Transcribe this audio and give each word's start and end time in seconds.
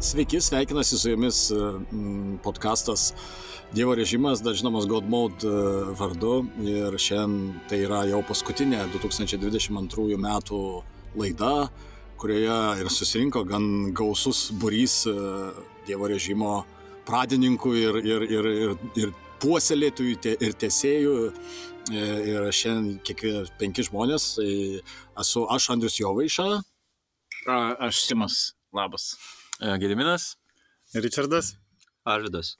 Sveiki, 0.00 0.40
sveikinasi 0.40 0.98
su 0.98 1.10
jumis 1.10 1.50
podkastas 2.42 3.12
Dievo 3.72 3.94
režimas, 3.94 4.40
dar 4.42 4.54
žinomas 4.54 4.86
God 4.86 5.08
Mode 5.08 5.46
e, 5.46 5.50
vardu. 5.98 6.46
Ir 6.64 6.96
šiandien 6.98 7.58
tai 7.68 7.82
yra 7.84 8.00
jau 8.08 8.22
paskutinė 8.26 8.80
2022 8.94 10.16
metų 10.18 10.60
laida, 11.20 11.68
kurioje 12.18 12.56
ir 12.80 12.90
susirinko 12.90 13.44
gan 13.46 13.66
gausus 13.94 14.48
burys 14.50 15.04
e, 15.06 15.14
Dievo 15.86 16.08
režimo 16.10 16.62
pradininkų 17.06 17.74
ir, 17.78 17.98
ir, 18.00 18.24
ir, 18.26 18.48
ir, 18.54 18.72
ir 19.04 19.12
puoselėtojų 19.44 20.16
ir 20.32 20.56
tesėjų. 20.64 21.18
E, 21.90 22.06
ir 22.32 22.48
šiandien 22.54 23.02
kiekvieną 23.04 23.44
penki 23.60 23.84
žmonės. 23.84 24.32
Tai 24.40 24.48
esu 25.26 25.44
aš 25.52 25.68
Andrius 25.76 26.00
Jovaiša. 26.00 26.48
Aš 27.50 28.02
Simas. 28.08 28.40
Labas. 28.74 29.12
E, 29.60 29.78
Gediminas. 29.78 30.36
Richardas. 30.94 31.54
Arvidas. 32.04 32.54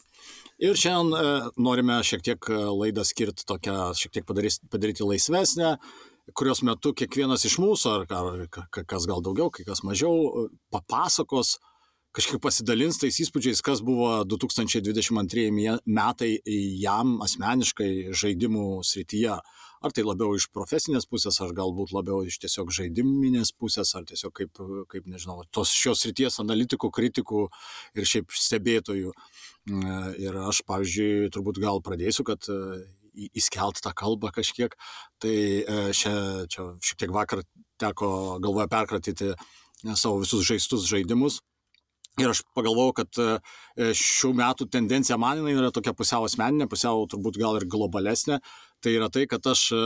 Ir 0.61 0.77
šiandien 0.77 1.17
e, 1.17 1.29
norime 1.57 1.97
šiek 2.05 2.23
tiek 2.27 2.51
e, 2.53 2.59
laidą 2.77 3.07
skirti 3.09 3.47
tokią, 3.49 3.77
šiek 3.97 4.19
tiek 4.19 4.27
padarys, 4.29 4.59
padaryti 4.71 5.07
laisvesnę, 5.09 5.79
kurios 6.37 6.61
metu 6.67 6.93
kiekvienas 6.93 7.47
iš 7.49 7.57
mūsų, 7.63 7.95
ar, 7.95 8.05
ar 8.21 8.85
kas 8.85 9.09
gal 9.09 9.25
daugiau, 9.25 9.49
kai 9.49 9.65
kas 9.65 9.81
mažiau, 9.87 10.45
papasakos, 10.71 11.57
kažkaip 12.15 12.43
pasidalins 12.45 13.01
tais 13.01 13.17
įspūdžiais, 13.25 13.65
kas 13.65 13.81
buvo 13.87 14.21
2022 14.29 15.81
metai 15.89 16.35
jam 16.83 17.17
asmeniškai 17.25 18.13
žaidimų 18.13 18.69
srityje 18.85 19.41
ar 19.81 19.95
tai 19.97 20.05
labiau 20.05 20.35
iš 20.37 20.49
profesinės 20.53 21.07
pusės, 21.09 21.41
ar 21.41 21.55
galbūt 21.57 21.95
labiau 21.97 22.21
iš 22.29 22.39
tiesiog 22.43 22.73
žaidiminės 22.77 23.53
pusės, 23.57 23.95
ar 23.97 24.05
tiesiog 24.09 24.35
kaip, 24.37 24.61
kaip 24.93 25.09
nežinau, 25.09 25.41
tos 25.55 25.73
šios 25.73 26.05
ryties 26.09 26.37
analitikų, 26.43 26.91
kritikų 26.93 27.47
ir 27.97 28.09
šiaip 28.13 28.37
stebėtojų. 28.37 29.15
Mm, 29.71 30.15
ir 30.21 30.37
aš, 30.51 30.63
pavyzdžiui, 30.69 31.31
turbūt 31.33 31.61
gal 31.63 31.81
pradėsiu, 31.85 32.25
kad 32.29 32.49
e, 32.53 32.81
įskelt 33.37 33.81
tą 33.85 33.93
kalbą 33.97 34.33
kažkiek. 34.37 34.77
Tai 35.21 35.37
čia, 35.97 36.13
e, 36.13 36.49
čia 36.53 36.67
šiek 36.81 37.05
tiek 37.05 37.15
vakar 37.15 37.45
teko 37.81 38.41
galvoje 38.43 38.69
perkratyti 38.73 39.33
e, 39.33 39.39
savo 39.95 40.21
visus 40.25 40.45
žaistus 40.49 40.89
žaidimus. 40.89 41.41
Ir 42.21 42.33
aš 42.33 42.43
pagalvojau, 42.59 42.93
kad 42.99 43.19
šių 43.97 44.33
metų 44.37 44.67
tendencija 44.69 45.17
man 45.17 45.39
yra 45.49 45.71
tokia 45.73 45.95
pusiau 45.97 46.27
asmeninė, 46.27 46.67
pusiau 46.69 47.07
turbūt 47.09 47.39
gal 47.41 47.57
ir 47.57 47.65
globalesnė 47.71 48.41
tai 48.83 48.97
yra 48.99 49.11
tai, 49.13 49.27
kad 49.31 49.47
aš 49.47 49.67
e, 49.77 49.83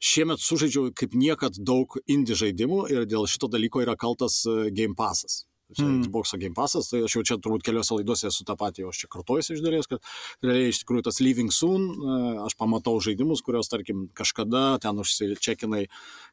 šiemet 0.00 0.40
sužaidžiau 0.40 0.90
kaip 0.96 1.14
niekad 1.14 1.60
daug 1.60 1.98
indie 2.08 2.38
žaidimų 2.38 2.86
ir 2.94 3.06
dėl 3.08 3.28
šito 3.30 3.50
dalyko 3.52 3.84
yra 3.84 3.96
kaltas 4.00 4.42
e, 4.48 4.70
Game 4.74 4.96
Passas 4.98 5.44
mm. 5.78 6.02
Xbox 6.06 6.34
Game 6.40 6.56
Passas, 6.56 6.90
tai 6.90 7.02
aš 7.06 7.16
jau 7.16 7.22
čia 7.26 7.36
turbūt 7.38 7.64
keliose 7.66 7.94
laidose 7.94 8.28
esu 8.30 8.46
tą 8.48 8.56
patį, 8.58 8.88
aš 8.90 9.04
čia 9.04 9.10
kartuojuosi 9.12 9.54
iš 9.56 9.62
dalies, 9.64 9.88
kad 9.90 10.02
realiai 10.42 10.72
iš 10.72 10.82
tikrųjų 10.82 11.06
tas 11.06 11.20
Living 11.22 11.52
Soon, 11.54 11.86
e, 11.90 12.18
aš 12.46 12.56
pamatau 12.60 12.96
žaidimus, 13.02 13.44
kurios, 13.46 13.70
tarkim, 13.72 14.08
kažkada 14.16 14.80
ten 14.82 14.98
užsičekinai, 15.02 15.84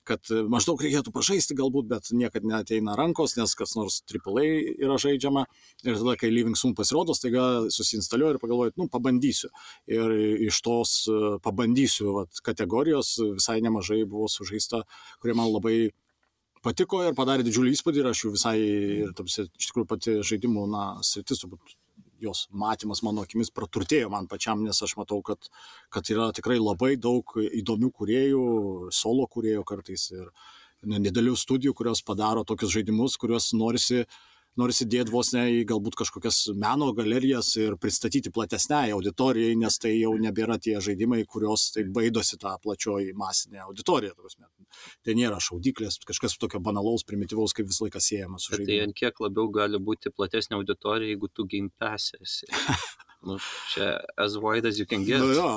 kad 0.07 0.31
maždaug 0.51 0.81
reikėtų 0.81 1.11
pažaisti 1.15 1.57
galbūt, 1.57 1.89
bet 1.91 2.11
niekada 2.15 2.47
neteina 2.47 2.95
rankos, 2.97 3.35
nes 3.37 3.53
kas 3.59 3.75
nors 3.77 3.99
AAA 4.07 4.77
yra 4.87 4.97
žaidžiama. 5.01 5.45
Ir 5.85 5.99
tada, 5.99 6.15
kai 6.19 6.31
Living 6.31 6.57
Soon 6.57 6.75
pasirodo, 6.77 7.15
staiga 7.17 7.67
susinstaliuoju 7.73 8.37
ir 8.37 8.41
pagalvoju, 8.41 8.75
nu, 8.79 8.87
pabandysiu. 8.91 9.51
Ir 9.91 10.13
iš 10.47 10.61
tos 10.65 10.97
e, 11.11 11.37
pabandysiu 11.43 12.15
vat, 12.21 12.41
kategorijos 12.45 13.17
visai 13.35 13.59
nemažai 13.65 14.03
buvo 14.07 14.29
sužaista, 14.31 14.83
kurie 15.21 15.35
man 15.37 15.51
labai 15.51 15.77
patiko 16.67 17.01
ir 17.07 17.15
padarė 17.17 17.45
didžiulį 17.47 17.73
įspūdį 17.77 18.03
ir 18.03 18.11
aš 18.11 18.23
jų 18.25 18.33
visai, 18.35 18.55
ir 19.07 19.15
tamsi, 19.17 19.47
iš 19.47 19.71
tikrųjų 19.71 19.89
pati 19.89 20.15
žaidimų, 20.27 20.67
na, 20.73 20.85
sritis, 21.07 21.41
turbūt 21.43 21.77
jos 22.21 22.47
matymas 22.49 23.03
mano 23.05 23.23
akimis 23.25 23.53
praturtėjo 23.53 24.09
man 24.13 24.29
pačiam, 24.29 24.63
nes 24.65 24.79
aš 24.83 24.95
matau, 24.97 25.19
kad, 25.25 25.49
kad 25.93 26.07
yra 26.13 26.31
tikrai 26.35 26.57
labai 26.57 26.95
daug 26.97 27.35
įdomių 27.45 27.91
kuriejų, 27.99 28.45
solo 28.95 29.27
kuriejų 29.29 29.65
kartais 29.69 30.09
ir 30.15 30.31
nedėlių 30.87 31.35
studijų, 31.37 31.75
kurios 31.77 32.03
padaro 32.05 32.43
tokius 32.47 32.73
žaidimus, 32.73 33.17
kuriuos 33.21 33.51
norisi 33.57 34.03
uh, 34.03 34.17
norisi 34.59 34.87
dėti 34.89 35.13
vos 35.13 35.31
ne 35.35 35.45
į 35.59 35.63
galbūt 35.69 35.97
kažkokias 36.01 36.39
meno 36.59 36.89
galerijas 36.97 37.53
ir 37.61 37.77
pristatyti 37.81 38.31
platesniai 38.33 38.93
auditorijai, 38.95 39.55
nes 39.59 39.79
tai 39.81 39.93
jau 39.95 40.13
nebėra 40.21 40.59
tie 40.61 40.77
žaidimai, 40.83 41.23
kurios 41.29 41.69
tai 41.75 41.85
baidosi 41.97 42.39
tą 42.41 42.55
plačioji 42.63 43.15
masinė 43.17 43.63
auditorija. 43.67 44.15
Tai 45.05 45.17
nėra 45.17 45.39
šaudyklės, 45.41 45.99
kažkas 46.05 46.37
tokio 46.41 46.61
banalaus, 46.63 47.05
primityvaus, 47.07 47.55
kaip 47.55 47.69
visą 47.71 47.87
laiką 47.87 48.03
siejama 48.03 48.41
su 48.41 48.53
žaidimu. 48.53 48.69
Tai 48.73 48.79
ant 48.87 48.97
kiek 49.01 49.21
labiau 49.23 49.51
gali 49.53 49.81
būti 49.81 50.13
platesnė 50.13 50.59
auditorija, 50.59 51.13
jeigu 51.13 51.31
tu 51.33 51.47
game 51.49 51.71
pasėsi. 51.79 52.49
Nu, 53.25 53.37
čia 53.73 53.97
as 54.15 54.37
wide 54.37 54.67
as 54.67 54.77
you 54.77 54.85
can 54.85 55.03
get. 55.03 55.19
Nu, 55.19 55.31
jo, 55.33 55.47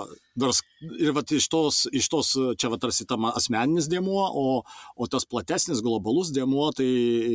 nors 0.41 0.63
ir 0.81 1.13
vat, 1.13 1.29
iš, 1.37 1.49
tos, 1.53 1.83
iš 1.93 2.09
tos, 2.09 2.33
čia 2.57 2.71
va 2.73 2.79
tarsi 2.81 3.05
tam 3.09 3.29
asmeninis 3.29 3.89
dėmuo, 3.93 4.23
o, 4.33 4.47
o 4.97 5.09
tas 5.13 5.29
platesnis 5.29 5.83
globalus 5.85 6.33
dėmuo, 6.33 6.71
tai 6.77 6.89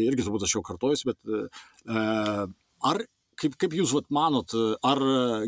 irgi 0.07 0.25
turbūt 0.25 0.47
aš 0.47 0.57
jau 0.57 0.63
kartojusi, 0.65 1.11
bet 1.11 1.19
e, 1.29 1.43
ar, 2.89 3.03
kaip, 3.37 3.57
kaip 3.61 3.77
jūs 3.77 3.93
vat, 3.93 4.09
manot, 4.09 4.57
ar 4.81 5.03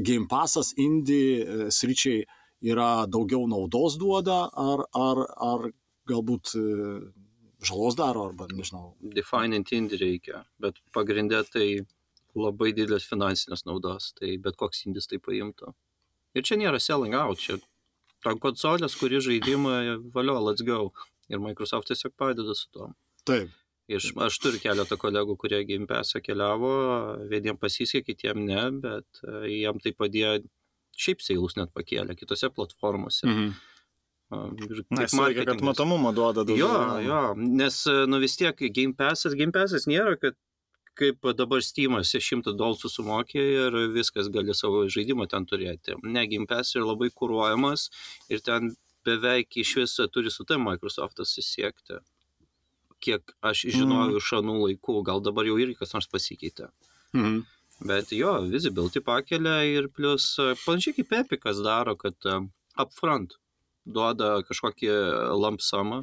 Game 0.05 0.29
Passas 0.29 0.75
indie 0.77 1.41
e, 1.41 1.69
sričiai 1.73 2.27
yra 2.61 3.07
daugiau 3.09 3.49
naudos 3.49 3.97
duoda, 3.97 4.43
ar, 4.53 4.85
ar, 4.93 5.25
ar 5.41 5.69
galbūt 6.07 6.53
e, 6.53 6.65
žalos 7.65 7.97
daro, 7.97 8.29
arba 8.29 8.45
nežinau. 8.53 8.93
Definint 9.01 9.73
indie 9.73 9.97
reikia, 10.01 10.45
bet 10.61 10.77
pagrindė 10.93 11.41
tai 11.49 11.67
labai 12.37 12.71
didelės 12.75 13.07
finansinės 13.09 13.65
naudos, 13.67 14.13
tai 14.19 14.35
bet 14.41 14.57
koks 14.59 14.85
indis 14.87 15.09
tai 15.09 15.19
paimtų. 15.23 15.73
Ir 16.37 16.45
čia 16.47 16.57
nėra 16.59 16.79
selling 16.83 17.15
out, 17.17 17.41
čia 17.41 17.57
ta 18.23 18.35
konsolės, 18.41 18.97
kuri 18.99 19.21
žaidimą, 19.23 19.77
valio, 20.13 20.37
let's 20.45 20.65
go. 20.65 20.91
Ir 21.31 21.41
Microsoft 21.43 21.89
tiesiog 21.91 22.13
padeda 22.19 22.55
su 22.55 22.69
to. 22.73 22.91
Taip. 23.27 23.51
Iš, 23.87 24.09
aš 24.19 24.35
turiu 24.43 24.59
keletą 24.59 24.97
kolegų, 24.99 25.37
kurie 25.39 25.61
Game 25.67 25.87
Pass'ą 25.87 26.19
keliavo, 26.19 26.71
vieniem 27.31 27.55
pasisekė, 27.59 28.11
kitiem 28.11 28.41
ne, 28.43 28.63
bet 28.83 29.21
uh, 29.23 29.45
jiem 29.47 29.79
tai 29.83 29.93
padėjo, 29.95 30.41
šiaip 30.99 31.23
seilus 31.23 31.55
net 31.55 31.71
pakėlė 31.75 32.17
kitose 32.19 32.51
platformose. 32.51 33.27
Mhm. 33.27 33.55
Na, 34.27 35.05
reikia, 35.07 35.45
kad 35.47 35.61
matomumą 35.63 36.11
duoda 36.11 36.43
daugiau. 36.43 36.67
Jo, 36.67 36.79
jo, 36.99 37.19
nes, 37.39 37.77
nu 38.11 38.19
vis 38.19 38.35
tiek 38.35 38.59
Game 38.75 38.91
Pass'as, 38.91 39.37
Game 39.39 39.55
Pass'as 39.55 39.87
nėra, 39.87 40.17
kad 40.19 40.35
kaip 40.97 41.29
dabar 41.37 41.63
Steamas 41.65 42.11
100 42.15 42.53
dolcų 42.57 42.91
sumokė 42.91 43.43
ir 43.43 43.77
viskas 43.93 44.31
gali 44.33 44.55
savo 44.57 44.83
žaidimą 44.91 45.27
ten 45.31 45.45
turėti. 45.49 45.97
Ne, 46.03 46.25
Game 46.29 46.49
Pass 46.49 46.75
yra 46.75 46.89
labai 46.91 47.09
kūruojamas 47.13 47.87
ir 48.33 48.43
ten 48.45 48.73
beveik 49.07 49.59
iš 49.63 49.75
viso 49.81 50.07
turi 50.11 50.33
su 50.33 50.45
tai 50.47 50.59
Microsoftas 50.61 51.37
įsiekti. 51.41 52.01
Kiek 53.03 53.35
aš 53.45 53.67
žinojau 53.75 54.15
mm. 54.15 54.19
iš 54.19 54.31
anų 54.39 54.55
laikų, 54.63 55.01
gal 55.05 55.21
dabar 55.23 55.47
jau 55.47 55.59
irgi 55.61 55.77
kas 55.79 55.93
nors 55.93 56.09
pasikeitė. 56.09 56.71
Mm. 57.15 57.43
Bet 57.87 58.11
jo, 58.17 58.33
visibility 58.49 59.03
pakelia 59.05 59.59
ir 59.69 59.91
plus 59.93 60.31
panašiai 60.63 60.97
kaip 60.97 61.13
Epicas 61.19 61.61
daro, 61.61 61.93
kad 61.99 62.17
upfront 62.81 63.37
duoda 63.85 64.39
kažkokį 64.47 64.89
lampsamą 65.37 66.01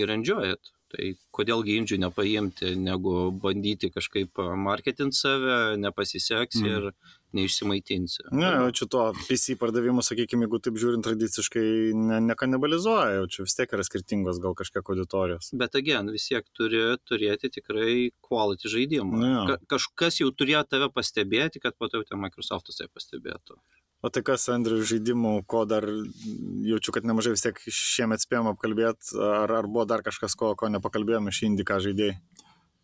ir 0.00 0.12
enjoy 0.16 0.56
it. 0.56 0.72
Tai 0.94 1.06
kodėl 1.34 1.64
ginčių 1.66 1.98
nepaimti, 1.98 2.74
negu 2.78 3.14
bandyti 3.42 3.90
kažkaip 3.90 4.38
marketinti 4.62 5.18
save, 5.18 5.56
nepasiseks 5.82 6.60
mm. 6.62 6.68
ir 6.70 6.90
neišsimaitinsi. 7.36 8.26
Ne, 8.36 8.48
jau 8.48 8.72
čia 8.80 8.88
to 8.92 9.04
PC 9.26 9.56
pardavimo, 9.60 10.04
sakykime, 10.04 10.46
jeigu 10.46 10.60
taip 10.64 10.80
žiūrint 10.80 11.06
tradiciškai, 11.06 11.66
ne, 11.96 12.20
nekanibalizuoja, 12.30 13.20
jau 13.20 13.30
čia 13.32 13.46
vis 13.46 13.56
tiek 13.58 13.76
yra 13.76 13.86
skirtingos 13.86 14.40
gal 14.42 14.56
kažkiek 14.58 14.92
auditorijos. 14.94 15.52
Bet 15.58 15.78
again, 15.78 16.10
vis 16.14 16.28
tiek 16.30 16.46
turi 16.56 16.82
turėti 17.08 17.52
tikrai 17.58 18.10
quality 18.24 18.72
žaidimą. 18.72 19.24
Ja. 19.24 19.46
Ka 19.52 19.76
kažkas 19.76 20.20
jau 20.22 20.32
turėjo 20.34 20.64
tave 20.70 20.90
pastebėti, 20.94 21.62
kad 21.62 21.78
po 21.78 21.90
to 21.92 22.02
jau 22.02 22.20
Microsoftas 22.20 22.80
tai 22.80 22.88
pastebėtų. 22.92 23.60
O 24.04 24.10
tai 24.12 24.20
kas, 24.22 24.44
Andriu, 24.52 24.82
žaidimų, 24.86 25.38
ko 25.50 25.64
dar 25.68 25.86
jaučiu, 25.88 26.92
kad 26.94 27.06
nemažai 27.08 27.32
vis 27.32 27.42
tiek 27.42 27.56
šiemet 27.72 28.22
spėjom 28.22 28.52
apkalbėti, 28.52 29.16
ar, 29.18 29.54
ar 29.62 29.68
buvo 29.70 29.86
dar 29.88 30.04
kažkas, 30.06 30.36
ko, 30.38 30.52
ko 30.58 30.68
nepakalbėjome 30.70 31.32
iš 31.32 31.40
Indika 31.48 31.80
žaidėjai? 31.82 32.18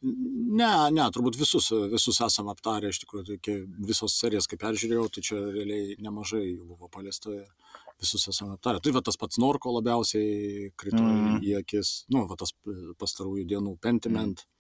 Ne, 0.03 0.71
ne, 0.91 1.05
turbūt 1.15 1.39
visus, 1.39 1.69
visus 1.93 2.19
esam 2.27 2.49
aptarę, 2.51 2.91
iš 2.91 3.03
tikrųjų, 3.05 3.37
tai 3.39 3.59
visos 3.87 4.17
serijas, 4.19 4.49
kaip 4.51 4.63
peržiūrėjau, 4.65 5.05
tai 5.15 5.23
čia 5.23 5.39
realiai 5.45 5.97
nemažai 6.03 6.43
jų 6.49 6.65
buvo 6.73 6.91
paliesta 6.91 7.31
ir 7.31 7.45
visus 8.03 8.27
esam 8.33 8.51
aptarę. 8.57 8.83
Tai 8.83 8.97
va 8.97 9.05
tas 9.07 9.21
pats 9.21 9.39
Norko 9.39 9.77
labiausiai 9.77 10.73
krito 10.81 11.03
mm. 11.03 11.39
į 11.47 11.55
akis, 11.61 11.93
nu, 12.11 12.25
va 12.31 12.39
tas 12.41 12.55
pastarųjų 12.99 13.47
dienų 13.55 13.77
Pentiment. 13.85 14.43
Mm 14.43 14.53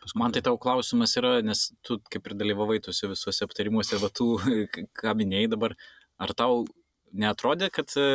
Paskui... 0.00 0.20
Man 0.20 0.34
tai 0.34 0.42
tau 0.42 0.58
klausimas 0.58 1.14
yra, 1.18 1.38
nes 1.44 1.68
tu 1.86 1.98
kaip 2.12 2.28
ir 2.28 2.36
dalyvavai 2.38 2.78
tuose 2.84 3.10
visuose 3.10 3.46
aptarimuose, 3.46 4.00
va 4.02 4.10
tu 4.10 4.34
ką 5.00 5.14
minėjai 5.20 5.52
dabar, 5.54 5.76
ar 6.22 6.34
tau 6.38 6.64
netrodė, 7.16 7.70
kad 7.74 7.92
e, 8.00 8.06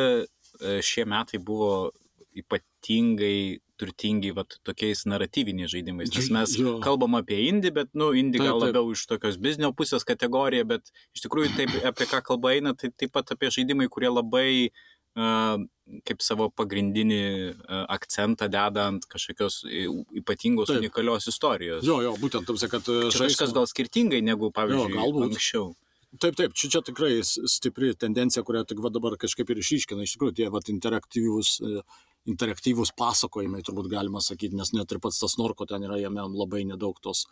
šie 0.84 1.06
metai 1.08 1.40
buvo 1.42 1.92
ypatingai 2.38 3.60
turtingi 3.80 4.32
vat, 4.36 4.58
tokiais 4.66 5.04
naratyviniais 5.08 5.72
žaidimais. 5.72 6.12
Nes 6.14 6.30
mes 6.34 6.54
Jo. 6.60 6.76
kalbam 6.84 7.16
apie 7.18 7.38
indį, 7.48 7.72
bet, 7.80 7.92
nu, 7.98 8.12
indį 8.16 8.44
gal 8.44 8.60
labiau 8.62 8.92
iš 8.92 9.06
tokios 9.10 9.38
biznio 9.42 9.72
pusės 9.76 10.06
kategorija, 10.08 10.66
bet 10.68 10.92
iš 11.16 11.26
tikrųjų 11.26 11.54
taip, 11.56 11.72
apie 11.90 12.08
ką 12.10 12.22
kalba 12.26 12.56
eina, 12.56 12.74
tai 12.78 12.92
taip 12.94 13.14
pat 13.16 13.34
apie 13.34 13.50
žaidimai, 13.54 13.88
kurie 13.92 14.12
labai 14.12 14.48
uh, 14.68 15.56
kaip 16.08 16.22
savo 16.24 16.48
pagrindinį 16.54 17.22
uh, 17.52 17.84
akcentą 17.92 18.48
deda 18.52 18.88
ant 18.92 19.06
kažkokios 19.10 19.62
ypatingos, 20.22 20.70
Taip. 20.70 20.80
unikalios 20.84 21.28
istorijos. 21.32 21.84
Jo, 21.86 22.00
jo, 22.04 22.14
būtent, 22.20 22.48
tam 22.48 22.56
kad 22.56 22.88
e, 22.88 23.10
Čia 23.12 23.26
kažkas 23.26 23.52
gal 23.56 23.68
skirtingai 23.68 24.22
negu, 24.24 24.52
pavyzdžiui, 24.54 24.94
galbūt. 24.96 25.32
anksčiau. 25.32 25.72
Taip, 26.20 26.36
taip, 26.36 26.52
čia, 26.52 26.68
čia 26.68 26.82
tikrai 26.84 27.12
stipri 27.24 27.94
tendencija, 27.96 28.44
kurią 28.44 28.66
tik 28.68 28.80
va 28.84 28.90
dabar 28.92 29.16
kažkaip 29.20 29.48
ir 29.52 29.60
išiškina. 29.62 30.04
Iš 30.04 30.16
tikrųjų, 30.16 30.34
tie 30.36 30.48
va, 30.52 30.60
interaktyvūs, 30.74 31.52
e, 31.64 31.84
interaktyvūs 32.30 32.94
pasakojimai, 32.98 33.62
turbūt 33.66 33.90
galima 33.92 34.22
sakyti, 34.22 34.56
nes 34.58 34.72
net 34.76 34.92
ir 34.92 35.00
pats 35.02 35.18
tas 35.22 35.38
Norko 35.40 35.66
ten 35.66 35.82
yra 35.86 35.98
jame 36.00 36.22
labai 36.30 36.62
nedaug 36.68 37.00
tos, 37.02 37.24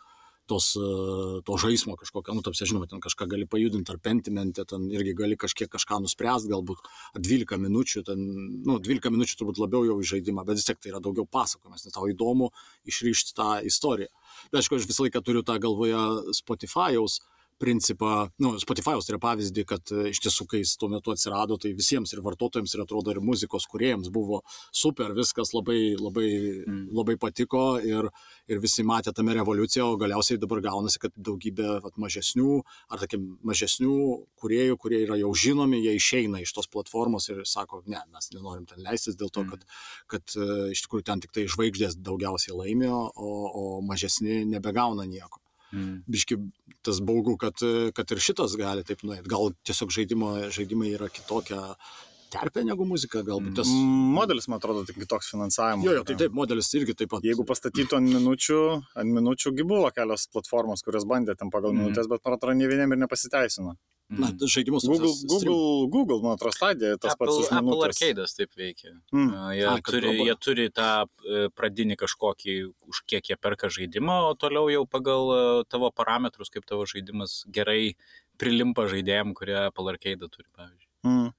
tos, 0.51 0.73
e, 0.75 1.39
to 1.47 1.57
žaismo 1.61 1.95
kažkokio, 1.99 2.35
nu, 2.35 2.43
tapsia, 2.43 2.67
žinoma, 2.67 2.89
ten 2.91 2.99
kažką 3.03 3.27
gali 3.31 3.47
pajudinti 3.47 3.93
ar 3.93 3.99
pentimente, 4.03 4.65
ten 4.67 4.89
irgi 4.91 5.15
gali 5.17 5.37
kažkiek 5.39 5.71
kažką 5.71 6.01
nuspręsti, 6.03 6.51
galbūt 6.51 6.83
12 7.15 7.61
minučių, 7.61 8.03
ten, 8.09 8.23
nu, 8.67 8.77
12 8.83 9.13
minučių 9.15 9.39
turbūt 9.39 9.61
labiau 9.63 9.85
jau 9.87 9.99
į 10.03 10.09
žaidimą, 10.15 10.45
bet 10.47 10.59
vis 10.59 10.67
tiek 10.67 10.81
tai 10.81 10.91
yra 10.93 11.03
daugiau 11.03 11.27
pasakojimas, 11.29 11.85
nes 11.87 11.95
tau 11.95 12.09
įdomu 12.11 12.51
išryšti 12.89 13.37
tą 13.37 13.51
istoriją. 13.67 14.11
Bet 14.51 14.63
aišku, 14.63 14.81
aš 14.81 14.89
visą 14.91 15.07
laiką 15.07 15.23
turiu 15.23 15.45
tą 15.47 15.55
galvoje 15.61 16.01
Spotify'aus 16.35 17.21
principą, 17.61 18.27
nu, 18.41 18.55
Spotify'aus 18.61 19.05
tai 19.07 19.13
yra 19.15 19.21
pavyzdį, 19.21 19.63
kad 19.69 19.91
e, 19.93 20.07
iš 20.11 20.19
tiesų, 20.25 20.47
kai 20.49 20.61
jis 20.63 20.73
tuo 20.81 20.89
metu 20.91 21.13
atsirado, 21.13 21.57
tai 21.61 21.71
visiems 21.77 22.11
ir 22.15 22.23
vartotojams, 22.25 22.73
ir 22.75 22.83
atrodo, 22.83 23.13
ir 23.13 23.21
muzikos 23.21 23.67
kuriejams 23.71 24.09
buvo 24.13 24.41
super, 24.73 25.13
viskas 25.17 25.53
labai, 25.57 25.93
labai, 26.01 26.29
Mm. 26.61 26.87
labai 26.93 27.15
patiko 27.21 27.61
ir, 27.83 28.07
ir 28.51 28.59
visi 28.63 28.83
matė 28.85 29.13
tame 29.15 29.33
revoliuciją, 29.37 29.85
o 29.93 29.97
galiausiai 30.01 30.39
dabar 30.41 30.61
gaunasi, 30.61 30.99
kad 31.01 31.13
daugybė 31.17 31.81
vat, 31.83 31.95
mažesnių, 32.01 32.61
ar 32.91 33.01
tokim 33.01 33.25
mažesnių 33.47 33.95
kuriejų, 34.41 34.77
kurie 34.81 35.01
yra 35.05 35.17
jau 35.21 35.31
žinomi, 35.33 35.81
jie 35.85 35.95
išeina 35.97 36.41
iš 36.41 36.53
tos 36.57 36.67
platformos 36.71 37.29
ir 37.29 37.43
sako, 37.45 37.83
ne, 37.87 38.01
mes 38.13 38.29
nenorim 38.33 38.65
ten 38.69 38.81
leistis 38.85 39.15
dėl 39.19 39.29
to, 39.29 39.43
Mm. 39.43 39.49
kad, 39.53 39.65
kad 40.07 40.35
e, 40.37 40.71
iš 40.75 40.85
tikrųjų 40.87 41.03
ten 41.05 41.19
tik 41.21 41.31
tai 41.35 41.45
žvaigždės 41.49 41.97
daugiausiai 42.01 42.57
laimėjo, 42.57 43.01
o, 43.15 43.31
o 43.61 43.63
mažesni 43.81 44.43
nebegauna 44.45 45.05
nieko 45.05 45.39
Mm. 45.71 46.03
biški 46.11 46.37
tas 46.83 46.99
baugu, 46.99 47.37
kad, 47.39 47.55
kad 47.95 48.11
ir 48.11 48.19
šitas 48.19 48.55
gali 48.59 48.83
taip 48.83 49.03
nuėti. 49.07 49.29
Gal 49.31 49.53
tiesiog 49.67 49.91
žaidimo, 49.93 50.31
žaidimai 50.51 50.93
yra 50.97 51.07
kitokia 51.13 51.61
terpė 52.31 52.63
negu 52.63 52.85
muzika, 52.87 53.21
galbūt 53.27 53.57
tas... 53.59 53.67
Modelis, 53.67 54.47
man 54.47 54.61
atrodo, 54.61 54.85
tik 54.87 55.01
kitoks 55.03 55.33
finansavimas. 55.33 55.83
Jo, 55.83 55.97
jo, 55.99 56.03
tai 56.07 56.15
taip, 56.21 56.31
modelis 56.35 56.69
irgi 56.79 56.95
taip 56.95 57.11
pat. 57.11 57.25
Jeigu 57.27 57.43
pastatytų 57.47 57.97
ant 57.99 58.07
minučių, 58.13 58.59
ant 59.03 59.15
minučių 59.17 59.51
gi 59.57 59.65
buvo 59.67 59.89
kelios 59.95 60.27
platformos, 60.31 60.83
kurios 60.87 61.03
bandė 61.09 61.35
ten 61.35 61.51
pagal 61.51 61.73
Mhm. 61.75 61.81
minutės, 61.83 62.07
bet 62.07 62.23
man 62.23 62.37
atrodo, 62.37 62.55
ne 62.55 62.67
vieniem 62.71 62.95
ir 62.95 63.01
nepasiteisino. 63.03 63.75
Na, 64.11 64.27
Mm. 64.27 64.43
žaidimus 64.43 64.83
Google, 64.83 65.13
Google, 65.23 65.87
Google, 65.87 66.19
man 66.21 66.33
atrodo, 66.35 66.51
stadija 66.51 66.97
tas 66.99 67.13
Apple, 67.13 67.27
pats 67.27 67.51
Apple. 67.51 67.77
Arcade'as 67.87 68.33
taip 68.35 68.51
veikia. 68.59 68.91
Mm. 69.15 69.29
A, 69.31 69.53
Jie, 69.55 69.63
kad 69.79 69.83
turi, 69.87 70.07
robo- 70.09 70.25
jie 70.27 70.35
turi 70.35 70.65
tą 70.69 70.89
pradinį 71.55 71.95
kažkokį, 71.95 72.55
už 72.91 73.01
kiek 73.07 73.23
jie 73.31 73.37
perka 73.39 73.69
žaidimą, 73.71 74.17
o 74.27 74.33
toliau 74.35 74.67
jau 74.69 74.83
pagal 74.85 75.63
tavo 75.69 75.91
parametrus, 75.95 76.49
kaip 76.51 76.65
tavo 76.67 76.83
žaidimas 76.85 77.45
gerai 77.47 77.95
prilimpa 78.37 78.83
žaidėjim, 78.91 79.31
kurie 79.33 79.55
Apple 79.67 79.87
Arcade 79.93 80.27
turi, 80.27 80.49
pavyzdžiui. 80.57 80.91
Mm. 81.07 81.33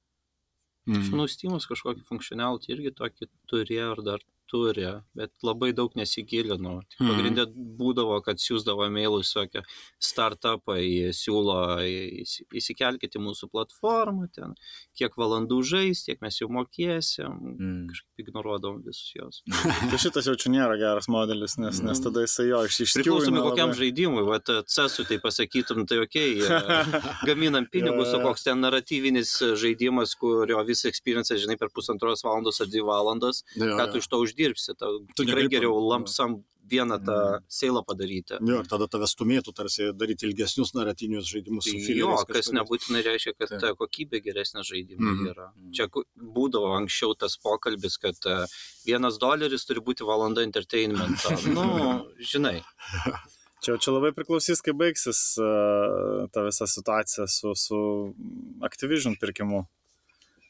Mm. 0.88 1.10
Nu, 1.12 1.28
Steamas 1.28 1.66
kažkokį 1.68 2.02
funkcionalų 2.08 2.58
irgi 2.72 2.90
tokį 2.96 3.28
turėjo 3.52 3.90
ar 3.92 4.00
dar 4.02 4.18
turi, 4.52 4.84
bet 5.16 5.32
labai 5.42 5.72
daug 5.72 5.94
nesigilinau. 5.96 6.82
Mhm. 7.00 7.08
Pagrindė 7.08 7.46
būdavo, 7.80 8.18
kad 8.26 8.36
siūsdavo 8.42 8.90
mailus 8.92 9.32
tokia 9.32 9.62
startupai, 10.02 10.82
siūlo 11.16 11.56
įsi- 12.20 12.44
įsikelkite 12.60 13.16
į 13.18 13.22
mūsų 13.24 13.48
platformą, 13.52 14.28
ten 14.36 14.52
kiek 14.98 15.16
valandų 15.16 15.62
žais, 15.72 16.04
tiek 16.04 16.20
mes 16.20 16.36
jau 16.40 16.48
mokėsim. 16.52 17.32
Mm. 17.56 17.86
Kažkaip 17.92 18.24
ignoruodavom 18.26 18.82
visus 18.84 19.12
jos. 19.16 19.40
Tai 19.90 19.98
šitas 20.04 20.28
jaučiu 20.28 20.52
nėra 20.52 20.76
geras 20.80 21.08
modelis, 21.08 21.56
nes, 21.58 21.80
nes 21.80 21.98
Mm. 21.98 22.04
tada 22.04 22.24
jisai 22.26 22.48
jo 22.50 22.60
išsiskiria. 22.68 23.08
kokiam 23.48 23.72
žaidimui, 23.78 24.24
va, 24.28 24.38
CESU 24.42 25.06
tai 25.08 25.18
pasakytum, 25.22 25.86
tai 25.88 25.98
ok, 26.04 26.16
gaminam 27.28 27.66
pinigus, 27.72 28.12
o 28.14 28.20
koks 28.22 28.44
ten 28.44 28.60
naratyvinis 28.60 29.32
žaidimas, 29.60 30.14
kurio 30.18 30.60
visą 30.68 30.88
experience, 30.90 31.32
žinai, 31.40 31.56
per 31.58 31.68
pusantros 31.74 32.22
valandos 32.26 32.60
ar 32.60 32.66
dvi 32.70 32.82
valandas, 32.84 33.42
Jo, 33.56 33.76
ką 33.78 33.86
tu 33.92 33.98
iš 34.02 34.08
to 34.12 34.20
uždirbsi. 34.42 34.74
Tau 34.78 34.98
Tu 35.16 35.24
tikrai 35.24 35.48
geriau 35.48 35.76
lamsam 35.88 36.42
vieną 36.72 36.96
tą 37.04 37.14
seilą 37.50 37.82
padaryti. 37.84 38.38
Jo, 38.40 38.60
ir 38.62 38.66
tada 38.70 38.86
tave 38.88 39.04
stumėtų 39.10 39.52
tarsi 39.54 39.88
daryti 39.92 40.24
ilgesnius 40.28 40.72
narratyvinius 40.74 41.26
žaidimus. 41.28 41.64
su 41.66 41.72
Tai 41.72 41.80
Jo, 41.80 41.86
fileriais 41.86 42.24
kas 42.24 42.36
kažkokiais. 42.36 42.54
nebūtinai 42.58 43.02
reiškia, 43.04 43.32
kad 43.38 43.48
ta 43.60 43.72
kokybė 43.74 44.22
geresnė 44.24 44.62
žaidimai 44.64 45.12
Mhm. 45.12 45.26
yra. 45.32 45.52
Čia 45.74 45.88
ku- 45.90 46.04
būdavo 46.16 46.70
anksčiau 46.78 47.14
tas 47.18 47.36
pokalbis, 47.36 47.98
kad 47.98 48.14
e, 48.26 48.46
vienas 48.86 49.18
doleris 49.18 49.66
turi 49.66 49.80
būti 49.80 50.06
valanda 50.06 50.40
entertainmento. 50.42 51.28
Nu, 51.52 52.06
žinai. 52.20 52.62
Čia, 53.62 53.76
čia 53.78 53.92
labai 53.94 54.10
priklausys, 54.10 54.58
kaip 54.60 54.74
baigsis 54.74 55.38
uh, 55.38 56.26
ta 56.34 56.42
visa 56.42 56.66
situacija 56.66 57.28
su, 57.30 57.52
su 57.54 57.76
Activision 58.62 59.14
pirkimu. 59.20 59.66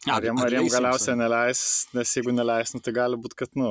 A, 0.03 0.17
Ar 0.17 0.25
jiem, 0.27 0.39
ar 0.43 0.51
leisim, 0.51 0.73
galiausiai 0.75 1.15
neleis, 1.15 1.61
nes 1.95 2.13
jeigu 2.17 2.33
neleis, 2.35 2.73
nu, 2.75 2.81
tai 2.83 2.91
gali 2.97 3.19
būti, 3.23 3.37
kad 3.39 3.53
nu, 3.55 3.69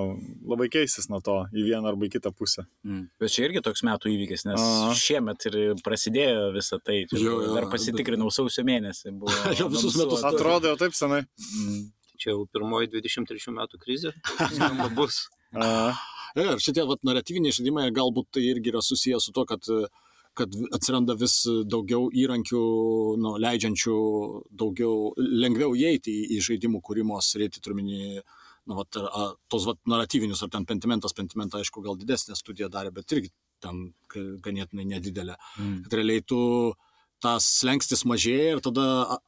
labai 0.48 0.70
keisis 0.72 1.10
nuo 1.12 1.20
to 1.24 1.36
į 1.52 1.66
vieną 1.66 1.90
arba 1.92 2.08
į 2.08 2.12
kitą 2.14 2.32
pusę. 2.32 2.64
Mm. 2.88 3.02
Bet 3.20 3.34
čia 3.34 3.50
irgi 3.50 3.64
toks 3.66 3.84
metų 3.84 4.14
įvykis, 4.14 4.46
nes 4.48 4.62
Aha. 4.64 4.94
šiemet 4.96 5.48
ir 5.50 5.58
prasidėjo 5.84 6.46
visą 6.56 6.80
tai. 6.80 7.02
Jo, 7.12 7.42
jo, 7.42 7.50
Dar 7.58 7.68
pasitikrinau 7.74 8.32
sausio 8.32 8.64
mėnesį. 8.68 9.12
Buvo 9.20 9.36
Jo, 9.60 9.68
visus 9.74 10.00
metus. 10.00 10.24
Atrodo 10.32 10.72
jau 10.72 10.80
taip 10.80 10.96
senai. 10.96 11.26
Mm. 11.58 11.84
Čia 12.16 12.32
jau 12.32 12.46
pirmoji 12.54 12.94
23 12.96 13.52
metų 13.58 13.82
krizė. 13.82 14.16
Skamba 14.40 14.88
bus. 14.96 15.26
Uh, 15.52 15.92
Ir 16.40 16.62
šitie 16.64 16.86
vat, 16.88 17.02
naratyviniai 17.04 17.52
žaidimai 17.56 17.90
galbūt 17.96 18.30
tai 18.38 18.46
irgi 18.48 18.72
yra 18.72 18.80
susijęs 18.86 19.28
su 19.28 19.34
to, 19.36 19.44
kad, 19.50 19.68
kad 20.38 20.54
atsiranda 20.76 21.16
vis 21.20 21.42
daugiau 21.68 22.08
įrankių, 22.16 22.62
nu, 23.22 23.34
leidžiančių 23.44 23.96
daugiau, 24.62 25.12
lengviau 25.18 25.76
įeiti 25.78 26.14
į, 26.22 26.28
į 26.38 26.40
žaidimų 26.48 26.82
kūrimo 26.88 27.20
sritį, 27.24 27.64
turminį, 27.66 28.04
nu, 28.70 28.78
vat, 28.78 29.00
a, 29.02 29.26
tos 29.52 29.68
vat, 29.68 29.82
naratyvinius, 29.92 30.44
ar 30.46 30.54
ten 30.54 30.68
pentimentas, 30.70 31.16
pentimentą, 31.18 31.60
aišku, 31.60 31.84
gal 31.84 32.00
didesnė 32.00 32.38
studija 32.40 32.72
darė, 32.72 32.94
bet 32.96 33.12
irgi 33.18 33.34
ten 33.62 33.92
ganėtinai 34.46 34.88
nedidelė. 34.96 35.36
Mm. 35.60 35.76
Kad 35.86 36.00
realiai 36.00 36.24
tu 36.26 36.40
tas 37.22 37.46
slengstis 37.60 38.02
mažėja 38.10 38.56
ir 38.56 38.62
tada 38.66 38.86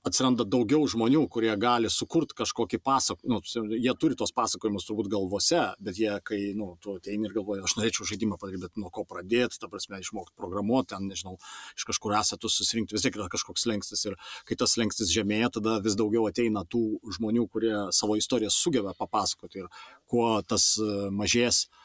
atsiranda 0.08 0.46
daugiau 0.50 0.86
žmonių, 0.90 1.24
kurie 1.32 1.52
gali 1.62 1.92
sukurti 1.94 2.36
kažkokį 2.40 2.80
pasakojimą. 2.84 3.40
Nu, 3.44 3.78
jie 3.78 3.94
turi 4.02 4.18
tos 4.20 4.34
pasakojimus 4.36 4.88
turbūt 4.88 5.12
galvose, 5.14 5.62
bet 5.84 6.00
jie, 6.02 6.10
kai 6.26 6.40
nu, 6.58 6.74
tu 6.84 6.98
ateini 6.98 7.30
ir 7.30 7.36
galvoji, 7.38 7.64
aš 7.68 7.78
norėčiau 7.78 8.08
žaidimą 8.10 8.40
padaryti, 8.42 8.64
bet 8.66 8.82
nuo 8.82 8.90
ko 8.94 9.06
pradėti, 9.10 9.60
ta 9.62 9.70
prasme, 9.72 10.02
išmokti 10.02 10.34
programuoti, 10.40 10.92
ten, 10.96 11.06
nežinau, 11.12 11.38
iš 11.78 11.88
kažkur 11.92 12.18
esatus 12.18 12.58
susirinkti, 12.60 12.98
vis 12.98 13.06
tiek 13.06 13.20
yra 13.20 13.30
kažkoks 13.34 13.68
slengstis. 13.68 14.08
Ir 14.10 14.18
kai 14.50 14.58
tas 14.60 14.74
slengstis 14.74 15.14
žemėja, 15.14 15.54
tada 15.60 15.78
vis 15.86 15.98
daugiau 16.00 16.26
ateina 16.32 16.66
tų 16.66 16.84
žmonių, 17.20 17.48
kurie 17.54 17.76
savo 17.94 18.18
istoriją 18.18 18.52
sugeba 18.54 18.98
papasakoti. 18.98 19.64
Ir 19.64 19.88
kuo 20.10 20.40
tas 20.48 20.74
e, 20.82 20.92
mažės, 21.14 21.68
e, 21.68 21.83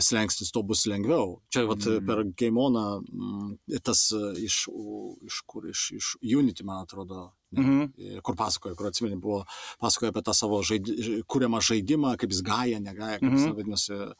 slengstis, 0.00 0.50
to 0.52 0.62
bus 0.62 0.84
lengviau. 0.86 1.40
Čia 1.48 1.64
vat, 1.66 1.78
Mm. 1.86 2.06
per 2.06 2.24
Gaimoną 2.36 3.02
mm, 3.08 3.80
tas 3.82 4.12
iš, 4.36 4.68
u- 4.68 5.16
iš 5.24 5.40
kur, 5.46 5.64
iš, 5.68 5.90
iš 5.96 6.16
Unity, 6.22 6.62
man 6.64 6.84
atrodo, 6.84 7.32
ne, 7.52 7.62
mhm. 7.62 7.82
e, 7.98 8.20
kur 8.20 8.34
pasakoja, 8.36 8.74
kur 8.76 8.86
atsimeni, 8.90 9.16
buvo 9.16 9.44
pasakoja 9.80 10.10
apie 10.12 10.22
tą 10.22 10.34
savo 10.34 10.62
žaidi, 10.62 11.22
kuriamą 11.26 11.60
žaidimą, 11.60 12.16
kaip 12.20 12.30
jis 12.30 12.42
gaja, 12.42 12.80
negaja, 12.80 13.18
kaip 13.18 13.32
jis 13.32 13.46
Mhm. 13.48 13.56
vadinasi. 13.56 14.12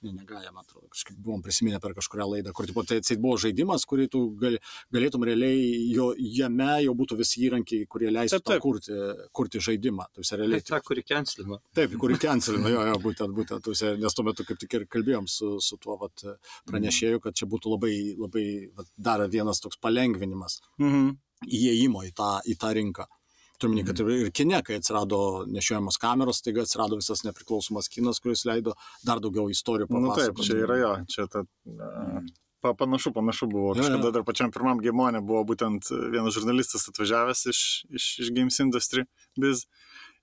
Ne, 0.00 0.12
negaja, 0.14 0.52
man 0.54 0.62
atrodo, 0.62 0.86
kažkaip 0.94 1.16
buvom 1.18 1.40
prisiminę 1.42 1.80
per 1.82 1.90
kažkurią 1.96 2.26
laidą, 2.30 2.52
kur 2.54 2.68
tipo, 2.70 2.84
tai, 2.86 3.00
tai 3.02 3.16
buvo 3.18 3.34
žaidimas, 3.42 3.82
kurį 3.90 4.04
tu 4.12 4.20
gali, 4.38 4.60
galėtum 4.94 5.24
realiai, 5.26 5.64
jo, 5.90 6.12
jame 6.38 6.68
jau 6.84 6.94
būtų 7.00 7.16
visi 7.18 7.42
įrankiai, 7.48 7.88
kurie 7.90 8.12
leistų 8.14 8.38
Taip, 8.38 8.46
taip. 8.52 8.62
kurti, 8.62 8.94
kurti 9.34 9.58
žaidimą. 9.66 10.06
Tai 10.14 10.22
visi 10.22 10.38
realiai. 10.38 10.62
Ta, 10.62 10.78
kuri 10.86 11.02
kenslino. 11.02 11.58
Taip, 11.74 11.96
kurį 11.98 12.20
cancelino, 12.22 12.70
jo, 12.70 12.84
jo, 12.92 12.94
būtent, 13.08 13.34
būtent, 13.34 13.64
tuose, 13.66 13.96
nes 13.98 14.14
tuo 14.14 14.22
metu 14.30 14.46
kaip 14.46 14.62
tik 14.62 14.78
ir 14.78 14.86
kalbėjom 14.86 15.26
su, 15.26 15.56
su 15.58 15.80
tuo 15.82 15.98
vat, 15.98 16.22
pranešėju, 16.70 17.18
kad 17.26 17.34
čia 17.34 17.50
būtų 17.50 17.74
labai, 17.74 17.94
labai 18.22 18.46
vat, 18.78 18.86
dar 18.96 19.26
vienas 19.28 19.58
toks 19.64 19.82
palengvinimas 19.82 20.60
Mhm. 20.78 21.16
įėjimo 21.46 22.06
į 22.06 22.14
tą, 22.14 22.36
į 22.46 22.54
tą 22.58 22.70
rinką. 22.78 23.10
Turime, 23.58 23.82
kad 23.86 23.98
ir, 24.04 24.10
ir 24.22 24.28
kine, 24.30 24.60
kai 24.62 24.76
atsirado 24.78 25.44
nešiojamos 25.50 25.98
kameros, 25.98 26.42
taigi 26.46 26.62
atsirado 26.62 26.98
visas 27.00 27.24
nepriklausomas 27.26 27.90
kinas, 27.90 28.20
kuris 28.22 28.44
leido 28.46 28.76
dar 29.06 29.18
daugiau 29.24 29.48
istorijų 29.50 29.88
Nu 29.90 30.12
taip, 30.14 30.36
papasakoti. 30.36 30.46
čia 30.46 30.58
yra 30.66 30.76
jo, 30.78 30.92
čia 31.10 31.26
ta... 31.32 31.42
Uh, 31.66 32.20
pa, 32.62 32.74
panašu, 32.78 33.12
panašu 33.16 33.48
buvo. 33.50 33.72
Jo, 33.74 33.82
jo. 33.82 33.88
Kažkada 33.88 34.12
dar 34.14 34.24
pačiam 34.26 34.52
pirmam 34.54 34.82
gimone 34.82 35.22
buvo 35.24 35.42
būtent 35.52 35.90
vienas 36.12 36.38
žurnalistas 36.38 36.86
atvažiavęs 36.92 37.46
iš, 37.50 37.62
iš, 37.90 38.06
iš 38.24 38.30
Games 38.36 38.60
Industry 38.62 39.06
biz. 39.38 39.66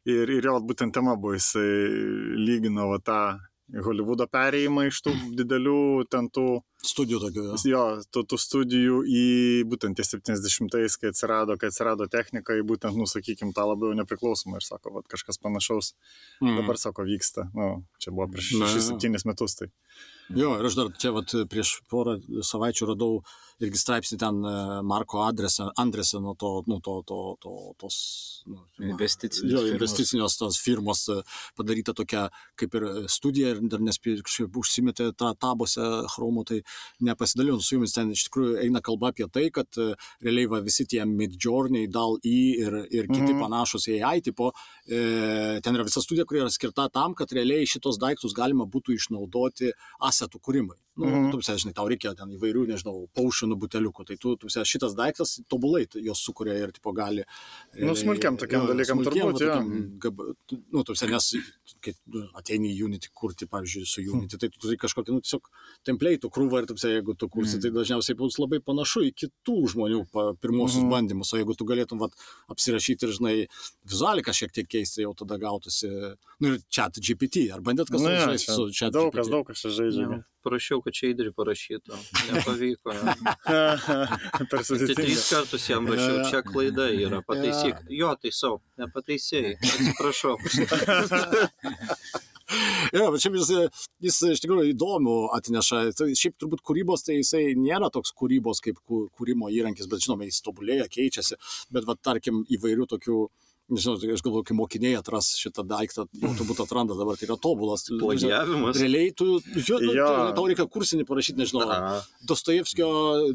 Ir, 0.06 0.30
ir 0.30 0.46
jo 0.46 0.60
būtent 0.62 0.94
tema 0.94 1.16
buvo, 1.18 1.34
jisai 1.34 1.66
lygino 2.38 2.92
va, 2.92 3.00
tą 3.02 3.20
Hollywoodo 3.74 4.28
perėjimą 4.30 4.88
iš 4.92 5.02
tų 5.08 5.16
didelių 5.40 6.06
ten 6.14 6.30
tų, 6.30 6.62
Studijų 6.86 7.20
tokių. 7.26 7.46
jo. 7.50 7.60
jo, 7.72 7.84
tų, 8.14 8.24
tų 8.32 8.40
studijų 8.42 9.00
į 9.10 9.24
būtent 9.72 9.98
tie 9.98 10.06
70-ais, 10.06 10.98
kai 11.02 11.12
atsirado, 11.14 11.58
kai 11.62 11.72
atsirado 11.72 12.08
technika, 12.12 12.56
į 12.58 12.66
būtent, 12.68 12.96
nu, 12.98 13.08
sakykim, 13.10 13.54
tą 13.58 13.66
labiau 13.70 13.96
nepriklausomą 13.98 14.62
ir 14.62 14.68
sako, 14.68 14.94
vat, 15.00 15.08
kažkas 15.12 15.42
panašaus 15.42 15.94
Mm. 16.42 16.60
dabar, 16.60 16.78
sako, 16.78 17.06
vyksta. 17.08 17.48
Nu, 17.56 17.86
čia 18.00 18.12
buvo 18.12 18.28
prieš 18.32 18.54
Na. 18.60 18.68
6-7 18.68 19.26
metus. 19.26 19.56
Tai. 19.56 19.70
Jo, 20.34 20.56
ir 20.60 20.66
aš 20.66 20.78
dar 20.80 20.94
čia 20.98 21.12
vat, 21.14 21.34
prieš 21.52 21.80
porą 21.92 22.18
savaičių 22.42 22.94
radau 22.94 23.20
irgi 23.64 23.80
straipsnį 23.80 24.18
ten 24.20 24.40
e, 24.44 24.54
Marko 24.84 25.22
Adrese, 25.24 25.70
Andreseno 25.80 26.34
to, 26.40 26.50
nu, 26.68 26.82
to, 26.84 26.98
to, 27.08 27.20
to, 27.40 27.54
tos, 27.80 27.98
nu, 28.52 28.66
Investicinės 28.84 29.54
jo, 29.54 29.62
investicinės 29.72 30.36
tos 30.42 30.58
firmos 30.60 31.06
e, 31.14 31.22
padaryta 31.56 31.94
tokia 31.96 32.26
kaip 32.60 32.76
ir 32.76 32.88
e, 32.90 32.94
studija 33.12 33.54
ir 33.54 33.62
dar 33.72 33.84
nespėjau 33.86 34.26
kažkaip 34.28 34.60
užsimetė 34.60 35.08
tą 35.16 35.32
tabose 35.40 35.86
chromų, 36.12 36.44
tai 36.50 36.60
nepasidalinu 37.08 37.64
su 37.64 37.78
jumis, 37.78 37.96
ten 37.96 38.12
iš 38.12 38.26
tikrųjų 38.28 38.58
eina 38.66 38.82
kalba 38.84 39.14
apie 39.14 39.30
tai, 39.32 39.46
kad 39.56 39.80
e, 39.80 39.94
realiai 40.26 40.52
va, 40.52 40.60
visi 40.66 40.88
tie 40.92 41.06
Midjourney, 41.08 41.88
DAL-E 41.92 42.36
ir, 42.66 42.80
ir 42.92 43.08
kiti 43.08 43.32
Mhm. 43.32 43.40
panašus 43.40 43.88
AI 43.96 44.20
tipo, 44.26 44.52
e, 44.84 45.62
ten 45.64 45.80
yra 45.80 45.88
visa 45.88 46.04
studija, 46.04 46.28
kuri 46.28 46.44
yra 46.44 46.52
skirta 46.52 46.90
tam, 46.92 47.16
kad 47.16 47.32
realiai 47.32 47.64
šitos 47.70 48.02
daiktus 48.02 48.36
galima 48.36 48.68
būtų 48.68 49.00
išnaudoti 49.00 49.72
asetų 50.16 50.42
kūrimai. 50.48 50.80
Nu, 50.96 51.06
Mhm. 51.12 51.32
tu, 51.32 51.42
žinai, 51.44 51.74
tau 51.76 51.90
reikia 51.92 52.14
ten 52.16 52.30
įvairių, 52.32 52.62
nežinau, 52.72 53.10
paušinų 53.18 53.58
buteliukų, 53.60 54.06
tai 54.08 54.16
tu, 54.16 54.38
tu, 54.40 54.48
šitas 54.48 54.94
daiktas 54.96 55.42
tobulai 55.52 55.82
jos 55.92 56.22
sukuria 56.24 56.54
ir 56.56 56.72
tipo 56.72 56.94
gali... 56.96 57.26
Nu, 57.76 57.92
smulkiam 58.00 58.38
tokiam 58.40 58.64
dalykam 58.70 59.02
smulkiem, 59.04 59.28
turbūt, 59.28 59.42
va, 59.44 59.60
tokiam 59.60 60.00
gab, 60.00 60.22
nu, 60.72 60.84
tu, 60.88 60.94
nes 61.12 61.28
kai 61.84 61.94
ateini 62.40 62.72
į 62.72 62.86
Unity 62.88 63.10
kurti, 63.12 63.44
pavyzdžiui, 63.46 63.84
su 63.86 64.02
Unity, 64.08 64.38
tai 64.40 64.48
tu 64.54 64.58
turi 64.64 64.78
kažkokį, 64.80 65.12
nu, 65.18 65.20
tiesiog 65.20 65.50
template 65.84 66.30
krūvą 66.32 66.62
ir, 66.64 66.66
tu, 66.72 66.76
jeigu 66.80 67.18
tu 67.20 67.28
kursi, 67.28 67.58
Mm. 67.58 67.62
tai 67.62 67.72
dažniausiai 67.76 68.16
bus 68.16 68.38
labai 68.40 68.62
panašu 68.64 69.04
į 69.04 69.12
kitų 69.20 69.58
žmonių 69.76 70.00
pirmosius 70.40 70.84
Mhm. 70.86 70.92
bandymus, 70.96 71.34
o 71.34 71.38
jeigu 71.44 71.58
tu 71.58 71.66
galėtum 71.66 72.00
vat, 72.00 72.14
apsirašyti 72.50 73.04
ir, 73.04 73.12
žinai, 73.20 73.48
vizualiką 73.86 74.32
šiek 74.32 74.52
tiek 74.54 74.68
keisti, 74.70 75.04
jau 75.04 75.12
tada 75.14 75.36
gautųsi, 75.38 75.92
nu, 76.40 76.54
ir 76.56 76.60
chat 76.72 76.94
GPT, 76.96 77.52
ar 77.52 77.60
bandėt 77.60 77.92
kas 77.92 78.00
Nu, 78.02 78.08
nors 78.08 78.24
žaisti 78.24 78.56
su 78.56 78.72
chat 78.72 78.94
daug 78.94 79.12
GPT? 79.12 79.18
kas, 79.20 79.28
daug 79.28 79.46
kas 79.46 79.60
žaidžia. 79.62 80.08
Jo, 80.08 80.24
Parašiau, 80.46 80.78
kad 80.86 80.94
čia 80.94 81.10
įdri 81.14 81.32
parašytų. 81.34 81.98
Nepavyko. 82.30 82.94
per 83.46 84.46
Tai 84.52 84.62
sudėtinga. 84.68 84.98
trys 85.00 85.24
kartus 85.32 85.66
jam 85.72 85.88
rašiau, 85.90 86.20
čia 86.30 86.44
klaida 86.46 86.86
yra, 86.94 87.24
pataisyk. 87.26 87.82
Jo, 87.90 88.12
taisau, 88.22 88.60
nepataisėjai, 88.82 89.56
atsiprašau. 89.58 90.36
Jo, 92.94 93.08
bet 93.12 93.24
šiaip 93.24 93.36
jis, 93.40 93.50
jis 94.06 94.18
iš 94.36 94.42
tikrųjų 94.44 94.68
įdomių 94.76 95.16
atneša. 95.34 95.80
Tai 95.98 96.06
šiaip 96.16 96.36
turbūt 96.40 96.62
kūrybos, 96.68 97.02
tai 97.08 97.16
jisai 97.18 97.42
nėra 97.58 97.90
toks 97.94 98.14
kūrybos 98.16 98.62
kaip 98.64 98.78
kū- 98.86 99.08
kūrimo 99.18 99.50
įrankis, 99.52 99.90
bet 99.90 100.04
žinoma, 100.06 100.28
jis 100.30 100.44
tobulėja, 100.46 100.86
keičiasi. 100.94 101.40
Bet, 101.74 101.88
va, 101.90 101.96
tarkim, 101.98 102.44
įvairių 102.54 102.86
tokių, 102.94 103.18
nežinau, 103.70 103.96
tai 104.00 104.12
aš 104.14 104.22
galvoju, 104.26 104.46
kai 104.50 104.56
mokiniai 104.58 104.98
atras 105.00 105.32
šitą 105.40 105.64
daiktą, 105.68 106.06
jau 106.22 106.32
turbūt 106.38 106.60
atranda 106.66 106.94
dabar, 106.98 107.18
tai 107.18 107.26
yra 107.30 107.38
tobulas. 107.42 107.88
Plagiavimas. 107.90 108.78
Realiai 108.80 109.12
tu, 109.18 109.40
jo, 109.56 109.80
nu, 109.82 109.94
Jo. 109.96 110.10
tau 110.38 110.46
reikia 110.50 110.68
kursinį 110.70 111.06
parašyti, 111.10 111.40
nežinau, 111.42 111.66
A, 111.72 112.02
Dostojevskio 112.30 112.88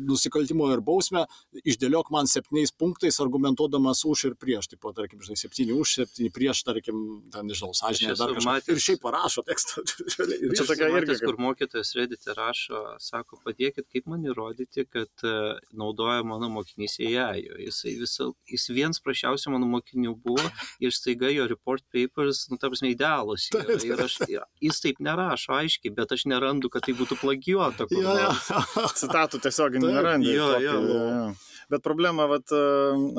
nusikaltimo 0.06 0.68
ir 0.74 0.80
bausmę, 0.84 1.24
išdėliok 1.64 2.10
man 2.14 2.26
septyniais 2.30 2.72
punktais, 2.72 3.18
argumentuodamas 3.22 4.04
už 4.08 4.24
ir 4.30 4.34
prieš. 4.38 4.68
Taip 4.70 4.80
pat, 4.84 4.94
tarkim, 5.00 5.20
žinai, 5.24 5.38
septyni 5.40 5.74
už, 5.74 5.94
septyni 6.02 6.30
prieš, 6.34 6.62
tarkim, 6.66 7.22
ten, 7.32 7.46
nežinau, 7.50 7.72
sąžinė, 7.74 8.16
dar 8.18 8.34
kažką. 8.36 8.46
matęs- 8.46 8.68
Ir 8.70 8.82
šiaip 8.86 9.00
parašo 9.02 9.42
tekstą. 9.46 9.82
Čia 10.56 10.64
tokia 10.68 10.88
irgi 10.90 10.96
matęs, 11.00 11.22
kur 11.24 11.36
mokytojas 11.42 11.94
Reddit'e 11.98 12.34
rašo, 12.36 12.82
sako, 13.02 13.40
padėkit, 13.44 13.88
kaip 13.92 14.06
man 14.06 14.22
įrodyti, 14.28 14.86
kad 14.90 15.10
e, 15.26 15.34
naudoja 15.74 16.22
mano 16.26 16.48
mokinys 16.52 16.98
AI. 17.00 17.42
Jisai 17.66 17.96
visą, 18.00 18.30
jis 18.50 18.68
vienas 18.70 19.00
prašiausių 19.02 19.54
mano 19.56 19.66
mokinių 19.66 20.16
buvo 20.24 20.46
ir 20.82 20.94
staiga 20.94 21.30
jo 21.32 21.46
report 21.50 21.84
papers, 21.92 22.46
nu, 22.50 22.58
ta 22.60 22.70
prasme, 22.70 22.92
idealus. 22.94 23.48
yra. 23.54 23.78
Ir 23.86 24.04
aš, 24.06 24.18
jis 24.62 24.82
taip 24.84 25.00
nerašo 25.04 25.54
aiškiai, 25.58 25.94
bet 25.96 26.14
aš 26.16 26.26
nerandu, 26.30 26.70
kad 26.72 26.86
tai 26.86 26.96
būtų 26.98 27.18
plagijuota. 27.20 27.88
jo. 27.90 28.16
nors. 28.16 28.98
Citatų 29.00 29.40
tiesiog 29.46 29.78
Taip, 29.78 29.86
nerandi. 29.86 30.34
jo, 30.34 30.50
jo. 30.62 30.76
jo. 30.90 31.30
Bet 31.70 31.84
problema, 31.86 32.26
vat, 32.26 32.50
e, 32.50 32.62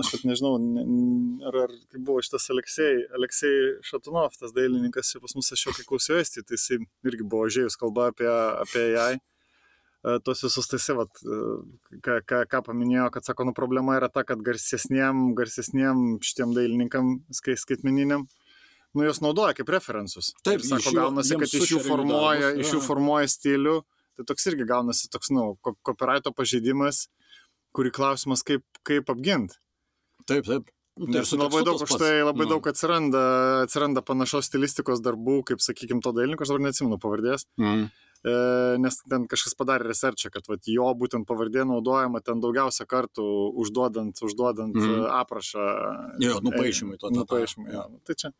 aš 0.01 0.09
vat 0.15 0.23
nežinau, 0.27 0.57
ar, 1.47 1.57
ar 1.65 1.75
kaip 1.93 2.01
buvo 2.03 2.19
šitas 2.25 2.49
Aleksej, 2.51 3.05
Aleksej 3.15 3.57
Šatunov, 3.87 4.35
tas 4.39 4.51
dailininkas, 4.55 5.13
čia 5.13 5.21
pas 5.23 5.35
mus 5.37 5.53
aš 5.55 5.67
jo 5.69 5.75
kai 5.77 5.87
klausiau 5.87 6.19
esti, 6.19 6.43
tai 6.43 6.59
jis 6.59 6.81
irgi 7.07 7.23
buvo 7.23 7.47
žiūrėjus 7.47 7.79
kalba 7.79 8.09
apie, 8.11 8.27
apie 8.27 8.89
AI. 8.99 9.21
E, 10.03 10.17
Tos 10.25 10.41
visus 10.41 10.65
taisi, 10.67 10.93
vat, 10.97 11.09
e, 11.21 11.39
ką, 12.01 12.15
ką, 12.25 12.39
ką 12.49 12.61
paminėjo, 12.65 13.11
kad 13.13 13.25
sako, 13.27 13.45
nu 13.45 13.53
problema 13.53 13.99
yra 13.99 14.09
ta, 14.09 14.23
kad 14.25 14.41
garsesniem, 14.41 15.35
garsesniem 15.37 16.17
šitiem 16.25 16.55
dailininkam, 16.57 17.19
skai, 17.37 17.53
skaitmeniniam, 17.61 18.25
nu 18.97 19.05
jos 19.05 19.21
naudoja 19.21 19.53
kaip 19.53 19.69
referensus. 19.69 20.31
Taip, 20.43 20.59
Ir 20.63 20.65
sako, 20.65 20.89
jų- 20.89 20.97
gaunasi, 20.97 21.37
kad 21.37 21.53
iš 21.61 21.69
jų 21.75 21.83
formuoja, 21.85 22.49
darbus, 22.49 22.65
iš 22.65 22.73
jų 22.73 22.81
formuoja 22.87 23.29
stilių. 23.29 23.75
Tai 24.17 24.25
toks 24.27 24.47
irgi 24.51 24.65
gaunasi 24.67 25.07
toks, 25.13 25.29
nu, 25.31 25.55
ko- 25.63 25.77
copyrighto 25.87 26.33
pažeidimas, 26.35 27.05
kurį 27.77 27.91
klausimas, 27.95 28.41
kaip, 28.43 28.65
kaip 28.83 29.05
apginti. 29.13 29.55
Taip, 30.27 30.43
taip. 30.49 30.65
Tai 30.97 31.07
Nes 31.07 31.29
su 31.31 31.37
labai 31.39 31.61
daug 31.63 31.79
už 31.81 31.93
tai 31.97 32.19
labai 32.21 32.43
Nu. 32.45 32.57
daug 32.57 32.67
atsiranda, 32.67 33.21
atsiranda 33.63 34.01
panašios 34.03 34.49
stilistikos 34.49 34.99
darbų, 35.01 35.37
kaip, 35.47 35.61
sakykime, 35.63 36.01
to 36.03 36.11
dailininko, 36.11 36.41
aš 36.43 36.49
dabar 36.51 36.65
neatsimenu 36.67 36.97
pavardės, 36.99 37.45
Mm. 37.57 37.87
E, 38.25 38.33
nes 38.81 38.97
ten 39.09 39.27
kažkas 39.31 39.55
padarė 39.59 39.91
researchą, 39.91 40.31
kad 40.33 40.49
vat, 40.49 40.67
jo 40.69 40.89
būtent 40.97 41.27
pavardė 41.29 41.65
naudojama 41.69 42.21
ten 42.25 42.41
daugiausia 42.43 42.87
kartų 42.89 43.25
užduodant, 43.61 44.21
užduodant 44.27 44.77
mm. 44.77 45.07
aprašą. 45.21 45.69
Jo, 46.23 46.41
nupaišymai 46.45 46.99
to. 47.01 47.13
Nupaišymai, 47.15 47.71
Jo. 47.71 47.87
jo. 47.87 48.03
Tai 48.07 48.17
čia. 48.23 48.35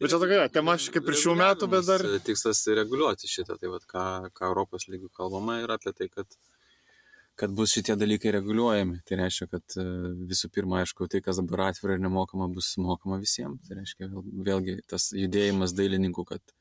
Bet 0.00 0.12
čia 0.12 0.18
tokia 0.20 0.48
tema, 0.52 0.74
aš 0.76 0.90
kaip 0.92 1.06
ir 1.08 1.16
šių 1.16 1.38
metų, 1.40 1.70
bet 1.72 1.86
dar... 1.88 2.04
E, 2.04 2.20
Tikslas 2.24 2.60
reguliuoti 2.76 3.30
šitą, 3.32 3.56
tai 3.60 3.72
vat, 3.72 3.86
ką, 3.88 4.04
ką 4.36 4.50
Europos 4.50 4.90
lygių 4.92 5.08
kalbama 5.16 5.62
yra 5.62 5.78
apie 5.80 5.94
tai, 5.96 6.10
kad, 6.12 6.36
kad 7.40 7.54
bus 7.56 7.72
šitie 7.72 7.96
dalykai 7.96 8.34
reguliuojami. 8.36 9.00
Tai 9.08 9.22
reiškia, 9.22 9.48
kad 9.54 9.78
visų 10.28 10.52
pirma, 10.52 10.82
aišku, 10.82 11.08
tai, 11.08 11.22
kas 11.24 11.40
dabar 11.40 11.70
atvira 11.70 11.96
ir 11.96 12.04
nemokama, 12.04 12.50
bus 12.52 12.74
mokama 12.76 13.16
visiems. 13.22 13.64
Tai 13.64 13.80
reiškia, 13.80 14.10
vėl, 14.12 14.28
vėlgi 14.50 14.76
tas 14.92 15.08
judėjimas 15.16 15.72
dailininkų, 15.78 16.26
kad 16.28 16.56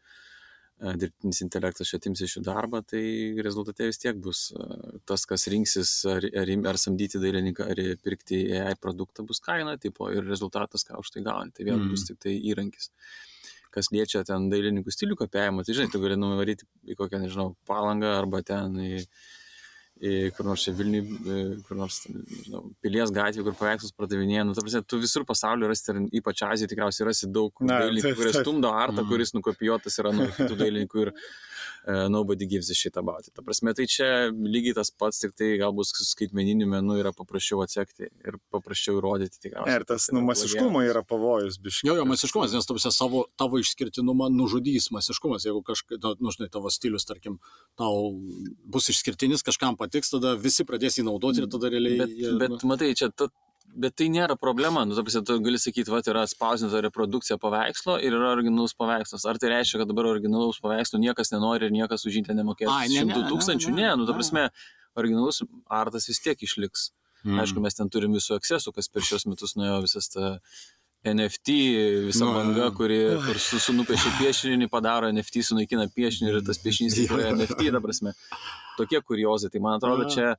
dirbtinis 0.75 1.39
intelektas 1.45 1.87
čia 1.89 1.99
atims 2.01 2.21
iš 2.25 2.37
jų 2.37 2.41
darbą, 2.45 2.81
tai 2.83 3.03
rezultate 3.45 3.87
vis 3.87 4.01
tiek 4.01 4.17
bus 4.19 4.49
e, 4.51 4.65
tas, 5.07 5.23
kas 5.29 5.47
rinksis 5.51 5.93
ar, 6.11 6.25
ar, 6.41 6.51
ar 6.71 6.79
samdyti 6.81 7.21
dailininką, 7.23 7.69
ar 7.71 7.81
pirkti 8.03 8.41
AI 8.59 8.75
produktą, 8.81 9.23
bus 9.27 9.39
kaina 9.43 9.77
tipo 9.81 10.09
ir 10.11 10.27
rezultatas, 10.27 10.83
ką 10.87 10.99
už 10.99 11.15
tai 11.15 11.23
gauni. 11.25 11.55
Tai 11.55 11.67
vėl 11.67 11.79
mm. 11.79 11.93
bus 11.93 12.05
tik 12.09 12.19
tai 12.25 12.35
įrankis 12.51 12.91
kas 13.75 13.91
liečia 13.91 14.21
ten 14.23 14.47
dailininkų 14.47 14.91
stilių 14.93 15.17
kopijavimą, 15.19 15.65
tai 15.67 15.73
žinai, 15.75 15.91
tu 15.91 15.99
gali 15.99 16.15
nuvaryti 16.15 16.63
į 16.87 16.95
kokią, 16.95 17.19
nežinau, 17.25 17.49
palangą 17.67 18.13
arba 18.21 18.39
ten 18.47 18.77
į, 18.79 19.01
į 19.01 19.07
kur 20.35 20.43
nors 20.45 20.63
čia 20.65 20.73
Vilnių, 20.75 21.01
kur 21.67 21.77
nors, 21.79 22.01
nežinau, 22.11 22.65
pilies 22.83 23.13
gatvė, 23.15 23.45
kur 23.47 23.55
paveikslus 23.55 23.93
pardavinėja, 23.95 24.43
nu, 24.45 24.53
ta 24.53 24.61
prasme, 24.65 24.81
tu 24.83 24.99
visur 24.99 25.23
pasaulyje 25.25 25.69
rasi, 25.71 25.85
ir 25.93 26.01
ypač 26.19 26.43
Azijoje 26.43 26.73
tikriausiai 26.73 27.07
rasi 27.07 27.29
daug 27.31 27.53
dailininkų, 27.63 28.15
kurie 28.19 28.33
stumdo 28.35 28.73
artą, 28.75 29.01
Mhm. 29.01 29.09
kuris 29.13 29.31
nukopijuotas 29.37 29.99
yra 30.03 30.11
nuo 30.11 30.27
kitų 30.35 30.57
dailininkų 30.59 31.05
ir 31.07 31.13
nobody 32.09 32.45
gives 32.45 32.69
a 32.69 32.75
shit 32.75 32.97
about 32.97 33.27
it. 33.27 33.33
Ta 33.35 33.43
prasme, 33.45 33.73
tai 33.77 33.85
čia 33.89 34.29
lygiai 34.31 34.75
tas 34.77 34.89
pats, 34.89 35.19
tik 35.21 35.35
tai 35.37 35.51
galbūt 35.61 35.91
su 35.91 36.05
skaitmeniniu 36.07 36.67
menu 36.69 36.97
yra 36.97 37.11
paprasčiau 37.15 37.61
atsekti 37.65 38.09
ir 38.09 38.39
paprasčiau 38.53 38.97
įrodyti 38.99 39.41
tikriausiai. 39.43 39.75
Ir 39.75 39.85
tas 39.85 40.07
kad 40.09 40.15
tai 40.15 40.23
yra 40.23 40.71
plagiatas. 40.73 40.91
yra 40.91 41.03
pavojus, 41.05 41.59
biškai. 41.61 41.89
Jo, 41.89 41.97
jo, 41.99 42.07
masiškumas, 42.09 42.55
nes 42.55 42.65
tu 42.65 42.77
visą 42.77 42.91
savo, 42.95 43.25
tavo 43.37 43.61
išskirtinumą 43.61 44.31
nužudys 44.33 44.89
masiškumas. 44.95 45.45
Jeigu 45.45 45.61
kažkaip, 45.65 46.01
nu, 46.19 46.33
žinai, 46.33 46.49
tavo 46.53 46.73
stilius, 46.73 47.05
tarkim, 47.05 47.37
tau 47.77 48.11
bus 48.65 48.89
išskirtinis, 48.93 49.45
kažkam 49.45 49.77
patiks, 49.79 50.13
tada 50.13 50.33
visi 50.39 50.65
pradės 50.65 50.99
jį 50.99 51.05
naudoti 51.09 51.43
ir 51.43 51.49
tada 51.51 51.69
realiai... 51.73 52.01
Bet, 52.01 52.15
jie, 52.17 52.33
bet 52.41 52.57
nu, 52.57 52.61
matai, 52.71 52.93
čia 52.97 53.11
ta, 53.13 53.29
bet 53.73 53.95
tai 53.99 54.07
nėra 54.13 54.35
problema. 54.39 54.83
Nu, 54.85 54.95
ta 54.95 55.03
prasme, 55.03 55.23
tu 55.27 55.37
gali 55.43 55.59
sakyti, 55.59 55.91
va, 55.91 55.99
yra 56.05 56.25
spausdinta 56.29 56.79
reprodukcija 56.85 57.37
paveikslo 57.41 57.97
ir 57.99 58.13
yra 58.15 58.29
originalus 58.35 58.75
paveikslas. 58.77 59.25
Ar 59.27 59.39
tai 59.41 59.49
reiškia, 59.55 59.81
kad 59.81 59.89
dabar 59.91 60.07
originalaus 60.13 60.61
paveikslo 60.63 60.99
niekas 61.01 61.33
nenori 61.33 61.67
ir 61.67 61.75
niekas 61.75 62.05
už 62.07 62.19
jį 62.21 62.25
nemokės 62.37 62.69
Ai, 62.71 62.87
ne, 62.87 62.93
ne, 62.93 62.99
šimtų 63.03 63.23
ne, 63.23 63.29
tūkstančių? 63.33 63.73
ne, 63.73 63.81
Ne, 63.81 63.95
nu, 63.99 64.05
ta 64.05 64.13
ne. 64.13 64.19
prasme, 64.21 64.45
originalus 64.95 65.41
artas 65.67 66.07
vis 66.07 66.21
tiek 66.23 66.39
išliks. 66.47 66.91
mm. 67.25 67.39
Aišku, 67.41 67.59
mes 67.59 67.73
ten 67.75 67.89
turim 67.89 68.13
visų 68.15 68.37
aksesų, 68.39 68.71
kas 68.77 68.87
per 68.87 69.01
šios 69.03 69.25
metus 69.27 69.55
nuėjo 69.59 69.81
visas 69.83 70.07
ta 70.13 70.37
NFT, 71.05 71.53
visa 72.07 72.25
Nu, 72.25 72.31
banga, 72.33 72.71
kuri 72.73 72.97
kur 73.27 73.37
su, 73.37 73.59
su 73.61 73.73
nupiešia 73.77 74.09
piešinį, 74.17 74.69
padaro 74.73 75.11
NFT, 75.13 75.43
sunaikina 75.45 75.85
piešinį 75.93 76.31
ir 76.31 76.39
tas 76.47 76.57
piešinys 76.63 76.95
tikrai. 77.01 77.27
NFT, 77.35 77.67
ta 77.75 77.81
prasme. 77.83 78.13
Tokie 78.79 79.01
kuriozai. 79.05 79.51
Tai 79.53 79.61
man 79.61 79.77
atrodo, 79.77 80.07
Jo. 80.07 80.13
čia 80.15 80.31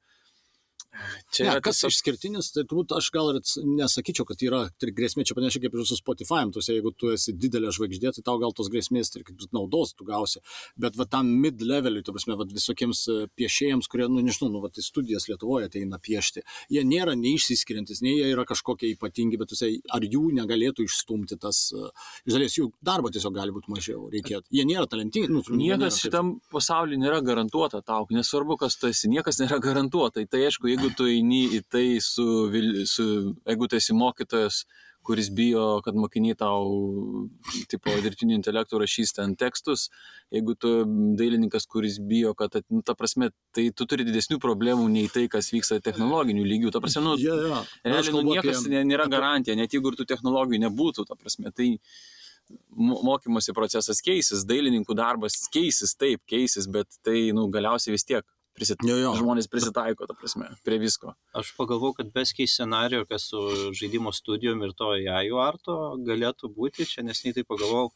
Čia 1.35 1.49
ne, 1.49 1.61
kas 1.65 1.81
tiesiog... 1.81 1.95
išskirtinis, 1.95 2.51
tai 2.55 2.65
turbūt 2.69 2.95
aš 2.97 3.11
gal 3.15 3.33
ir 3.33 3.41
nesakyčiau, 3.43 4.27
kad 4.29 4.43
yra 4.47 4.63
tai 4.81 4.93
grėsmė, 4.97 5.27
čia 5.27 5.37
panašiai 5.39 5.67
kaip 5.67 5.77
ir 5.77 5.87
su 5.89 5.99
Spotify, 5.99 6.45
tu 6.53 6.63
jeigu 6.65 6.93
tu 6.97 7.11
esi 7.15 7.35
didelė 7.37 7.73
žvaigždė, 7.75 8.13
tai 8.17 8.25
tau 8.27 8.39
gal 8.43 8.55
tos 8.57 8.71
grėsmės 8.73 9.13
ir 9.17 9.27
kaip 9.27 9.47
naudos 9.57 9.95
tu 9.97 10.07
gausi, 10.09 10.43
bet 10.81 10.97
va 10.99 11.07
tam 11.11 11.31
mid-leveliui, 11.43 12.05
tu 12.07 12.15
prasme, 12.15 12.37
va, 12.39 12.47
visokiems 12.51 13.03
e, 13.13 13.19
piešėjams, 13.39 13.89
kurie, 13.93 14.09
nu 14.13 14.25
nežinau, 14.25 14.51
nu, 14.53 14.63
va, 14.65 14.71
tai 14.73 14.85
studijas 14.87 15.29
Lietuvoje 15.31 15.71
ateina 15.71 16.01
piešti, 16.03 16.45
jie 16.73 16.85
nėra 16.87 17.17
neišsiskiriantis, 17.19 18.03
nei 18.05 18.17
jie 18.19 18.31
yra 18.35 18.47
kažkokie 18.49 18.93
ypatingi, 18.95 19.41
bet 19.41 19.55
jisai, 19.55 19.73
ar 19.95 20.05
jų 20.07 20.31
negalėtų 20.37 20.87
išstumti 20.87 21.39
tas, 21.43 21.69
e, 21.75 21.91
iš 22.27 22.37
dalies 22.37 22.59
jų 22.59 22.71
darbo 22.85 23.13
tiesiog 23.13 23.35
gali 23.37 23.55
būti 23.55 23.73
mažiau, 23.73 24.07
reikėtų. 24.13 24.51
Jie 24.55 24.67
nėra 24.69 24.87
talentingi. 24.91 25.33
Nu, 25.33 25.43
Niekas 25.57 26.01
šitam 26.03 26.37
pasaulyje 26.53 27.01
nėra 27.01 27.21
garantuota 27.25 27.83
tau, 27.85 28.07
nesvarbu, 28.13 28.59
kas 28.61 28.79
tu 28.81 28.91
esi, 28.91 29.11
niekas 29.13 29.41
nėra 29.43 29.59
garantuota. 29.63 30.25
Tai 30.27 30.43
aišku, 30.49 30.71
jeigu 30.71 30.86
tu 30.97 31.07
eini 31.11 31.47
į 31.59 31.63
tai 31.71 31.87
su, 32.05 32.27
su 32.91 33.07
jeigu 33.47 33.69
tu 33.71 33.79
esi 33.79 33.97
mokytojas, 33.97 34.65
kuris 35.07 35.29
bijo, 35.31 35.81
kad 35.87 35.95
mokiniai 35.95 36.35
tau, 36.39 36.67
tipo, 37.71 37.95
dirbtiniu 38.03 38.35
intelektu 38.35 38.81
rašys 38.83 39.15
ten 39.15 39.37
tekstus, 39.39 39.87
jeigu 40.35 40.57
tu 40.59 40.73
dailininkas, 41.19 41.69
kuris 41.71 42.01
bijo, 42.03 42.35
kad, 42.39 42.59
nu, 42.75 42.83
ta 42.87 42.97
prasme, 42.99 43.31
tai 43.55 43.69
tu 43.77 43.87
turi 43.87 44.07
didesnių 44.09 44.41
problemų 44.43 44.89
nei 44.91 45.07
tai, 45.13 45.29
kas 45.33 45.53
vyksta 45.55 45.79
technologinių 45.85 46.43
lygių. 46.51 46.75
Ta 46.75 46.83
prasme, 46.83 47.05
nu, 47.07 47.15
yeah, 47.23 47.39
yeah. 47.47 47.73
realiai, 47.87 48.17
nu, 48.19 48.25
niekas 48.33 48.65
apie... 48.65 48.83
nėra 48.91 49.07
garantija, 49.13 49.59
net 49.59 49.79
jeigu 49.79 49.95
ir 49.95 50.01
tų 50.01 50.09
technologijų 50.11 50.65
nebūtų, 50.67 51.07
ta 51.07 51.19
prasme, 51.19 51.55
tai 51.55 51.77
mokymosi 52.77 53.55
procesas 53.55 54.03
keisis, 54.03 54.45
dailininkų 54.47 54.95
darbas 54.99 55.39
keisis, 55.55 55.95
taip, 55.99 56.23
keisis, 56.31 56.67
bet 56.71 56.99
tai, 57.07 57.31
nu, 57.35 57.47
galiausiai 57.55 57.95
vis 57.95 58.07
tiek 58.07 58.27
Prisit... 58.57 58.81
Jo, 58.87 58.97
jo. 58.97 59.11
Žmonės 59.19 59.51
prisitaiko, 59.53 60.07
ta 60.09 60.15
prasme, 60.17 60.49
prie 60.65 60.79
visko. 60.81 61.13
Aš 61.37 61.53
pagalvoju, 61.59 61.99
kad 61.99 62.13
beskiai 62.15 62.49
scenarijų, 62.49 63.05
kas 63.11 63.29
su 63.33 63.43
žaidimo 63.77 64.13
studijom 64.17 64.65
ir 64.65 64.73
to 64.79 64.95
jajų 64.97 65.43
arto 65.45 65.77
galėtų 66.07 66.51
būti, 66.57 66.89
čia 66.89 67.05
nesnei 67.05 67.35
tai 67.37 67.45
pagalvojau, 67.49 67.91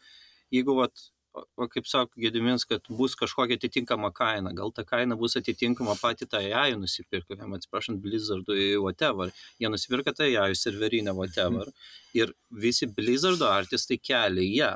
jeigu, 0.53 0.77
vat, 0.77 1.07
o 1.33 1.69
kaip 1.71 1.89
sako 1.89 2.21
Gedimins, 2.21 2.67
kad 2.69 2.85
bus 2.93 3.17
kažkokia 3.17 3.57
atitinkama 3.57 4.11
kaina, 4.13 4.53
gal 4.57 4.73
ta 4.77 4.85
kaina 4.85 5.17
bus 5.17 5.39
atitinkama 5.41 5.97
pati 6.01 6.29
tą 6.29 6.43
jajų 6.45 6.81
nusipirka, 6.83 7.39
jam 7.39 7.57
atsiprašant, 7.57 8.03
Blizzardui 8.05 8.75
whatever, 8.83 9.33
jie 9.63 9.71
nusipirka 9.73 10.13
tą 10.17 10.29
jajų 10.29 10.59
serverinę 10.59 11.15
whatever 11.17 11.71
mm. 11.71 11.77
ir 12.21 12.35
visi 12.51 12.91
Blizzardo 12.91 13.49
artistai 13.49 14.01
kelia 14.03 14.49
ją. 14.51 14.73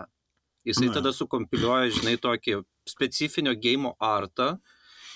Jisai 0.64 0.88
tada 0.94 1.10
sukompiliuoja, 1.12 1.90
žinai, 1.92 2.14
tokį 2.16 2.62
specifinio 2.88 3.52
game 3.60 3.90
artą, 4.00 4.54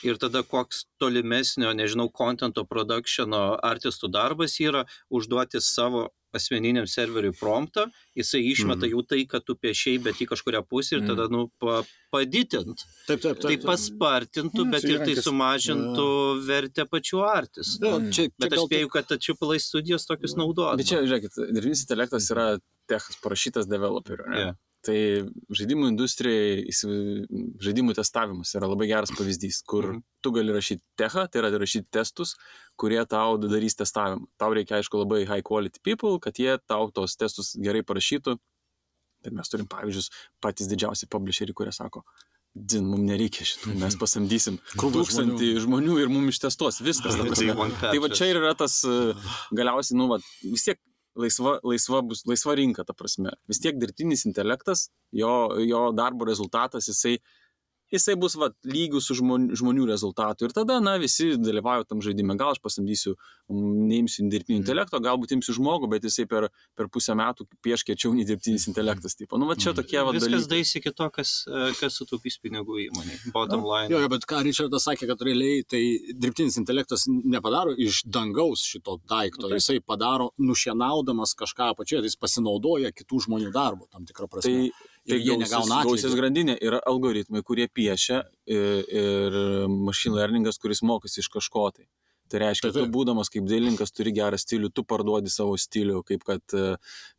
ir 0.07 0.21
tada 0.21 0.45
koks 0.47 0.85
tolimesnio, 1.03 1.73
nežinau, 1.77 2.09
contento 2.15 2.65
productiono 2.69 3.59
artistų 3.65 4.13
darbas 4.13 4.59
yra 4.63 4.85
užduoti 5.11 5.63
savo 5.65 6.09
asmeniniam 6.37 6.87
serveriui 6.89 7.33
promptą, 7.37 7.87
jisai 8.17 8.43
išmeta 8.51 8.85
mm. 8.85 8.91
jau 8.93 9.03
tai, 9.09 9.23
kad 9.31 9.45
tu 9.49 9.57
piešiai, 9.57 10.01
bet 10.05 10.21
į 10.21 10.29
kažkuria 10.29 10.61
pusę 10.67 10.99
ir 10.99 11.07
tada, 11.09 11.25
nu, 11.33 11.47
pa, 11.63 11.81
padidint. 12.13 12.85
Taip, 13.07 13.23
taip, 13.23 13.41
taip. 13.41 13.47
Tai 13.47 13.57
paspartintų, 13.71 14.67
bet 14.75 14.85
ir 14.89 15.01
tai 15.07 15.17
sumažintų 15.25 16.07
ja. 16.11 16.39
vertę 16.51 16.87
pačių 16.91 17.25
artistų. 17.31 17.95
Bet 18.37 18.53
aš 18.53 18.65
spėju, 18.67 18.93
kad 18.93 19.17
Triple 19.17 19.61
studijos 19.63 20.05
tokius 20.09 20.37
naudoja. 20.39 20.77
Bet 20.79 20.93
čia, 20.93 21.01
žiūrėkit, 21.07 21.41
dirbtinis 21.49 21.87
intelektas 21.87 22.29
yra 22.35 22.49
techas 22.89 23.21
parašytas 23.25 23.69
developeriu. 23.71 24.29
Ne? 24.29 24.49
Yeah. 24.49 24.59
Tai 24.89 24.97
žaidimų 25.53 25.91
industrijai 25.91 26.63
žaidimų 27.61 27.93
testavimas 27.99 28.55
yra 28.57 28.71
labai 28.71 28.89
geras 28.89 29.13
pavyzdys, 29.13 29.61
kur 29.69 29.91
mhm. 29.91 30.05
tu 30.25 30.33
gali 30.33 30.55
rašyti 30.55 30.81
techą, 31.01 31.27
tai 31.29 31.43
yra 31.43 31.51
rašyti 31.61 31.91
testus, 31.93 32.37
kurie 32.81 33.03
tau 33.11 33.37
darys 33.43 33.77
testavimą. 33.77 34.25
Tau 34.41 34.55
reikia, 34.57 34.79
aišku, 34.79 35.03
labai 35.03 35.27
high 35.27 35.45
quality 35.45 35.83
people, 35.85 36.17
kad 36.25 36.41
jie 36.41 36.57
tau 36.65 36.89
tos 36.95 37.19
testus 37.21 37.53
gerai 37.61 37.85
parašytų. 37.85 38.39
Bet 39.27 39.35
mes 39.35 39.51
turim 39.51 39.69
pavyzdžius 39.69 40.13
patys 40.41 40.71
didžiausi 40.71 41.11
publisheriai, 41.11 41.57
kurie 41.59 41.75
sako, 41.75 42.05
Din, 42.57 42.87
mums 42.89 43.05
nereikia 43.07 43.45
šitų, 43.47 43.75
mes 43.79 43.95
pasamdysim 44.01 44.57
tūkstantį 44.73 45.51
žmonių. 45.61 45.65
žmonių 45.67 45.97
ir 46.03 46.09
mums 46.11 46.33
ištestuos 46.33 46.81
viskas. 46.83 47.15
tai 47.83 47.99
va 48.03 48.09
čia 48.11 48.31
ir 48.33 48.41
yra 48.41 48.55
tas 48.59 48.81
galiausiai, 49.55 49.99
nu, 50.01 50.09
va, 50.11 50.19
vis 50.43 50.65
tiek 50.67 50.81
laisva, 51.19 51.59
laisva, 51.67 52.03
bus, 52.07 52.23
laisva 52.29 52.55
rinka, 52.59 52.85
ta 52.87 52.95
prasme. 52.97 53.35
Vis 53.51 53.61
tiek 53.63 53.79
dirbtinis 53.81 54.25
intelektas, 54.29 54.89
jo, 55.15 55.33
jo 55.67 55.89
darbo 55.97 56.29
rezultatas, 56.29 56.89
jisai 56.91 57.19
jisai 57.93 58.17
bus 58.21 58.37
va, 58.39 58.51
lygus 58.69 59.09
su 59.09 59.17
žmonių, 59.19 59.57
žmonių 59.59 59.87
rezultatu. 59.89 60.47
Ir 60.47 60.55
tada, 60.57 60.79
na, 60.85 60.97
visi 61.01 61.31
dalyvauja 61.41 61.87
tam 61.89 62.03
žaidime. 62.05 62.37
Gal 62.39 62.53
aš 62.55 62.61
pasamdysiu, 62.65 63.15
neimsiu 63.49 64.27
dirbtinio 64.29 64.59
mm. 64.59 64.65
intelekto, 64.65 65.01
galbūt 65.05 65.35
imsiu 65.39 65.57
žmogų, 65.57 65.91
bet 65.93 66.05
jisai 66.09 66.27
per, 66.31 66.49
per 66.79 66.91
pusę 66.93 67.17
metų 67.19 67.49
pieš 67.65 67.85
kiečiau 67.89 68.13
nei 68.17 68.27
dirbtinis 68.29 68.69
intelektas. 68.71 69.17
Tipo. 69.19 69.41
Nu, 69.41 69.49
va, 69.49 69.57
čia 69.59 69.73
mm. 69.73 69.79
tokie 69.81 70.01
va. 70.03 70.15
Viskas 70.17 70.35
dalykai. 70.35 70.51
daisi 70.55 70.79
iki 70.83 70.93
to, 70.99 71.09
kas, 71.15 71.35
kas 71.81 71.99
sutaupys 72.01 72.39
pinigų 72.43 72.83
įmonė. 72.89 73.19
Bottom 73.35 73.65
line. 73.69 73.93
Jo, 73.93 74.03
jo, 74.05 74.13
bet 74.13 74.29
ką 74.29 74.43
Richardas 74.47 74.89
sakė, 74.89 75.09
kad 75.11 75.25
realiai 75.29 75.65
tai 75.69 75.83
dirbtinis 76.13 76.61
intelektas 76.61 77.07
nepadaro 77.09 77.75
iš 77.77 78.03
dangaus 78.09 78.67
šito 78.69 78.99
daikto. 79.09 79.49
Okay. 79.49 79.63
Jisai 79.63 79.81
padaro 79.85 80.31
nušienaudamas 80.43 81.35
kažką 81.39 81.73
apačioje, 81.75 82.05
tai 82.05 82.13
jis 82.13 82.21
pasinaudoja 82.21 82.93
kitų 82.95 83.25
žmonių 83.29 83.53
darbo 83.55 83.89
tam 83.93 84.07
tikrą 84.09 84.29
prasme. 84.31 84.69
Tai 84.69 84.88
Tai 85.09 85.21
jie 85.21 85.37
negauna 85.41 85.83
gausias 85.87 86.17
grandinė 86.19 86.59
yra 86.65 86.81
algoritmai, 86.89 87.45
kurie 87.47 87.69
piešia 87.69 88.23
ir, 88.49 88.83
ir 88.89 89.39
machine 89.73 90.19
learningas, 90.19 90.61
kuris 90.61 90.85
mokosi 90.85 91.23
iš 91.23 91.31
kažko 91.39 91.71
tai. 91.77 91.89
Tai 92.29 92.43
reiškia, 92.43 92.71
tu 92.77 92.83
būdamas 92.93 93.31
kaip 93.33 93.47
dailininkas 93.49 93.95
turi 93.97 94.13
gerą 94.13 94.37
stilių, 94.37 94.69
tu 94.77 94.83
parduodi 94.85 95.31
savo 95.33 95.55
stilių, 95.57 96.03
kaip 96.11 96.27
kad, 96.29 96.43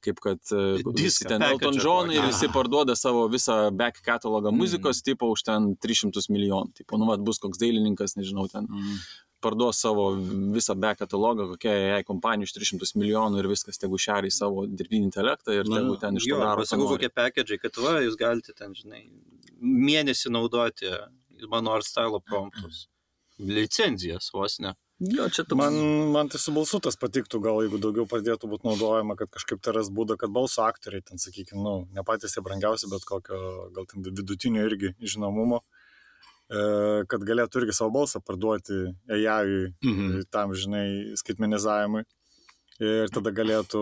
kaip 0.05 0.19
kad 0.21 0.51
visi 0.99 1.25
ten 1.25 1.41
Elton 1.47 1.79
John 1.81 2.13
ir 2.13 2.27
visi 2.27 2.49
parduoda 2.53 2.93
savo 2.99 3.23
visą 3.33 3.57
back 3.73 4.03
catalogą 4.05 4.51
mm. 4.51 4.61
muzikos, 4.61 5.01
mm. 5.01 5.07
tipo 5.09 5.31
už 5.33 5.47
ten 5.47 5.71
300 5.81 6.27
milijonų. 6.29 6.75
Tipo, 6.83 7.01
nu, 7.01 7.09
vat, 7.09 7.25
bus 7.25 7.41
koks 7.41 7.57
dailininkas, 7.61 8.19
nežinau, 8.21 8.45
ten 8.53 8.69
mm 8.69 9.01
parduos 9.41 9.79
savo 9.81 10.09
visą 10.55 10.75
be 10.79 10.91
katalogą, 10.99 11.47
kokia 11.53 11.73
jai 11.75 12.01
kompanija 12.07 12.49
už 12.49 12.55
300 12.57 12.91
milijonų 12.99 13.41
ir 13.41 13.49
viskas, 13.51 13.79
tegu 13.81 13.99
šeriai 14.01 14.33
savo 14.33 14.65
dirbtinį 14.67 15.09
intelektą 15.09 15.55
ir 15.55 15.69
tegu 15.69 15.95
ten 16.01 16.19
iš 16.19 16.27
to 16.29 16.41
daro. 16.41 16.65
Pasakau, 16.65 16.89
kokie 16.93 17.09
package, 17.13 17.59
kad 17.63 17.79
va, 17.83 17.97
jūs 18.05 18.19
galite 18.19 18.55
ten, 18.57 18.75
žinai, 18.77 19.05
mėnesį 19.59 20.33
naudoti 20.35 20.91
mano 21.51 21.73
art 21.77 21.87
style 21.87 22.21
promptus. 22.25 22.87
Licenzijas 23.39 24.31
vos 24.35 24.59
ne. 24.59 24.75
Jo, 24.99 25.29
čia 25.31 25.45
tu. 25.47 25.55
Man, 25.55 25.75
man 26.11 26.27
tai 26.27 26.41
su 26.43 26.51
balsu 26.51 26.81
tas 26.83 26.99
patiktų, 26.99 27.39
gal 27.39 27.61
jeigu 27.63 27.79
daugiau 27.79 28.03
pradėtų 28.09 28.49
būti 28.51 28.67
naudojama, 28.67 29.15
kad 29.19 29.31
kažkaip 29.31 29.61
tai 29.63 29.77
ras 29.77 29.87
būdą, 29.95 30.17
kad 30.19 30.33
balso 30.35 30.65
aktoriai 30.65 31.05
ten, 31.07 31.21
sakykime, 31.23 31.61
nu, 31.63 31.75
ne 31.95 32.03
patys 32.03 32.35
tie 32.35 32.43
brangiausi, 32.43 32.89
bet 32.91 33.07
kokio, 33.07 33.39
gal 33.77 33.87
ten 33.87 34.03
vidutinio 34.03 34.65
irgi 34.67 34.91
žinomumo. 34.99 35.61
Uh, 35.63 35.78
kad 36.49 37.25
galėtų 37.29 37.61
irgi 37.61 37.75
savo 37.77 37.91
balsą 37.93 38.23
parduoti 38.25 38.79
AI 39.05 39.69
mhm. 39.85 40.23
tam, 40.33 40.55
žinai, 40.57 41.15
skaitmenizavimui. 41.21 42.05
Ir 42.79 43.09
tada 43.11 43.33
galėtų, 43.35 43.79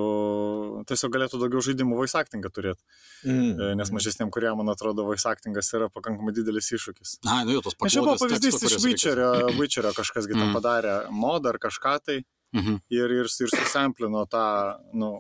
tiesiog 0.90 1.12
galėtų 1.14 1.38
daugiau 1.38 1.62
žaidimų 1.62 2.00
voice 2.00 2.18
actingą 2.18 2.50
turėti. 2.50 2.82
Mm. 3.30 3.76
Nes 3.78 3.92
mažesniem, 3.94 4.32
kurie, 4.34 4.50
man 4.58 4.72
atrodo, 4.74 5.06
voice 5.06 5.30
actingas 5.30 5.70
yra 5.78 5.86
pakankamai 5.94 6.34
didelis 6.34 6.72
iššūkis. 6.74 7.20
Na, 7.28 7.44
nu 7.46 7.54
jau 7.54 7.62
tos 7.68 7.78
pačios. 7.78 7.94
Čia 7.94 8.06
buvo 8.08 8.16
pavyzdys 8.24 8.58
iš 8.66 8.80
Witcherio, 8.82 9.30
Witcherio 9.60 9.94
kažkasgi 9.94 10.34
mm. 10.34 10.42
tam 10.42 10.58
padarė 10.58 10.96
mod 11.14 11.46
ar 11.46 11.62
kažką 11.62 11.94
tai. 12.10 12.18
Mm 12.56 12.64
-hmm. 12.64 12.80
Ir, 12.90 13.12
ir, 13.12 13.28
ir 13.28 13.50
susamplino 13.52 14.26
tą 14.26 14.80
nu, 14.94 15.12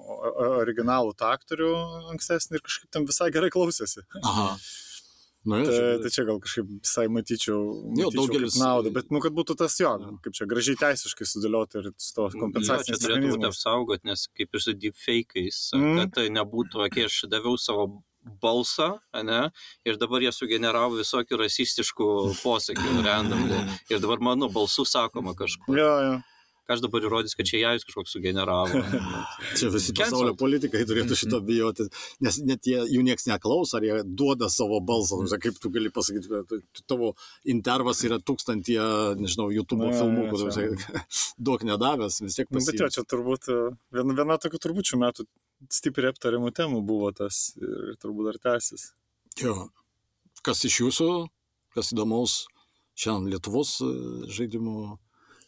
originalų 0.64 1.14
tą 1.14 1.30
aktorių 1.36 1.72
ankstesnį 2.16 2.56
ir 2.56 2.62
kažkaip 2.64 2.90
tam 2.90 3.06
visai 3.06 3.30
gerai 3.36 3.50
klausėsi. 3.52 4.06
Aha. 4.24 4.56
Na, 5.48 5.62
tai, 5.64 5.78
tai 6.04 6.12
čia 6.12 6.26
gal 6.28 6.42
kažkaip 6.44 6.68
visai 6.74 7.06
matyčiau, 7.12 7.62
matyčiau 7.88 8.12
daugelis 8.18 8.58
naudą, 8.60 8.92
bet, 8.96 9.12
nu, 9.16 9.22
kad 9.24 9.36
būtų 9.38 9.56
tas 9.62 9.78
jo, 9.80 9.94
kaip 10.26 10.36
čia 10.36 10.48
gražiai 10.50 10.80
teisiškai 10.82 11.28
sudėlioti 11.32 11.80
ir 11.82 11.90
su 11.96 12.12
to 12.18 12.28
kompensacijos. 12.36 13.00
Čia 13.00 13.04
turėtų 13.06 13.32
būti 13.36 13.50
apsaugoti, 13.50 14.10
nes 14.10 14.28
kaip 14.36 14.54
ir 14.60 14.66
su 14.66 14.76
deepfake'ais, 14.76 15.62
mm. 15.78 15.98
kad 16.02 16.16
tai 16.20 16.28
nebūtų, 16.36 16.90
kai 16.94 17.08
aš 17.08 17.24
daviau 17.32 17.56
savo 17.62 17.88
balsą, 18.44 18.98
ne, 19.24 19.46
ir 19.88 20.00
dabar 20.02 20.26
jie 20.26 20.34
sugeneravo 20.36 21.00
visokių 21.00 21.40
rasistiškų 21.46 22.10
posakių 22.42 23.04
randomly. 23.06 23.62
Ir 23.88 24.04
dabar 24.04 24.20
mano 24.34 24.52
balsu 24.52 24.84
sakoma 24.84 25.32
kažkur. 25.38 25.80
Jo, 25.80 25.94
jo 26.04 26.18
ką 26.68 26.76
aš 26.76 26.84
dabar 26.84 27.06
įrodys, 27.08 27.36
kad 27.38 27.48
čia 27.48 27.62
jais 27.62 27.86
kažkoks 27.88 28.14
sugeneravo. 28.18 28.82
čia 29.60 29.70
visi 29.72 29.96
pasaulio 29.96 30.34
politikai 30.40 30.84
turėtų 30.84 31.14
mhm. 31.14 31.20
šito 31.22 31.40
bijoti, 31.48 31.88
nes 32.26 32.40
net 32.44 32.68
jie, 32.68 32.82
jų 32.92 33.04
niekas 33.08 33.30
neklauso, 33.30 33.80
ar 33.80 33.88
jie 33.88 34.02
duoda 34.04 34.52
savo 34.52 34.82
balsą. 34.84 35.22
Mhm. 35.24 35.42
Kaip 35.48 35.62
tu 35.64 35.72
gali 35.74 35.92
pasakyti, 35.94 36.62
tavo 36.90 37.14
intervas 37.48 38.04
yra 38.08 38.20
tūkstantie, 38.20 38.80
nežinau, 39.22 39.50
YouTube 39.56 39.88
filmų, 39.96 40.28
daug 41.50 41.64
nedavęs, 41.72 42.22
vis 42.26 42.40
tiek 42.42 42.52
pasakyti. 42.52 42.84
Bet 42.84 42.84
jo, 42.84 42.92
čia 42.98 43.08
turbūt 43.16 43.52
viena, 43.96 44.18
viena 44.20 44.40
tokių 44.42 44.62
turbūt 44.68 44.92
šių 44.92 45.02
metų 45.06 45.28
stipriai 45.74 46.12
aptariamų 46.14 46.52
temų 46.56 46.84
buvo 46.86 47.10
tas 47.16 47.56
ir 47.58 47.96
turbūt 48.02 48.32
dar 48.32 48.44
tęsis. 48.44 48.92
Jo. 49.42 49.70
Kas 50.46 50.62
iš 50.68 50.82
jūsų, 50.84 51.10
kas 51.76 51.92
įdomaus 51.96 52.44
šiandien 52.98 53.34
Lietuvos 53.36 53.78
žaidimų 54.34 54.98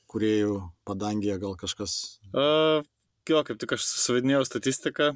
kuriejų 0.09 0.61
padangėje 0.87 1.37
gal 1.41 1.55
kažkas. 1.59 1.95
Uh, 2.33 2.81
jo, 3.29 3.43
kaip 3.45 3.59
tik 3.61 3.75
aš 3.77 3.85
suvedinėjau 3.87 4.45
statistiką, 4.47 5.11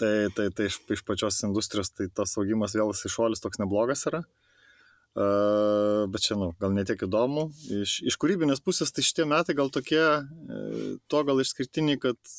tai, 0.00 0.12
tai, 0.36 0.48
tai 0.54 0.68
iš, 0.70 0.78
iš 0.96 1.02
pačios 1.08 1.42
industrijos 1.46 1.92
tai 1.94 2.08
tas 2.14 2.36
augimas 2.40 2.76
vėl 2.78 2.94
jis 2.94 3.12
šuolis 3.12 3.42
toks 3.42 3.60
neblogas 3.62 4.06
yra. 4.10 4.22
Uh, 5.12 6.08
bet 6.08 6.24
čia, 6.24 6.38
nu, 6.40 6.54
gal 6.62 6.72
netiek 6.72 7.02
įdomu. 7.04 7.50
Iš, 7.82 7.98
iš 8.08 8.16
kūrybinės 8.20 8.62
pusės 8.64 8.94
tai 8.96 9.04
šitie 9.04 9.26
metai 9.28 9.52
gal 9.58 9.68
tokie, 9.72 10.00
uh, 10.00 10.94
to 11.12 11.24
gal 11.28 11.42
išskirtiniai, 11.42 12.00
kad 12.00 12.36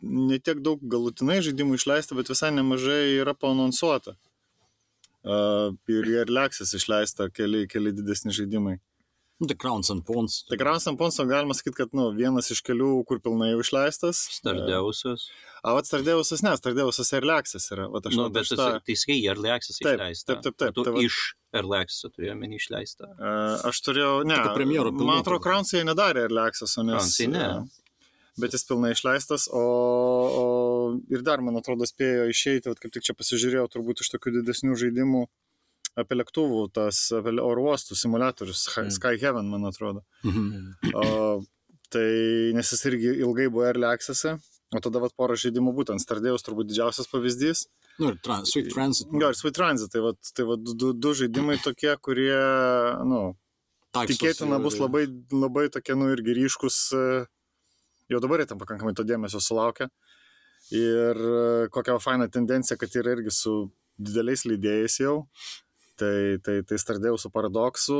netiek 0.00 0.60
daug 0.62 0.82
galutinai 0.92 1.40
žaidimų 1.44 1.80
išleista, 1.80 2.14
bet 2.14 2.30
visai 2.30 2.52
nemažai 2.54 3.18
yra 3.18 3.34
paanonsuota. 3.34 4.14
Uh, 5.20 5.74
ir 5.90 6.06
ir 6.08 6.30
Lexus 6.32 6.72
išleista 6.78 7.26
keli, 7.34 7.66
keli 7.68 7.92
didesni 7.92 8.32
žaidimai. 8.32 8.78
Tai 9.40 9.56
Crowns 9.56 9.88
and 9.90 10.02
Pawns. 10.04 10.42
Tai 10.50 10.56
Crowns 10.60 10.84
and 10.90 10.98
Pawns 11.00 11.16
galima 11.24 11.54
sakyti, 11.56 11.78
kad 11.78 11.94
nu, 11.96 12.10
vienas 12.12 12.50
iš 12.52 12.60
kelių, 12.66 12.90
kur 13.08 13.22
pilnai 13.24 13.54
jau 13.54 13.62
išleistas. 13.62 14.18
Stardeusas. 14.36 15.24
A, 15.64 15.72
vat 15.76 15.88
Stardeusas, 15.88 16.42
ne, 16.44 16.52
Stardeusas 16.60 17.08
ir 17.16 17.24
Lexus 17.28 17.70
yra. 17.72 17.86
Vat 17.92 18.04
aš 18.10 18.18
Nu, 18.20 18.26
bet 18.32 18.44
šitą... 18.50 18.66
tas, 18.76 18.84
tai 18.84 18.96
sakai, 19.00 19.16
Early 19.24 19.52
Access 19.54 19.80
Taip, 19.80 19.94
išleista. 19.96 20.26
taip, 20.34 20.42
taip, 20.44 20.58
taip, 20.60 20.74
Tu 20.76 20.84
tai 20.84 20.92
va- 20.92 21.04
iš 21.08 21.18
Access 21.56 22.04
turėjau 22.12 22.36
menį 22.42 22.60
išleistą. 22.60 23.08
Aš 23.70 23.80
turėjau, 23.88 24.12
ne, 24.28 24.36
Tik 24.36 24.52
premjerų 24.60 24.92
man 25.00 25.22
atrodo. 25.24 25.40
Crownsai 25.48 25.84
nedarė 25.88 26.28
ir 26.28 26.36
Lexuso, 26.36 26.84
nes... 26.84 27.00
Crownsai 27.00 27.30
ne. 27.32 27.46
Bet 28.40 28.54
jis 28.56 28.62
pilnai 28.68 28.92
išleistas, 28.94 29.48
o, 29.52 29.64
o 30.40 30.44
ir 31.12 31.24
dar, 31.26 31.42
man 31.44 31.58
atrodo, 31.60 31.84
spėjo 31.88 32.28
išeiti, 32.30 32.70
vat 32.70 32.78
kaip 32.80 32.92
tik 32.94 33.04
čia 33.08 33.16
pasižiūrėjau, 33.18 33.66
turbūt 33.72 34.04
iš 34.04 34.12
tokių 34.14 34.36
didesnių 34.38 34.76
žaidimų 34.80 35.24
apie 36.02 36.18
lėktuvų, 36.18 36.62
tas 36.76 37.02
apie 37.16 37.34
oro 37.42 37.66
uostų 37.70 37.98
simulatorius, 37.98 38.66
Sky 38.66 38.86
Mm. 38.86 38.94
Sky 38.96 39.20
Heaven, 39.20 39.50
man 39.50 39.68
atrodo. 39.70 40.04
Mhm. 40.24 40.94
O, 40.94 41.42
tai, 41.90 42.08
nes 42.56 42.72
jis 42.72 42.86
irgi 42.90 43.12
ilgai 43.20 43.48
buvo 43.50 43.66
Early 43.66 43.86
Access, 43.88 44.26
o 44.70 44.80
tada 44.80 45.02
vat 45.02 45.14
porą 45.18 45.34
žaidimų 45.34 45.74
būtent, 45.74 46.02
Stardėjus 46.02 46.46
turbūt 46.46 46.70
didžiausias 46.70 47.10
pavyzdys. 47.10 47.66
Nu, 47.98 48.12
ir 48.12 48.20
trans, 48.24 48.52
Sweet 48.52 48.70
Transit. 48.72 49.10
Jo, 49.12 49.30
ir 49.32 49.36
Sweet 49.36 49.56
Transit, 49.56 49.90
tai, 49.92 50.00
vat, 50.04 50.18
tai 50.36 50.46
vat, 50.48 50.62
du, 50.62 50.92
du 50.94 51.14
žaidimai 51.18 51.58
tokie, 51.60 51.92
kurie, 52.00 52.38
nu, 53.10 53.34
Taiksos 53.90 54.20
tikėtina 54.20 54.60
bus 54.62 54.78
labai, 54.78 55.08
labai 55.34 55.66
tokie, 55.74 55.96
nu, 55.98 56.12
irgi 56.14 56.36
ryškus, 56.38 56.78
e, 56.94 57.24
jau 58.12 58.22
dabar 58.22 58.42
jie 58.42 58.46
tam 58.52 58.60
pakankamai 58.62 58.94
to 58.94 59.04
dėmesio 59.06 59.42
sulaukia. 59.42 59.90
Ir 60.70 61.18
e, 61.18 61.68
kokia 61.74 61.98
faina 61.98 62.28
tendencija, 62.30 62.78
kad 62.78 62.94
yra 62.94 63.16
irgi 63.16 63.34
su 63.34 63.54
dideliais 63.98 64.46
leidėjais 64.46 65.00
jau. 65.02 65.16
Tai, 66.00 66.38
tai, 66.44 66.54
tai 66.64 66.78
stardėjau 66.80 67.18
su 67.20 67.28
paradoksu, 67.34 67.96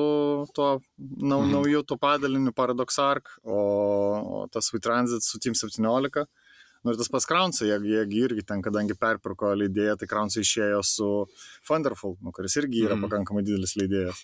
tuo 0.56 0.68
nau, 0.98 1.42
Mhm. 1.42 1.50
nauju 1.52 1.82
tuo 1.84 1.98
padaliniu 2.00 2.52
Paradox 2.56 2.96
Arc, 3.02 3.28
o, 3.44 3.56
o 4.40 4.46
tas 4.52 4.70
Sweet 4.70 4.82
Transit 4.86 5.22
su 5.26 5.38
Team 5.38 5.52
17. 5.58 6.24
Nu 6.82 6.92
ir 6.92 6.96
tas 6.96 7.10
pats 7.12 7.26
Kraunsai, 7.28 7.66
jie, 7.68 7.78
jie 8.08 8.22
irgi 8.24 8.42
ten, 8.46 8.62
kadangi 8.64 8.94
perpirko 8.96 9.50
leidėją, 9.52 9.98
tai 10.00 10.06
Kraunsai 10.08 10.40
išėjo 10.46 10.80
su 10.82 11.08
Thunderful, 11.68 12.16
nu, 12.24 12.32
kuris 12.32 12.56
irgi 12.56 12.86
yra 12.86 12.96
Mhm. 12.96 13.04
pakankamai 13.04 13.42
didelis 13.44 13.76
leidėjas. 13.76 14.22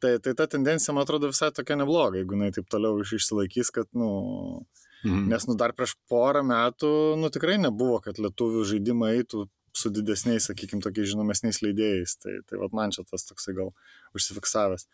Tai, 0.00 0.18
tai 0.18 0.32
ta 0.34 0.46
tendencija, 0.46 0.92
man 0.94 1.04
atrodo, 1.06 1.28
visai 1.32 1.50
tokia 1.52 1.76
nebloga, 1.76 2.16
jeigu 2.20 2.36
jinai 2.36 2.52
taip 2.52 2.68
toliau 2.68 3.00
iš- 3.00 3.16
išsilaikys, 3.16 3.70
kad, 3.72 3.86
nu, 3.94 4.66
Mhm. 5.04 5.28
nes, 5.28 5.46
nu, 5.48 5.56
dar 5.56 5.72
prieš 5.72 5.94
porą 6.10 6.42
metų, 6.44 7.16
nu, 7.16 7.30
tikrai 7.30 7.56
nebuvo, 7.56 8.02
kad 8.02 8.16
lietuvių 8.16 8.64
žaidimai 8.64 9.22
eitų 9.24 9.48
su 9.76 9.92
didesniais, 9.94 10.48
sakykime, 10.50 10.82
tokiais 10.84 11.12
žinomesniais 11.12 11.60
leidėjais. 11.64 12.16
Tai, 12.22 12.34
tai 12.48 12.60
vat, 12.60 12.74
man 12.76 12.94
čia 12.94 13.04
tas 13.06 13.26
toksai 13.28 13.54
gal 13.58 13.72
užsifiksavęs. 14.18 14.86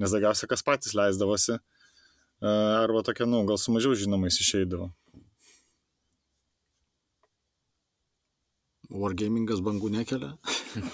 Nes 0.00 0.14
daugiausia 0.14 0.48
kas 0.50 0.64
patys 0.64 0.96
leisdavosi, 0.96 1.58
e, 1.58 2.50
arba 2.80 3.04
tokia, 3.06 3.28
nu, 3.28 3.44
gal 3.48 3.60
su 3.60 3.74
mažiau 3.74 3.96
žinomais 3.98 4.40
išeidavo. 4.40 4.90
Wargamingas 8.92 9.62
bangų 9.64 9.88
nekelia. 9.94 10.34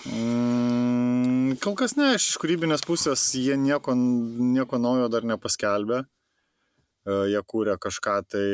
Mm, 0.07 1.57
kol 1.63 1.75
kas 1.79 1.97
ne, 1.99 2.13
iš 2.19 2.37
kūrybinės 2.39 2.85
pusės 2.87 3.25
jie 3.35 3.57
nieko, 3.59 3.95
nieko 3.95 4.79
naujo 4.79 5.09
dar 5.11 5.27
nepaskelbė. 5.27 6.05
E, 7.09 7.17
Jie 7.33 7.43
kūrė 7.43 7.75
kažką 7.83 8.15
tai, 8.31 8.47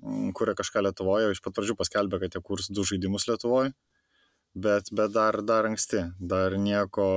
mm, 0.00 0.32
kūrė 0.36 0.56
kažką 0.56 0.84
Lietuvoje, 0.86 1.34
iš 1.34 1.42
pat 1.44 1.56
pradžių 1.58 1.76
paskelbė, 1.76 2.22
kad 2.22 2.36
jie 2.36 2.42
kurs 2.44 2.70
du 2.72 2.84
žaidimus 2.88 3.28
Lietuvoje, 3.28 3.74
bet, 4.64 4.92
bet 4.92 5.14
dar, 5.14 5.40
dar 5.46 5.68
anksti, 5.68 6.04
dar 6.20 6.56
nieko, 6.60 7.08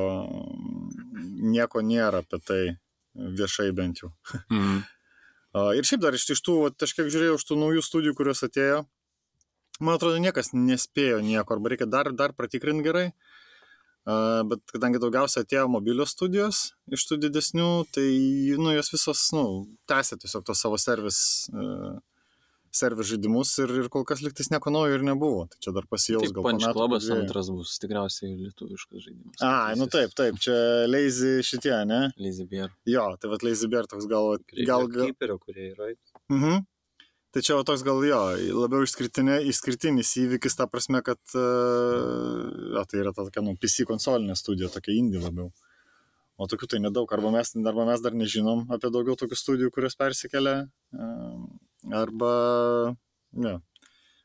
nieko 1.54 1.84
nėra 1.86 2.24
apie 2.24 2.40
tai 2.46 2.62
viešai 3.16 3.72
bent 3.76 4.04
jau. 4.04 4.14
Mhm. 4.50 4.82
Ir 5.52 5.84
šiaip 5.84 6.00
dar 6.00 6.16
iš 6.16 6.30
iš 6.32 6.40
tų, 6.48 6.54
aš 6.72 6.94
kiek 6.96 7.10
žiūrėjau 7.12 7.36
iš 7.36 7.44
tų 7.50 7.58
naujų 7.60 7.82
studijų, 7.84 8.14
kurios 8.16 8.40
atėjo, 8.48 8.86
man 9.84 9.98
atrodo, 9.98 10.22
niekas 10.24 10.54
nespėjo 10.56 11.18
nieko, 11.20 11.58
arba 11.58 11.74
reikia 11.74 11.90
dar, 11.92 12.08
dar 12.16 12.32
pratikrinti 12.38 12.86
gerai. 12.86 13.10
A, 14.08 14.46
Bet 14.48 14.64
kadangi 14.72 15.02
daugiausia 15.02 15.44
atėjo 15.44 15.68
mobilios 15.70 16.16
studijos 16.16 16.62
iš 16.88 17.04
tų 17.10 17.20
didesnių, 17.26 17.68
tai 17.94 18.08
nu, 18.58 18.72
jos 18.74 18.94
visos 18.96 19.26
nu, 19.36 19.44
tęsė 19.92 20.22
tiesiog 20.24 20.48
tos 20.48 20.64
savo 20.64 20.80
servis, 20.82 21.20
uh, 21.52 22.00
servis 22.72 23.12
žaidimus 23.12 23.52
ir, 23.62 23.72
ir 23.84 23.90
kol 23.92 24.06
kas 24.08 24.24
liktis 24.24 24.50
nieko 24.52 24.72
naujo 24.74 24.98
ir 24.98 25.06
nebuvo. 25.06 25.46
Tai 25.52 25.60
čia 25.64 25.74
dar 25.76 25.88
pasijaus 25.92 26.26
Taip, 26.26 26.36
gal 26.38 26.48
Punch 26.48 26.66
metų, 26.66 26.74
Clubas 26.78 27.06
dviejų. 27.06 27.22
antras 27.26 27.52
bus 27.52 27.76
tikriausiai 27.84 28.34
lietuviškas 28.34 29.06
žaidimas. 29.06 29.44
A, 29.44 29.54
nu 29.80 29.88
taip, 29.92 30.16
taip, 30.18 30.40
čia 30.42 30.58
Lazy 30.90 31.40
šitie, 31.46 31.74
ne? 31.90 32.02
Lazy 32.22 32.48
Bear. 32.50 32.72
Jo, 32.88 33.10
tai 33.20 33.32
vad 33.34 33.44
Lazy 33.46 33.70
Bear 33.72 33.90
toks 33.92 34.08
gal... 34.12 34.38
gal, 34.56 34.88
gal 34.92 35.12
Keeperio, 35.12 35.40
kurie 35.42 35.72
yra. 35.74 35.92
Mhm. 36.32 36.64
Tai 37.32 37.40
čia 37.48 37.56
toks 37.64 37.84
gal 37.88 38.02
jo, 38.04 38.22
labiau 38.60 38.84
išskirtinis 38.84 40.10
įvykis, 40.20 40.58
ta 40.60 40.68
prasme, 40.68 41.00
kad 41.06 41.20
uh, 41.40 42.82
tai 42.92 43.00
yra 43.00 43.14
ta 43.16 43.24
tokia, 43.24 43.44
nu, 43.46 43.56
PC 43.56 43.88
konsolinė 43.88 44.36
studija, 44.36 44.68
tokia 44.72 44.98
indie 45.00 45.22
labiau. 45.24 45.48
O 46.36 46.48
tokių 46.52 46.68
tai 46.74 46.82
nedaug, 46.84 47.08
arba 47.16 47.32
mes, 47.32 47.54
arba 47.56 47.86
mes 47.88 48.04
dar 48.04 48.18
nežinom 48.18 48.66
apie 48.76 48.92
daugiau 48.92 49.16
tokių 49.20 49.38
studijų, 49.40 49.72
kurios 49.72 49.96
persikelia, 49.96 50.66
uh, 50.92 51.40
arba, 51.90 52.96
ne. 53.34 53.60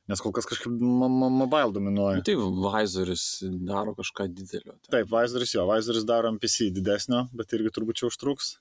Nes 0.06 0.20
kol 0.22 0.30
kas 0.30 0.46
kažkaip 0.46 0.70
mo- 0.78 1.08
mo- 1.10 1.30
mobile 1.34 1.72
dominuoja. 1.74 2.20
Nu, 2.20 2.22
tai 2.22 2.36
Vizoris 2.38 3.42
daro 3.66 3.94
kažką 3.98 4.28
didelio. 4.30 4.76
ten. 4.84 4.90
Taip, 4.92 5.08
Vizoris 5.10 5.54
jo, 5.54 5.64
Vizoris 5.72 6.04
daro 6.06 6.30
MPC 6.30 6.70
didesnio, 6.70 7.24
bet 7.34 7.50
irgi 7.56 7.72
turbūt 7.74 7.98
čia 8.02 8.06
užtruks. 8.06 8.58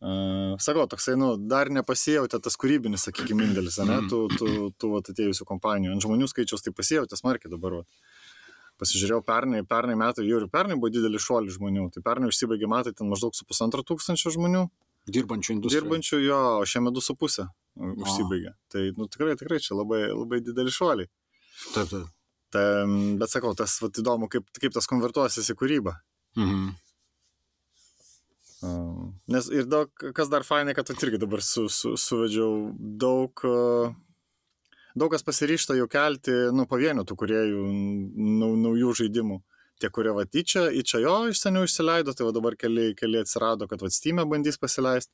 Uh, 0.00 0.56
sakau, 0.56 0.86
toksai, 0.88 1.12
nu, 1.20 1.34
dar 1.36 1.68
nepasijautė 1.68 2.38
tas 2.40 2.56
kūrybinis, 2.56 3.04
sakykime, 3.04 3.44
indėlis, 3.44 3.76
ne, 3.84 3.98
Mhm. 4.00 4.08
tų, 4.08 4.20
tų, 4.40 4.48
tų 4.80 4.90
vat, 4.94 5.10
atėjusių 5.12 5.44
kompanijų. 5.44 5.92
Ant 5.92 6.02
žmonių 6.02 6.26
skaičiaus 6.32 6.62
tai 6.64 6.72
pasijautė 6.72 7.18
smarkiai 7.20 7.50
dabar. 7.52 7.70
Vat. 7.82 7.86
Pasižiūrėjau, 8.80 9.20
pernai, 9.22 9.60
pernai 9.62 9.94
metai, 9.94 10.24
jau 10.24 10.40
ir 10.40 10.48
pernai 10.48 10.74
buvo 10.80 10.88
didelis 10.88 11.20
šuolis 11.20 11.58
žmonių. 11.58 11.92
Tai 11.92 12.00
pernai 12.02 12.28
užsibaigė 12.32 12.66
metai 12.66 12.94
ten 12.96 13.10
maždaug 13.12 13.34
su 13.36 13.44
pusantro 13.44 13.82
tūkstančio 13.84 14.32
žmonių 14.32 14.70
Dirbančių 15.08 15.54
industrijų. 15.56 15.80
dirbančių, 15.80 16.20
jo, 16.26 16.40
o 16.60 16.66
šiame 16.68 16.92
du 16.94 17.02
su 17.04 17.16
pusė 17.18 17.48
užsibaigė. 17.80 18.52
Tai, 18.72 18.84
nu, 18.98 19.08
tikrai, 19.10 19.36
tikrai 19.40 19.60
čia 19.62 19.78
labai, 19.78 20.02
labai 20.12 20.42
didelis 20.44 20.76
šuoliai. 20.76 21.08
Taip, 21.72 21.88
taip. 21.88 22.06
Tai, 22.50 22.66
bet 23.20 23.32
sakau, 23.32 23.54
tas 23.58 23.76
vat, 23.82 23.98
įdomu, 24.02 24.28
kaip, 24.30 24.46
kaip 24.58 24.74
tas 24.74 24.88
konvertuosis 24.90 25.52
į 25.52 25.58
kūrybą. 25.60 25.96
Mhm. 26.38 26.70
Um, 28.60 29.14
Nes 29.30 29.46
ir 29.48 29.64
daug, 29.70 29.88
kas 30.12 30.28
dar 30.28 30.44
fainai, 30.44 30.74
kad 30.76 30.90
irgi 30.92 31.20
dabar 31.22 31.40
su, 31.40 31.64
su, 31.72 31.94
suvedžiau 31.96 32.74
daug, 32.76 33.40
daug 34.92 35.14
kas 35.14 35.24
pasiryšta 35.24 35.78
jau 35.78 35.86
kelti, 35.88 36.34
nu, 36.52 36.66
pavienių 36.68 37.06
tų 37.08 37.16
kuriejų 37.22 37.62
nau, 38.42 38.50
naujų 38.60 38.92
žaidimų. 39.00 39.40
Tie, 39.80 39.88
kurie 39.88 40.12
va 40.16 40.26
tyčia, 40.28 40.66
į 40.76 40.84
čia 40.84 41.00
jo 41.04 41.14
iš 41.32 41.40
seniau 41.40 41.64
išsileido, 41.64 42.12
tai 42.16 42.26
va 42.28 42.32
dabar 42.36 42.56
keli, 42.60 42.90
keli 42.98 43.22
atsirado, 43.22 43.68
kad 43.70 43.80
va 43.80 43.88
Steam 43.92 44.20
bandys 44.28 44.60
pasileisti. 44.60 45.12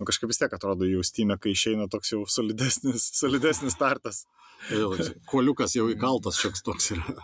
Nu, 0.00 0.06
kažkaip 0.08 0.30
vis 0.32 0.40
tiek 0.40 0.54
atrodo 0.56 0.88
jau 0.88 1.02
Steam, 1.06 1.30
kai 1.38 1.52
išeina 1.54 1.86
toks 1.92 2.14
jau 2.14 2.24
solidesnis, 2.26 3.10
solidesnis 3.22 3.76
startas. 3.76 4.24
Jau, 4.72 4.92
Kuoliukas 5.30 5.76
jau 5.78 5.86
įkaltas 5.92 6.40
šioks 6.42 6.66
toks 6.66 6.90
yra. 6.96 7.20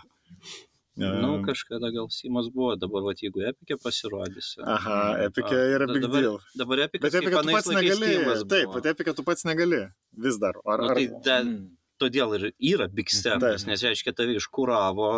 Nu, 0.97 1.35
Um, 1.37 1.43
kažkada 1.45 1.91
gal 1.93 2.07
Simas 2.09 2.47
buvo, 2.49 2.71
dabar, 2.81 3.03
va, 3.05 3.13
jeigu 3.13 3.43
Epikė 3.45 3.77
pasirodys. 3.83 4.55
Aha, 4.65 5.27
Epikė 5.27 5.59
yra 5.75 5.89
big 5.91 6.07
dabar, 6.07 6.23
deal. 6.25 6.39
Dabar 6.57 6.87
Epikė 6.87 7.11
pats 7.45 7.69
negali. 7.69 8.15
Taip, 8.49 8.71
bet 8.79 8.89
Epikė 8.95 9.13
tu 9.19 9.25
pats 9.27 9.45
negali. 9.45 9.83
Vis 10.17 10.39
dar. 10.41 10.57
Ar, 10.65 10.81
Nu, 10.81 10.89
ar, 10.95 10.97
tai 10.97 11.05
da, 11.27 11.43
Mm. 11.45 11.67
Todėl 11.99 12.35
ir 12.39 12.45
yra 12.61 12.87
Big 12.93 13.09
Stepas, 13.11 13.65
nes 13.67 13.83
reiškia, 13.83 14.13
tave 14.17 14.37
iškuravo, 14.39 15.09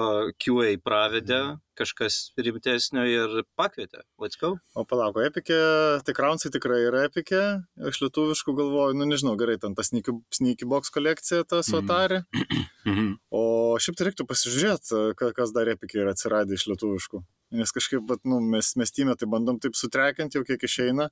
QA 0.43 0.77
pravedė, 0.83 1.59
kažkas 1.79 2.33
rimtesnio 2.39 3.05
ir 3.07 3.45
pakvietė. 3.59 4.03
Let's 4.19 4.39
go. 4.41 4.57
O 4.75 4.85
palauk, 4.89 5.17
epikė, 5.23 5.59
tai 6.07 6.15
Kraunsai 6.17 6.51
tikrai 6.55 6.81
yra 6.89 7.05
epikė, 7.09 7.43
iš 7.91 8.01
lietuviškų 8.03 8.55
galvoju, 8.59 8.97
nu 8.99 9.07
nežinau, 9.11 9.37
gerai, 9.39 9.59
ten 9.63 9.75
ta 9.79 9.83
Sneaky, 9.87 10.17
sneaky 10.35 10.67
Box 10.67 10.91
kolekcija, 10.95 11.45
ta 11.47 11.63
su 11.63 11.79
Mhm. 11.79 11.87
Mhm. 12.89 13.09
O 13.31 13.77
šiaip 13.79 13.97
tai 13.99 14.07
reiktų 14.09 14.25
pasižiūrėti, 14.27 15.15
ka- 15.19 15.33
kas 15.37 15.53
dar 15.53 15.67
epikė 15.69 16.03
yra 16.03 16.15
atsiradę 16.15 16.55
iš 16.57 16.67
lietuviškų. 16.71 17.23
Nes 17.53 17.71
kažkaip, 17.73 18.07
bet, 18.07 18.21
nu, 18.25 18.41
mes 18.41 18.75
mestime 18.77 19.15
tai 19.17 19.27
bandom 19.29 19.59
taip 19.61 19.73
sutrekinti 19.75 20.37
jau 20.39 20.45
kiek 20.45 20.61
išeina. 20.61 21.11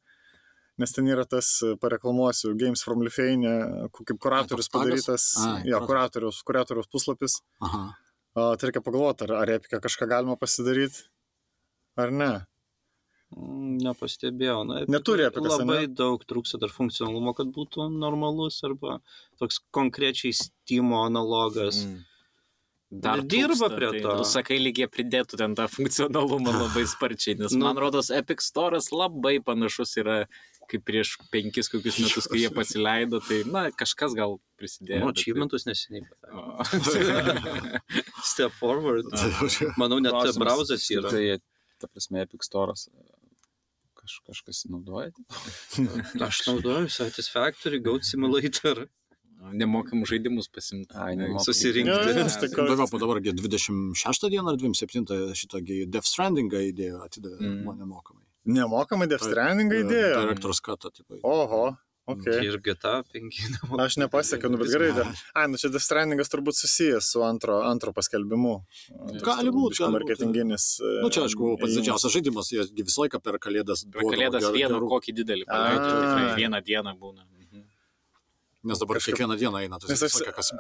Nes 0.79 0.93
ten 0.93 1.07
yra 1.09 1.25
tas, 1.25 1.49
e, 1.65 1.75
pareklamuosiu, 1.81 2.53
Games 2.61 2.83
from 2.85 3.01
Lithuania, 3.01 3.89
ku- 3.93 4.05
kaip 4.05 4.19
kuratorius 4.21 4.69
padarytas, 4.69 5.25
Ai, 5.41 5.63
jo, 5.71 5.79
kuratorius. 5.89 6.43
kuratorius, 6.45 6.87
puslapis. 6.93 7.39
Aha. 7.65 7.95
O, 8.37 8.51
tai 8.61 8.69
reikia 8.69 8.83
pagalvoti, 8.85 9.25
ar, 9.25 9.33
ar 9.41 9.49
Epica 9.55 9.81
kažką 9.81 10.09
galima 10.11 10.37
pasidaryti, 10.37 11.07
ar 11.97 12.11
ne. 12.13 12.33
Mm, 13.37 13.79
Nepastebėjau. 13.83 14.59
Na, 14.69 14.83
Neturi 14.87 15.25
tikrai 15.25 15.31
Epicas, 15.33 15.57
ane? 15.61 15.65
Labai 15.73 15.87
daug 15.89 16.21
trūksta 16.29 16.61
dar 16.61 16.69
funkcionalumo, 16.71 17.33
kad 17.35 17.49
būtų 17.57 17.89
normalus 17.97 18.61
arba 18.69 19.01
toks 19.41 19.63
konkrečiai 19.75 20.35
Steam 20.37 20.93
analogas. 20.93 21.81
Mm. 21.87 22.05
Dar 22.91 23.19
Dirba 23.27 23.67
trūksta, 23.67 23.77
prie 23.77 23.89
tai 23.91 24.01
to. 24.05 24.13
Tu 24.21 24.25
sakai, 24.31 24.57
lygiai 24.63 24.87
pridėtų 24.87 25.39
ten 25.41 25.55
tą 25.59 25.65
funkcionalumą 25.67 26.53
labai 26.55 26.85
sparčiai, 26.87 27.35
nes 27.41 27.53
Nu. 27.57 27.65
man 27.67 27.81
rodos 27.83 28.11
Epic 28.15 28.39
Store'as 28.45 28.93
labai 28.95 29.41
panašus 29.43 29.97
yra 29.99 30.21
kaip 30.71 30.85
prieš 30.87 31.17
penkis 31.31 31.69
kokius 31.71 31.99
metus, 32.03 32.27
kai 32.31 32.41
jie 32.45 32.51
pasileido, 32.55 33.21
tai, 33.23 33.41
na, 33.47 33.69
kažkas 33.71 34.15
gal 34.19 34.39
prisidėjo. 34.59 35.03
Nu, 35.03 35.11
tai- 35.13 35.23
achievementus 35.23 35.67
neseniai. 35.67 36.07
O. 36.31 36.63
Step 38.31 38.53
forward. 38.59 39.07
Manau, 39.79 39.99
net 40.03 40.13
Klausimas, 40.15 40.39
brauzas 40.43 40.87
yra. 40.91 41.11
Tai, 41.11 41.25
ta 41.83 41.91
prasme, 41.91 42.23
Epic 42.23 42.43
Store'as 42.47 42.87
kaž, 43.99 44.21
kažkas 44.31 44.63
jį 44.65 44.71
naudoja. 44.77 45.11
Aš 46.29 46.43
naudoju 46.47 46.91
Satisfactory, 46.91 47.81
Goat 47.83 48.07
Simulator. 48.07 48.87
Nemokamų 49.55 50.07
žaidimus 50.11 50.49
pasimti. 50.53 50.95
Susirinkti. 51.45 52.13
Jo, 52.17 52.25
aš 52.27 52.39
tai 52.43 52.49
Dabar 52.51 52.89
po 52.91 52.99
dabargi 52.99 53.33
26 53.37 54.29
dieną 54.33 54.53
ar 54.55 54.57
27 54.61 55.33
šitą 55.39 55.63
gi 55.67 55.87
Death 55.87 56.09
Strandingą 56.11 56.61
įdėjo, 56.73 57.03
atidavė 57.07 57.41
Mm. 57.41 57.63
mm. 57.65 57.79
nemokamai. 57.85 58.23
Nemokamai 58.47 59.09
Death 59.11 59.27
Strandingą 59.27 59.83
idėja. 59.87 60.21
Direktors 60.23 60.61
katą, 60.63 60.91
tipo. 60.95 61.19
Oho, 61.27 61.77
ok. 62.07 62.27
Ir 62.47 62.59
GTA 62.63 63.01
5. 63.11 63.41
Aš 63.83 63.97
nepasiekiau, 63.99 64.51
nu 64.55 64.59
bet 64.61 64.71
gerai. 64.71 64.93
De... 64.95 65.05
Ai, 65.35 65.49
nu 65.51 65.59
čia 65.59 65.69
Death 65.75 65.83
Strandingas 65.83 66.31
turbūt 66.31 66.55
susijęs 66.55 67.09
su 67.11 67.25
antro, 67.27 67.59
antro 67.67 67.91
paskelbimu. 67.97 68.55
Gali 69.19 69.51
būt, 69.51 69.79
gali 69.81 69.91
būt. 69.91 69.95
Marketinginis. 69.99 70.69
e, 70.79 71.01
Nu, 71.03 71.11
čia, 71.11 71.27
aišku, 71.27 71.57
pats 71.59 71.75
didžiausias 71.75 72.15
žaidimas, 72.15 72.53
jie 72.55 72.67
visą 72.87 73.03
laiką 73.07 73.19
per 73.23 73.39
kalėdas. 73.43 73.83
Per 73.91 74.07
kalėdas 74.07 74.47
vieną 74.55 74.79
kokį 74.87 75.17
didelį 75.23 75.49
tikrai 75.51 76.37
vieną 76.39 76.63
dieną 76.63 76.95
būna. 77.03 77.27
Mhm. 78.67 78.73
Nes 78.75 78.79
dabar 78.83 78.97
Kažkaip- 78.99 79.15
kiekvieną 79.15 79.37
dieną 79.39 79.59
eina. 79.63 79.79
Tai 79.79 79.89
Nes 79.89 80.03
aš, 80.03 80.15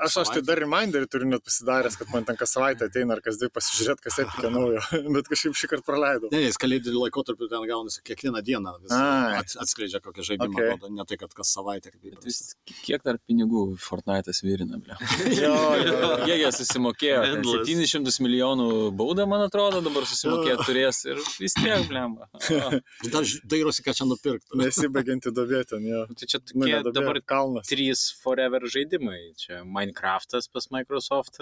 aš, 0.06 0.16
aš 0.22 0.28
tai 0.30 0.42
dar 0.46 0.58
reminderį 0.62 1.08
turiu 1.10 1.26
net 1.26 1.42
pasidaręs, 1.42 1.96
kad 1.98 2.08
man 2.14 2.24
ten 2.24 2.36
kas 2.38 2.52
savaitę 2.54 2.86
ateina 2.86 3.16
ar 3.16 3.20
kas 3.20 3.36
dvi 3.40 3.48
pasižiūrėti, 3.50 4.00
kas 4.06 4.18
epikė 4.22 4.50
naujo, 4.54 4.80
bet 5.16 5.26
kažkaip 5.32 5.56
šį 5.58 5.68
kartą 5.72 5.86
praleidau. 5.90 6.30
Ne, 6.30 6.38
ne, 6.38 6.46
jis 6.46 6.58
kalėdinį 6.62 6.94
laikotarpį 7.02 7.48
ten 7.50 7.66
gaunasi 7.66 8.02
kiekvieną 8.06 8.42
dieną. 8.46 8.76
Vis 8.86 9.56
atskleidžia 9.58 10.00
kokią 10.04 10.22
žaidimą, 10.30 10.54
Okay. 10.56 10.70
okay. 10.78 10.90
ne 10.94 11.04
tai, 11.04 11.16
kad 11.18 11.34
kas 11.34 11.50
savaitę. 11.56 11.90
Kaip 11.90 12.02
Bet 12.02 12.12
įprasta. 12.12 12.24
vis, 12.24 12.54
kiek 12.86 13.02
dar 13.02 13.18
pinigų 13.28 13.64
Fortnite'as 13.82 14.42
virina, 14.46 14.78
ble. 14.78 14.94
Jo, 15.42 15.54
jo, 15.82 15.96
jo. 15.98 16.12
Jie 16.30 16.36
jie 16.44 16.50
susimokėjo. 16.54 17.18
ten 17.26 17.36
Endless. 17.40 17.68
700 17.68 18.20
milijonų 18.22 18.68
baudą, 18.96 19.26
man 19.28 19.42
atrodo, 19.48 19.82
dabar 19.82 20.06
susimokėti 20.06 20.64
turės 20.68 21.02
ir 21.10 21.18
vis 21.40 21.54
tiek, 21.58 21.82
blemba. 21.90 22.28
Dar 23.12 23.24
dairosi, 23.50 23.82
ką 23.82 23.94
čia 23.98 24.06
nupirkti. 24.06 24.54
Nesibaigianti 24.62 25.32
dobė 25.34 25.64
ten, 25.68 25.82
jo. 25.86 26.06
Tai 26.14 26.26
čia 26.30 26.38
Nu, 26.54 26.62
tokie 26.62 26.72
ne 26.76 26.82
dobė, 26.86 26.94
dabar 27.00 27.20
kalnas. 27.26 27.66
Trys 27.96 28.12
forever 28.22 28.61
žaidimai. 28.61 29.35
Čia 29.37 29.64
Minecraftas 29.64 30.48
pas 30.48 30.68
Microsoft, 30.70 31.38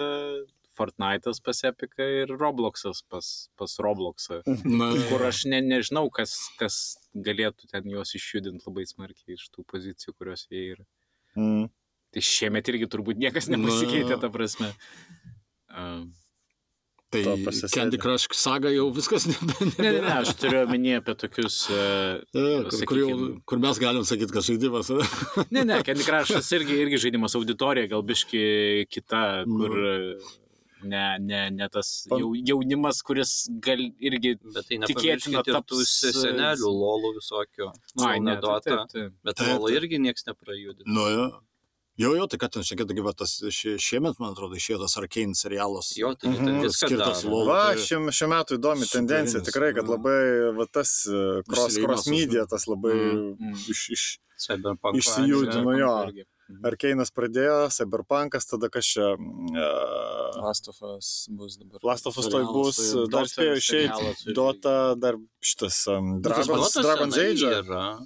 Fortnite'as 0.75 1.39
pas 1.43 1.63
Epic 1.63 1.91
ir 1.99 2.27
Robloxas 2.27 3.03
pas, 3.09 3.49
pas 3.57 3.79
Robloxą. 3.79 4.41
Na, 4.65 4.91
Kur 5.09 5.25
aš 5.25 5.45
ne, 5.45 5.61
nežinau, 5.61 6.09
kas, 6.09 6.49
kas 6.59 6.97
galėtų 7.15 7.69
ten 7.71 7.87
juos 7.89 8.15
išjudinti 8.15 8.65
labai 8.67 8.85
smarkiai 8.85 9.35
iš 9.35 9.49
tų 9.51 9.65
pozicijų, 9.71 10.15
kurios 10.17 10.47
jie 10.49 10.75
yra. 10.75 10.85
Mm. 11.35 11.69
Tai 12.11 12.21
šiemet 12.23 12.67
irgi 12.71 12.87
turbūt 12.87 13.19
niekas 13.19 13.49
nepasikeitė, 13.51 14.19
ta 14.19 14.29
prasme. 14.31 14.71
Uh, 15.67 16.05
tai. 17.23 17.69
Candy 17.73 17.99
Crush 18.01 18.27
saga 18.35 18.71
jau 18.73 18.89
viskas 18.95 19.27
nebe. 19.31 19.55
ne, 19.71 19.89
ne, 19.89 19.91
ne, 20.01 20.13
aš 20.19 20.35
turiu 20.41 20.63
omenyje 20.65 21.01
apie 21.01 21.17
tokius. 21.23 21.59
Uh, 21.71 22.21
kur, 22.33 22.85
kur, 22.91 23.01
jau, 23.01 23.17
kur 23.47 23.61
mes 23.63 23.81
galim 23.81 24.07
sakyti, 24.07 24.33
kad 24.35 24.47
žaidimas. 24.47 24.91
Ne, 25.55 25.63
ne, 25.63 25.81
Candy 25.85 26.03
Crush'as 26.07 26.49
irgi, 26.57 26.79
irgi 26.85 26.99
žaidimas 27.07 27.35
auditorija, 27.37 27.87
gal 27.91 28.03
biški 28.05 28.41
kita, 28.91 29.21
kur 29.47 29.77
ne, 30.85 31.17
ne, 31.19 31.41
ne 31.51 31.67
tas 31.71 31.89
jau, 32.09 32.31
jaunimas, 32.47 33.01
kuris 33.05 33.33
gal 33.63 33.81
irgi... 33.81 34.35
Bet 34.43 34.69
tai 34.69 34.79
Tikėtina 34.85 34.85
nepamirškit 34.85 35.35
ir 35.35 35.47
tų 35.47 35.55
taps, 35.57 35.95
e, 36.09 36.13
senelių 36.19 36.71
lolų 36.81 37.13
visokio. 37.17 37.71
Ai, 38.05 38.19
ne, 38.19 38.35
tai 38.35 38.41
Dota. 38.45 38.69
taip, 38.69 38.93
taip. 38.93 39.17
Bet 39.25 39.41
taip. 39.41 39.67
irgi 39.73 40.01
niekas 40.03 40.27
neprajudino. 40.29 40.87
nu, 40.97 41.07
jo. 41.13 41.27
Jo, 41.97 42.09
jo, 42.15 42.25
tai 42.27 42.37
kad 42.37 42.51
ten 42.51 42.63
šiek 42.67 42.81
tiek 42.87 42.97
tas 43.15 43.37
šie, 43.55 43.77
šiemet, 43.79 44.17
man 44.19 44.33
atrodo, 44.33 44.55
išėjo 44.59 44.81
tas 44.83 44.97
Arkane 44.99 45.31
serialas. 45.33 45.93
Jo, 45.95 46.13
tai 46.15 46.29
Mhm. 46.29 46.61
viską 46.65 46.89
Skirtas 46.89 47.23
daro. 47.23 47.31
lol. 47.31 47.47
Va, 47.47 47.73
tai- 47.73 47.79
šiuo, 47.85 48.11
šiuo 48.11 48.27
metu 48.29 48.57
įdomi 48.57 48.83
Superinis, 48.83 48.91
tendencija, 48.91 49.41
tikrai, 49.41 49.73
kad 49.73 49.85
jo. 49.87 49.91
labai, 49.95 50.55
va, 50.57 50.65
tas 50.67 51.05
e, 51.07 51.41
cross, 51.47 51.77
cross 51.77 52.07
media, 52.07 52.45
tas 52.45 52.65
labai 52.67 52.93
Mm. 53.39 53.53
iš, 53.69 53.89
iš, 53.95 54.19
Cyberpunk. 54.37 54.95
Išsijudino. 54.99 55.77
Jo. 55.79 56.07
irgi. 56.11 56.25
Mhm. 56.49 56.61
Arkeinas 56.67 57.09
pradėjo, 57.09 57.71
Cyberpunkas, 57.73 58.45
tada 58.45 58.69
kas 58.69 58.85
čia, 58.85 59.15
uh, 59.15 60.41
Last 60.43 60.67
of 60.67 60.77
Us 60.83 61.27
bus 61.31 61.57
dabar. 61.57 61.79
Last 61.83 62.05
of 62.07 62.17
Us 62.17 62.27
toj 62.27 62.43
bus, 62.53 62.75
tai 62.77 63.07
dar 63.09 63.23
Dota 63.23 63.31
spėjo 63.31 63.55
išeiti. 63.61 64.33
Dota, 64.35 64.95
dar 64.99 65.15
šitas 65.41 65.87
um, 65.87 66.21
Dragon's, 66.21 66.75
Dragon's 66.75 67.17
Age. 67.17 67.39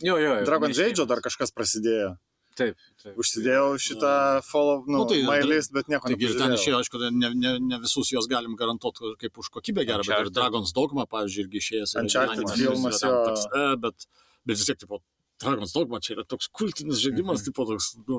Jo, 0.03 0.15
jo, 0.17 0.35
jo. 0.39 0.45
Dragon's. 0.45 0.79
Age 0.79 1.05
dar 1.05 1.19
kažkas 1.25 1.51
prasidėjo. 1.51 2.15
Taip, 2.59 2.75
taip. 3.03 3.15
Užsidėjau 3.23 3.67
šitą 3.79 4.13
follow, 4.43 4.81
nu, 4.87 4.97
Nu, 5.01 5.05
tai- 5.09 5.21
my 5.23 5.37
list, 5.47 5.71
bet 5.75 5.87
nieko 5.87 6.09
Taigi 6.11 6.27
ir 6.27 6.33
ten 6.37 6.49
nepažiūrėjau. 6.51 6.59
išėjo, 6.59 6.79
aišku, 6.83 7.03
ne, 7.19 7.29
ne, 7.43 7.51
ne 7.69 7.79
visus 7.79 8.11
juos 8.11 8.27
galim 8.27 8.55
garantuoti 8.59 9.13
kaip 9.21 9.37
už 9.39 9.47
kokybę 9.57 9.85
gerą, 9.87 10.03
bet 10.07 10.25
ir. 10.27 10.29
Dragon's 10.39 10.73
Dogma, 10.75 11.05
pavyzdžiui, 11.07 11.45
irgi 11.47 11.61
išėjęs. 11.63 11.95
gyvenimas, 12.35 12.59
filmas, 12.59 12.99
ten 12.99 13.09
jo. 13.09 13.23
toks, 13.29 13.45
e, 13.55 13.75
bet, 13.85 14.05
bet 14.45 14.57
vis 14.57 14.65
tiek, 14.67 14.77
tipo, 14.83 14.99
Dragon's 15.39 15.71
Dogma 15.71 16.01
čia 16.03 16.15
yra 16.17 16.25
toks 16.27 16.49
kultinis 16.51 16.99
žaidimas, 16.99 17.45
tipo, 17.47 17.63
toks, 17.69 17.95
nu, 18.09 18.17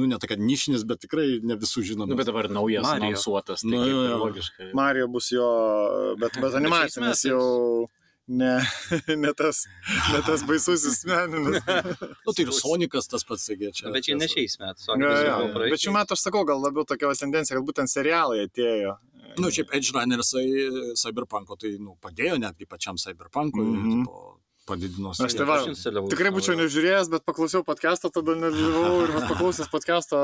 nu 0.00 0.06
ne 0.08 0.16
tai, 0.16 0.28
kad 0.32 0.38
nišinis, 0.40 0.86
bet 0.88 1.02
tikrai 1.04 1.40
ne 1.44 1.56
visų 1.60 1.82
žinomas. 1.90 2.08
Nu, 2.08 2.16
bet 2.16 2.24
dabar 2.30 2.48
naujas 2.48 2.86
Mario. 2.88 3.10
anonsuotas, 3.12 3.60
tai 3.60 3.68
Nu, 3.68 3.82
kaip 3.84 3.90
jo, 3.92 4.00
ir 4.06 4.10
jo. 4.14 4.18
logiška. 4.24 4.70
Mario 4.72 5.08
bus 5.08 5.28
jo, 5.30 6.16
bet, 6.16 6.32
bet 6.40 6.54
animacinis 6.56 7.20
jau 7.28 7.88
ne, 8.26 8.52
ne, 9.22 9.32
tas, 9.36 9.64
ne 10.12 10.20
tas 10.26 10.44
baisusis 10.48 11.04
meninis. 11.08 11.60
Nu, 12.24 12.32
tai 12.32 12.46
ir 12.46 12.52
Sonikas 12.56 13.08
tas 13.10 13.24
pats, 13.28 13.46
taigi 13.48 13.72
čia. 13.76 13.90
Bet 13.92 14.06
čia 14.06 14.16
ne 14.16 14.28
šiais 14.30 14.56
metais. 14.60 14.86
o 14.88 14.96
Jo, 14.96 15.08
kas 15.10 15.24
jo, 15.26 15.32
buvo 15.34 15.48
jo. 15.48 15.54
praeitais. 15.56 15.74
Bet 15.74 15.82
šiuo 15.84 15.96
metu 15.96 16.16
aš 16.16 16.22
sakau, 16.24 16.44
gal 16.48 16.62
labiau 16.64 16.86
tokia 16.88 17.10
tendencija, 17.20 17.58
kad 17.58 17.66
būtent 17.68 17.92
serialai 17.92 18.46
atėjo. 18.46 18.94
Nu, 19.40 19.50
šiaip 19.50 19.72
Edge 19.74 19.92
Runner 19.96 20.22
Cyberpunko 20.24 21.58
tai, 21.60 21.74
nu, 21.82 21.96
padėjo 22.02 22.38
netgi 22.40 22.68
pačiam 22.70 22.98
Cyberpunkui, 23.00 23.64
mm 23.64 23.76
-hmm. 23.82 24.04
tipo, 24.04 24.38
padidino. 24.66 25.12
Aš 25.14 25.36
tai 25.36 25.46
va, 25.48 25.60
Tikrai 25.64 26.30
savo. 26.30 26.36
būčiau 26.38 26.56
nežiūrėjęs, 26.58 27.10
bet 27.12 27.24
paklausiau 27.28 27.64
podcast'o, 27.66 28.10
tada 28.14 28.34
nedalyvavau 28.38 29.02
ir 29.04 29.14
paklausęs 29.30 29.70
podcast'o 29.72 30.20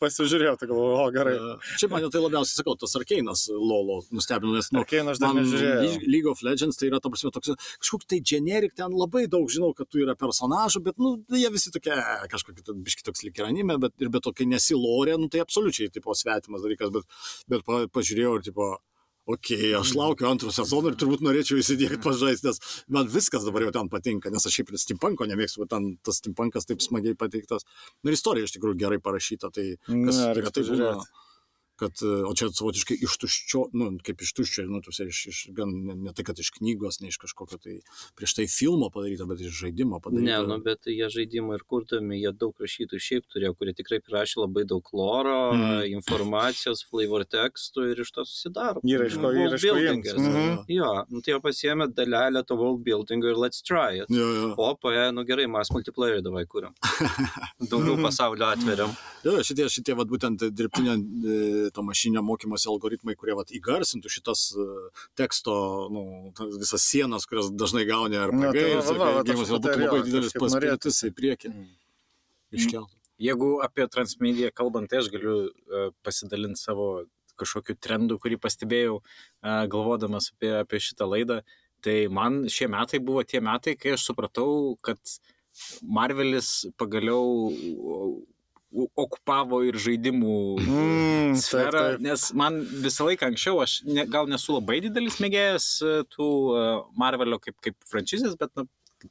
pasižiūrėjau, 0.00 0.54
tai 0.56 0.66
galvoju, 0.70 0.94
o 0.96 1.08
gerai. 1.12 1.34
Šiaip 1.76 1.92
mane 1.92 2.08
tai 2.08 2.22
labiausiai, 2.22 2.56
sakau, 2.62 2.72
tas 2.80 2.94
Arkeinas 2.96 3.42
Lolo 3.52 3.98
nustebino, 4.16 4.54
nes, 4.56 4.70
nu, 4.72 4.80
Arkane 4.80 5.12
aš 5.12 5.20
dar 5.20 5.34
Man 5.36 5.44
nežiūrėjau. 5.44 5.98
League- 6.08 6.30
of 6.30 6.40
Legends 6.46 6.78
tai 6.80 6.88
yra, 6.88 7.00
ta 7.04 7.10
prasme, 7.12 7.30
toks 7.34 7.52
kažkoks 7.82 8.08
tai 8.08 8.20
generik, 8.24 8.72
ten 8.74 8.94
labai 8.96 9.26
daug 9.28 9.50
žinau, 9.52 9.74
kad 9.76 9.90
tu 9.92 10.00
yra 10.00 10.14
personažų, 10.16 10.82
bet, 10.88 10.96
nu, 10.96 11.18
jie 11.28 11.50
visi 11.52 11.70
tokie, 11.74 11.92
e, 11.92 12.28
kažkokie, 12.32 12.64
biški 12.80 13.04
toks 13.04 13.24
lik 13.28 13.38
ir 13.38 13.44
anime, 13.50 13.76
bet 13.78 13.92
ir 14.00 14.08
be 14.08 14.20
to, 14.24 14.32
kai 14.32 14.46
nesilorė, 14.48 15.18
nu, 15.20 15.28
tai 15.28 15.40
absoliučiai, 15.44 15.92
tipo, 15.92 16.16
svetimas 16.16 16.64
dalykas, 16.64 16.90
bet, 16.96 17.04
bet 17.48 17.64
pa, 17.68 17.84
pažiūrėjau 17.92 18.38
ir, 18.40 18.42
tipo, 18.48 18.78
okay, 19.26 19.72
aš 19.76 19.94
laukiu 19.98 20.28
antro 20.30 20.52
sezono 20.54 20.90
ir 20.90 20.98
turbūt 21.00 21.24
norėčiau 21.24 21.60
įsidėti 21.60 22.00
pažaisti, 22.04 22.48
nes 22.48 22.84
man 22.88 23.10
viskas 23.10 23.46
dabar 23.46 23.66
jau 23.66 23.72
ten 23.76 23.90
patinka, 23.92 24.32
nes 24.32 24.46
aš 24.46 24.58
šiaip 24.58 24.72
ir 24.72 24.82
steampunko 24.82 25.28
nemėgstu, 25.30 25.64
bet 25.64 25.72
ten 25.74 25.90
tas 26.06 26.20
steampunkas 26.22 26.68
taip 26.68 26.84
smagiai 26.84 27.18
pateiktas. 27.18 27.66
Nu, 28.02 28.10
ir 28.10 28.18
istorija 28.18 28.48
iš 28.48 28.56
tikrųjų 28.56 28.80
gerai 28.80 29.00
parašyta, 29.02 29.52
tai 29.54 29.74
kas 29.86 30.22
reiks 30.30 30.50
retai 30.50 30.66
būna. 30.70 30.94
Kad, 31.80 31.96
e, 32.04 32.10
o 32.28 32.32
čia 32.36 32.50
savotiškai 32.52 32.98
iš 33.06 33.16
tuščio, 33.24 33.62
nu, 33.80 33.90
kaip 34.04 34.20
iš 34.26 34.32
tuščio, 34.36 34.66
nu, 34.68 34.82
tu 34.84 34.92
iš, 34.92 35.20
iš 35.32 35.38
gan, 35.56 35.72
ne, 35.88 35.96
ne 36.08 36.12
tai, 36.16 36.26
kad 36.28 36.38
iš 36.42 36.52
knygos, 36.58 37.00
ne 37.00 37.08
iš 37.10 37.16
kažkokio 37.24 37.58
tai 37.64 37.78
prieš 38.18 38.36
tai 38.38 38.46
filmo 38.52 38.90
padaryto, 38.92 39.26
bet 39.30 39.40
iš 39.46 39.56
žaidimo 39.64 40.00
padaryto. 40.04 40.26
Ne, 40.28 40.38
nu, 40.50 40.60
bet 40.64 40.84
jie 40.90 41.08
žaidimą 41.12 41.56
ir 41.58 41.64
kurdami, 41.64 42.20
jie 42.20 42.32
daug 42.36 42.54
rašytojų 42.60 43.00
šiaip 43.06 43.26
turėjo, 43.32 43.54
kurie 43.58 43.74
tikrai 43.78 44.00
prirašė 44.04 44.44
labai 44.44 44.66
daug 44.68 44.84
loro, 44.92 45.38
Mhm. 45.50 45.88
informacijos, 45.96 46.82
flavor 46.90 47.24
tekstų 47.24 47.86
ir 47.92 48.00
iš 48.04 48.10
to 48.16 48.24
susidaro. 48.28 48.80
Įraško, 48.86 49.22
World 49.24 49.40
įraško 49.54 49.74
buildingas. 49.74 50.14
jiems. 50.14 50.28
Mhm. 50.28 50.64
Jo, 50.76 50.90
nu, 51.10 51.20
tai 51.24 51.32
jau 51.34 51.40
pasiemė 51.44 51.88
dalelę 51.94 52.44
to 52.46 52.56
world 52.60 52.84
buildingo 52.84 53.30
ir 53.30 53.38
let's 53.40 53.62
try 53.62 54.00
it. 54.02 54.10
Jo, 54.10 54.26
jo. 54.36 54.54
O 54.58 54.74
paė, 54.76 55.08
nu 55.14 55.24
gerai, 55.24 55.46
mes 55.50 55.70
multiplayer 55.72 56.20
davai 56.22 56.44
kuriam. 56.46 56.74
Daugiau 57.70 57.96
pasaulio 58.02 58.46
atveriam. 58.50 58.92
Jo, 59.24 59.38
šitie, 59.44 59.66
šitie 59.72 59.94
vat, 59.98 60.08
būtent 60.10 60.42
dirbtinio, 60.56 60.94
e, 60.96 61.69
to 61.74 61.84
mašininio 61.86 62.22
mokymosi 62.26 62.68
algoritmai, 62.70 63.16
kurie 63.18 63.36
vat, 63.38 63.52
įgarsintų 63.54 64.12
šitas 64.12 64.46
e, 64.54 64.66
teksto, 65.18 65.54
nu, 65.92 66.04
visas 66.56 66.84
sienas, 66.86 67.26
kurias 67.30 67.50
dažnai 67.54 67.86
gauni 67.88 68.18
ar 68.20 68.32
tai 68.34 68.40
pagai, 68.46 68.64
va, 69.00 69.10
gėjimas 69.26 69.52
tai 69.66 69.76
labai 69.80 70.02
didelis 70.06 70.36
paspirtis 70.36 71.02
į 71.08 71.12
priekį. 71.16 71.52
Mm. 71.54 71.70
Iškeltų. 72.60 72.96
Jeigu 73.20 73.48
apie 73.64 73.84
transmediją 73.92 74.48
kalbant, 74.56 74.88
tai 74.90 75.02
aš 75.02 75.10
galiu 75.12 75.34
uh, 75.46 75.90
pasidalinti 76.06 76.62
savo 76.62 76.86
kažkokiu 77.40 77.76
trendu, 77.76 78.16
kurį 78.20 78.38
pastebėjau, 78.40 79.00
uh, 79.00 79.64
galvodamas 79.70 80.30
apie, 80.32 80.54
apie 80.62 80.80
šitą 80.80 81.08
laidą. 81.08 81.40
Tai 81.84 81.96
man 82.12 82.42
šie 82.52 82.68
metai 82.72 83.00
buvo 83.04 83.22
tie 83.24 83.40
metai, 83.44 83.76
kai 83.80 83.94
aš 83.96 84.08
supratau, 84.08 84.76
kad 84.84 85.00
Marvelis 85.82 86.66
pagaliau 86.80 87.52
okupavo 88.70 89.62
ir 89.66 89.78
žaidimų 89.82 90.40
Mm, 90.62 91.34
taip, 91.34 91.42
sferą, 91.42 91.84
taip. 91.94 92.02
nes 92.04 92.26
man 92.38 92.60
visą 92.84 93.06
laiką 93.08 93.30
anksčiau, 93.30 93.60
aš 93.64 93.80
ne, 93.86 94.04
gal 94.10 94.28
nesu 94.30 94.54
labai 94.56 94.80
didelis 94.84 95.18
mėgėjas 95.22 95.70
e, 95.82 95.94
tų 96.10 96.28
e, 96.54 96.66
Marvelio 96.98 97.40
kaip, 97.42 97.56
kaip 97.64 97.78
franšizės, 97.90 98.36
bet 98.40 98.52
nu, 98.58 98.66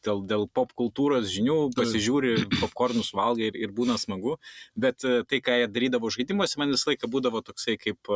dėl, 0.06 0.24
dėl 0.30 0.46
pop 0.54 0.72
kultūros 0.80 1.28
žinių 1.34 1.58
pasižiūri, 1.76 2.36
popkornus 2.60 3.12
valgai 3.18 3.50
ir, 3.52 3.60
ir 3.60 3.74
būna 3.76 3.98
smagu, 4.00 4.38
bet 4.80 5.04
e, 5.04 5.20
tai, 5.28 5.42
ką 5.44 5.60
jie 5.62 5.68
darydavo 5.72 6.12
žaidimuose, 6.14 6.60
man 6.62 6.72
visą 6.76 6.94
laiką 6.94 7.12
būdavo 7.12 7.44
toksai 7.46 7.76
kaip, 7.82 8.12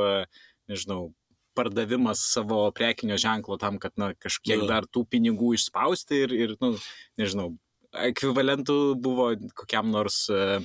nežinau, 0.72 1.12
pardavimas 1.54 2.24
savo 2.34 2.64
prekinio 2.74 3.20
ženklo 3.22 3.60
tam, 3.62 3.78
kad 3.82 3.94
na, 4.00 4.14
kažkiek 4.18 4.64
dar 4.70 4.88
tų 4.90 5.04
pinigų 5.12 5.54
išspausti 5.60 6.24
ir, 6.26 6.34
ir 6.34 6.56
nu, 6.64 6.74
nežinau, 7.22 7.52
ekvivalentų 7.94 8.78
buvo 8.98 9.28
kokiam 9.54 9.92
nors 9.94 10.24
uh, 10.34 10.64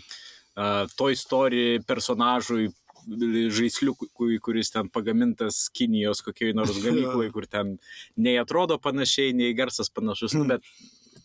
Toy 0.98 1.16
Story 1.18 1.78
personažui 1.86 2.68
žaisliukui, 3.08 4.36
kuris 4.44 4.70
ten 4.74 4.88
pagamintas 4.92 5.68
Kinijos 5.72 6.20
kokioj 6.26 6.54
nors 6.56 6.76
gamykloje, 6.82 7.32
kur 7.36 7.46
ten 7.46 7.76
nei 8.16 8.36
atrodo 8.40 8.78
panašiai, 8.82 9.32
nei 9.36 9.54
garsas 9.56 9.88
panašus, 9.88 10.34
nu, 10.36 10.44
bet 10.50 10.66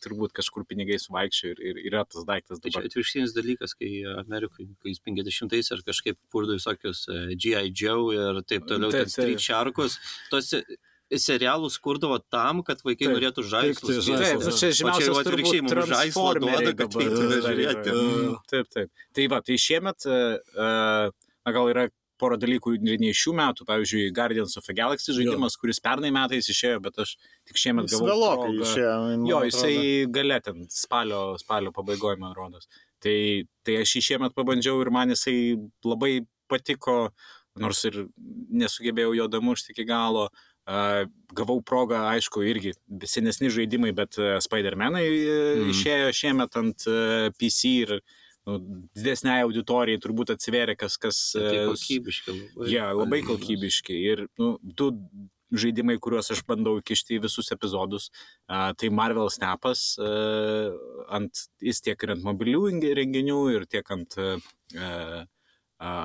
turbūt 0.04 0.34
kažkur 0.36 0.66
pinigai 0.68 0.98
suvaikščio 1.00 1.52
ir, 1.54 1.60
ir 1.64 1.82
yra 1.88 2.04
tas 2.08 2.26
daiktas 2.28 2.60
Tai 2.64 2.72
čia 2.76 2.84
atvirkštinis 2.88 3.36
dalykas, 3.36 3.76
kai 3.80 3.92
Amerikai, 4.20 4.68
kai 4.84 4.92
jis 4.92 5.04
50-ais 5.08 5.72
ar 5.76 5.84
kažkaip 5.88 6.20
purdo 6.34 6.58
visokius 6.58 7.06
e, 7.08 7.38
G.I. 7.40 7.72
Joe 7.72 8.12
ir 8.16 8.42
taip 8.50 8.68
toliau, 8.68 8.92
Taip, 8.92 9.08
ten 9.08 9.14
Street 9.14 9.40
taip. 9.40 9.46
Sharkus, 9.48 9.96
tos 10.32 10.52
serialus 11.20 11.78
kurdavo 11.82 12.18
tam, 12.32 12.62
kad 12.66 12.82
vaikai 12.86 13.08
Taip, 13.08 13.16
norėtų 13.18 13.46
žaislus. 13.48 14.06
Taip, 14.06 14.22
žaislus. 14.22 14.46
nu, 14.48 14.54
čia 14.60 14.70
O 14.88 14.94
čia 15.00 15.18
atvirkščiai 15.22 15.66
mums 15.66 15.90
žaislą 15.92 16.30
duoda, 16.40 16.72
kad 16.78 16.96
eitume 17.02 17.42
žiūrėti. 17.48 17.98
Mm, 17.98 18.38
Taip, 18.52 18.72
taip. 18.74 19.04
Tai 19.18 19.28
va, 19.34 19.42
tai 19.46 19.58
šiemet, 19.62 20.08
e, 20.08 20.22
e, 20.40 20.70
na 21.44 21.54
gal 21.56 21.70
yra 21.72 21.88
pora 22.22 22.38
dalykų 22.40 22.76
ir 22.78 23.02
nei 23.02 23.12
šių 23.18 23.34
metų, 23.40 23.68
pavyzdžiui, 23.68 24.08
Guardians 24.16 24.56
of 24.60 24.68
the 24.68 24.76
Galaxy 24.78 25.16
žaidimas, 25.16 25.58
kuris 25.60 25.82
pernai 25.84 26.12
metais 26.14 26.48
išėjo, 26.52 26.80
bet 26.86 27.02
aš 27.04 27.16
tik 27.50 27.60
šiemet 27.60 27.90
Jis 27.90 28.00
gavau. 28.00 28.12
vėlokai 28.12 28.54
išėjo. 28.64 28.96
Jo, 29.30 29.44
jisai 29.50 29.76
gale 30.14 30.40
ten 30.46 30.66
spalio, 30.72 31.24
spalio 31.42 31.74
pabaigoje, 31.76 32.22
man 32.22 32.36
rodos. 32.38 32.70
Tai, 33.04 33.18
tai 33.68 33.82
aš 33.82 33.98
jį 33.98 34.06
šiemet 34.12 34.38
pabandžiau 34.38 34.80
ir 34.84 34.94
man 34.94 35.12
jisai 35.12 35.38
labai 35.84 36.22
patiko, 36.52 37.12
nors 37.60 37.84
ir 37.90 38.06
nesugebėjau 38.54 39.18
jo 39.18 39.30
damušti 39.30 39.74
iki 39.76 39.86
galo. 39.90 40.30
Uh, 40.30 40.53
gavau 41.36 41.60
progą, 41.66 42.06
aišku, 42.14 42.44
irgi 42.48 42.72
senesni 43.10 43.50
žaidimai, 43.52 43.92
bet 43.96 44.16
uh, 44.22 44.38
Spider-Manai 44.44 45.08
Mhm. 45.08 45.72
išėjo 45.74 46.14
šiemet 46.16 46.60
ant 46.60 46.86
uh, 46.88 47.32
PC 47.40 47.74
ir 47.84 47.98
nu, 48.48 48.58
didesniai 48.96 49.44
auditorijai 49.46 50.02
turbūt 50.04 50.34
atsivėrė, 50.36 50.76
kas... 50.80 50.98
kas 51.02 51.20
Tai 51.36 51.46
e, 51.48 51.68
kokybiški 51.72 52.34
labai. 52.34 52.72
Jie 52.72 52.82
labai 53.00 53.22
kokybiški. 53.28 54.00
Ir 54.12 54.26
nu, 54.40 54.58
du 54.64 54.90
žaidimai, 55.54 56.00
kuriuos 56.02 56.32
aš 56.34 56.42
bandau 56.50 56.80
įkišti 56.82 57.18
į 57.18 57.24
visus 57.28 57.52
epizodus, 57.54 58.10
a, 58.50 58.72
tai 58.74 58.90
Marvel 58.90 59.30
Snapas, 59.34 59.94
a, 60.02 60.10
ant, 61.14 61.46
jis 61.64 61.84
tiek 61.86 62.04
ir 62.04 62.16
ant 62.16 62.26
mobilių 62.26 62.66
renginių, 63.00 63.40
ir 63.54 63.68
tiek 63.70 63.92
ant 63.94 64.18
a, 64.18 64.32
a, 64.76 64.96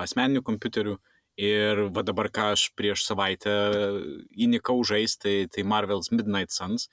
asmeninių 0.03 0.45
kompiuterių. 0.45 0.99
Ir 1.39 1.85
va 1.95 2.03
dabar, 2.03 2.27
ką 2.35 2.49
aš 2.53 2.65
prieš 2.75 3.05
savaitę 3.07 3.53
įnikau 4.35 4.81
žaisti, 4.83 5.21
tai, 5.23 5.35
tai 5.53 5.63
Marvel's 5.63 6.11
Midnight 6.11 6.51
Suns. 6.51 6.89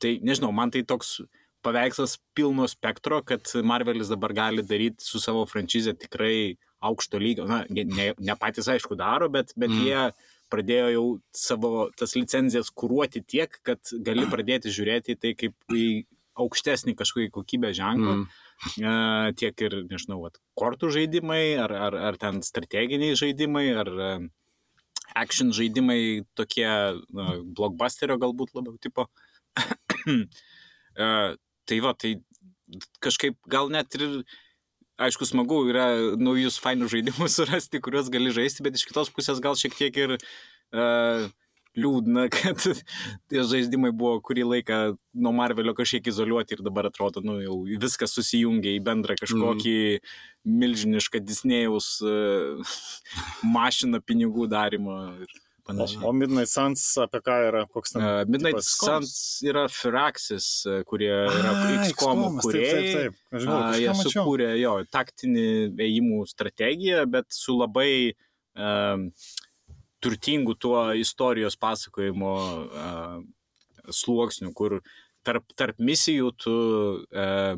Tai 0.00 0.12
nežinau, 0.22 0.52
man 0.54 0.70
tai 0.70 0.84
toks 0.86 1.18
paveikslas 1.66 2.18
pilno 2.34 2.68
spektro, 2.70 3.18
kad 3.26 3.50
Marvelis 3.66 4.12
dabar 4.12 4.32
gali 4.36 4.62
daryti 4.62 5.04
su 5.04 5.20
savo 5.20 5.42
franšizė 5.48 5.96
tikrai 6.06 6.56
aukšto 6.80 7.18
lygio. 7.20 7.48
Na, 7.50 7.64
ne, 7.68 8.12
ne- 8.14 8.38
patys 8.40 8.70
aišku 8.72 8.96
daro, 8.96 9.28
bet, 9.32 9.52
bet 9.56 9.72
mm. 9.72 9.82
jie 9.84 10.30
pradėjo 10.50 10.86
jau 10.94 11.04
savo 11.36 11.72
tas 11.98 12.16
licenzijas 12.16 12.72
kūruoti 12.74 13.22
tiek, 13.26 13.58
kad 13.66 13.92
gali 14.06 14.26
pradėti 14.30 14.72
žiūrėti 14.74 15.14
į 15.14 15.20
tai 15.20 15.34
kaip 15.38 15.76
į 15.76 15.84
aukštesnį 16.40 16.94
kažkokį 16.98 17.30
kokybę 17.34 17.72
ženklą. 17.76 18.16
Mm. 18.20 18.26
Mm. 18.76 19.36
Tiek 19.40 19.64
ir, 19.64 19.76
nežinau, 19.88 20.20
vat, 20.26 20.36
kortų 20.58 20.90
žaidimai, 20.96 21.56
ar, 21.62 21.72
ar, 21.88 21.96
ar 22.10 22.18
ten 22.20 22.42
strateginiai 22.44 23.16
žaidimai, 23.18 23.66
ar 23.82 23.88
e, 23.88 24.10
action 25.16 25.54
žaidimai 25.56 26.26
tokie 26.36 26.68
na, 26.68 27.30
blockbusterio 27.44 28.18
galbūt 28.20 28.56
labiau 28.58 28.80
tipo. 28.80 29.08
E, 31.00 31.06
tai 31.70 31.76
va, 31.84 31.92
tai 31.94 32.16
kažkaip 33.04 33.36
gal 33.48 33.68
net 33.70 33.94
ir, 33.94 34.24
aišku, 35.00 35.26
smagu 35.28 35.60
yra 35.70 35.86
naujus 36.18 36.58
fainus 36.60 36.90
žaidimus 36.92 37.36
surasti, 37.38 37.78
kuriuos 37.84 38.10
gali 38.12 38.32
žaisti, 38.34 38.64
bet 38.66 38.78
iš 38.78 38.88
kitos 38.88 39.12
pusės 39.14 39.38
gal 39.44 39.54
šiek 39.58 39.76
tiek 39.78 40.00
ir 40.02 40.16
uh, 40.18 41.28
liūdna, 41.78 42.26
kad 42.34 42.62
tie 43.30 43.44
žaidimai 43.46 43.92
buvo 43.94 44.18
kurį 44.24 44.46
laiką 44.54 44.80
nuo 45.20 45.34
Marvelio 45.36 45.74
kažkiek 45.78 46.10
izoliuoti 46.12 46.56
ir 46.56 46.64
dabar 46.66 46.90
atrodo, 46.90 47.22
nu 47.24 47.38
jau 47.42 47.60
viskas 47.82 48.16
susijungia 48.16 48.74
į 48.76 48.82
bendrą 48.86 49.18
kažkokį 49.20 49.76
mm. 49.98 50.16
milžinišką 50.64 51.22
Disnėjaus 51.22 51.92
uh, 52.06 52.74
mašiną 53.56 54.02
pinigų 54.04 54.50
darimo 54.50 54.98
ir 55.20 55.38
O, 55.60 55.72
panašiai. 55.72 56.04
o 56.04 56.12
Midnight 56.12 56.50
Suns 56.50 56.82
apie 56.98 57.20
ką 57.22 57.36
yra? 57.48 57.60
Koks 57.70 57.94
ten? 57.94 58.02
Uh, 58.02 58.22
Midnight 58.26 58.58
tipas? 58.58 58.70
Suns 58.80 59.12
yra 59.46 59.66
Firaxis, 59.70 60.48
uh, 60.66 60.80
kurie 60.88 61.12
yra 61.12 61.52
XCOM 61.84 62.40
kuriejai. 62.42 62.72
Taip, 62.72 62.88
taip, 62.88 62.96
taip. 62.96 63.36
Aš 63.36 63.44
žinau, 63.44 63.58
A, 63.60 63.76
Jie 63.78 63.94
sukūrė 64.00 64.48
jo 64.60 64.74
taktinį 64.90 65.46
ėjimų 65.86 66.24
strategiją, 66.30 67.04
bet 67.12 67.28
su 67.34 67.54
labai 67.60 67.92
um, 68.56 69.06
turtingu 70.00 70.56
tuo 70.58 70.90
istorijos 70.96 71.56
pasakojimo 71.60 72.32
uh, 72.32 73.20
sluoksniu, 73.90 74.52
kur 74.56 74.80
tarp, 75.26 75.46
tarp 75.58 75.80
misijų 75.80 76.32
tu 76.40 76.54
uh, 77.04 77.56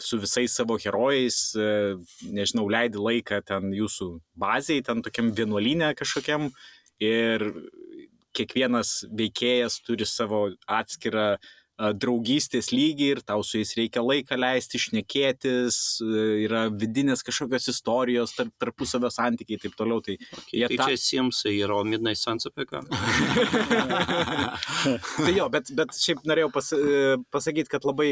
su 0.00 0.20
visais 0.22 0.54
savo 0.54 0.76
herojais, 0.80 1.40
uh, 1.58 1.96
nežinau, 2.28 2.68
leidi 2.70 3.00
laiką 3.00 3.40
ten 3.46 3.72
jūsų 3.76 4.12
baziai, 4.38 4.84
ten 4.86 5.02
tokiam 5.06 5.32
vienuolinė 5.36 5.94
kažkokiam 5.98 6.50
ir 7.00 7.46
kiekvienas 8.36 9.00
veikėjas 9.10 9.80
turi 9.82 10.06
savo 10.06 10.44
atskirą 10.70 11.32
a, 11.34 11.40
draugystės 11.96 12.68
lygį 12.74 13.06
ir 13.14 13.20
tau 13.26 13.40
su 13.46 13.56
jais 13.60 13.72
reikia 13.78 14.02
laiką 14.04 14.36
leisti, 14.36 14.76
išnekėtis, 14.80 15.78
e, 16.04 16.24
yra 16.44 16.66
vidinės 16.68 17.24
kažkokios 17.26 17.70
istorijos, 17.72 18.34
tarp, 18.36 18.52
tarpusavio 18.60 19.08
santykiai 19.14 19.56
ir 19.58 19.62
taip 19.64 19.74
toliau. 19.80 20.02
Tai, 20.04 20.18
Okay, 20.40 20.60
jie 20.60 20.66
tai 20.68 20.76
tą- 20.76 20.86
čia 20.90 20.96
Simsai 21.00 21.54
yra, 21.64 21.74
o 21.80 21.84
Midnight 21.88 22.20
Suns 22.20 22.44
apie 22.50 22.64
ką? 22.68 22.78
tai 25.24 25.32
jo, 25.36 25.48
bet, 25.52 25.70
bet 25.76 25.94
šiaip 25.96 26.22
norėjau 26.28 26.50
pas, 26.54 26.70
e, 26.76 27.16
pasakyti, 27.34 27.70
kad 27.72 27.86
labai 27.88 28.10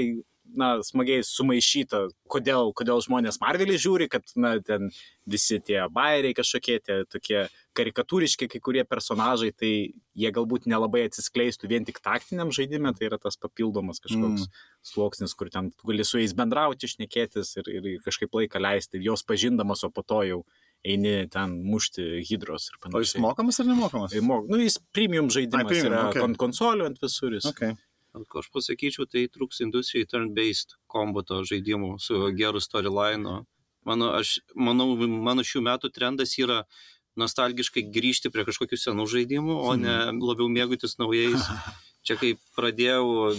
na, 0.56 0.78
smagiai 0.84 1.24
sumaišyta, 1.26 2.06
kodėl, 2.30 2.72
kodėl 2.76 3.02
žmonės 3.04 3.40
Marvelį 3.42 3.78
žiūri, 3.80 4.08
kad 4.12 4.24
na, 4.36 4.56
ten 4.64 4.90
visi 5.28 5.58
tie 5.60 5.80
bairiai 5.92 6.36
kažkokie, 6.36 6.78
tie 6.84 6.98
tokie 7.10 7.42
karikatūriški 7.78 8.48
kai 8.50 8.60
kurie 8.64 8.84
personažai, 8.88 9.50
tai 9.52 9.72
jie 10.18 10.30
galbūt 10.34 10.66
nelabai 10.70 11.04
atsiskleistų 11.06 11.70
vien 11.70 11.86
tik 11.86 12.00
taktiniam 12.04 12.52
žaidimui, 12.54 12.94
tai 12.96 13.10
yra 13.10 13.20
tas 13.22 13.38
papildomas 13.40 14.00
kažkoks 14.02 14.46
mm. 14.46 14.62
sluoksnis, 14.92 15.36
kur 15.38 15.52
ten 15.52 15.70
gali 15.84 16.06
su 16.06 16.22
jais 16.22 16.34
bendrauti, 16.38 16.88
išnekėtis 16.88 17.56
ir, 17.60 17.68
ir 17.76 17.90
kažkaip 18.06 18.34
laiką 18.40 18.62
leisti, 18.62 19.02
jos 19.04 19.26
pažindamas, 19.26 19.84
o 19.86 19.92
po 19.92 20.06
to 20.06 20.24
jau 20.26 20.40
eini 20.86 21.26
ten 21.30 21.58
mušti 21.66 22.22
hydros 22.28 22.68
ir 22.70 22.78
O 22.78 23.02
jis 23.02 23.12
panašiai. 23.12 23.22
mokamas 23.22 23.60
ar 23.60 23.66
nemokamas? 23.66 24.14
Mok- 24.22 24.48
Nu, 24.48 24.58
jis 24.62 24.78
premium 24.94 25.30
žaidimas 25.30 25.64
Ai, 25.64 25.68
premium, 25.68 25.92
yra 25.92 26.02
okay. 26.08 26.22
okay. 26.22 26.38
konsolių 26.38 26.86
ant 26.86 27.00
visur. 27.02 27.34
Jis. 27.34 27.48
Okay. 27.50 27.74
Aš 28.40 28.50
pasakyčiau, 28.54 29.06
tai 29.10 29.26
trūks 29.32 29.62
industrijai 29.64 30.08
turn-based 30.10 30.76
kombato 30.90 31.42
žaidimų 31.48 31.96
su 32.02 32.28
geru 32.38 32.62
storyline. 32.62 33.42
Mano, 33.88 34.12
aš, 34.18 34.38
manau, 34.54 34.90
mano 34.98 35.44
šių 35.46 35.64
metų 35.64 35.92
trendas 35.94 36.34
yra 36.40 36.64
nostalgiškai 37.18 37.86
grįžti 37.94 38.30
prie 38.30 38.44
kažkokių 38.46 38.78
senų 38.78 39.06
žaidimų, 39.10 39.58
o 39.64 39.74
ne 39.80 39.98
labiau 40.18 40.48
mėgautis 40.52 40.98
naujais. 41.00 41.46
Čia 42.06 42.16
kai 42.20 42.34
pradėjau 42.56 43.32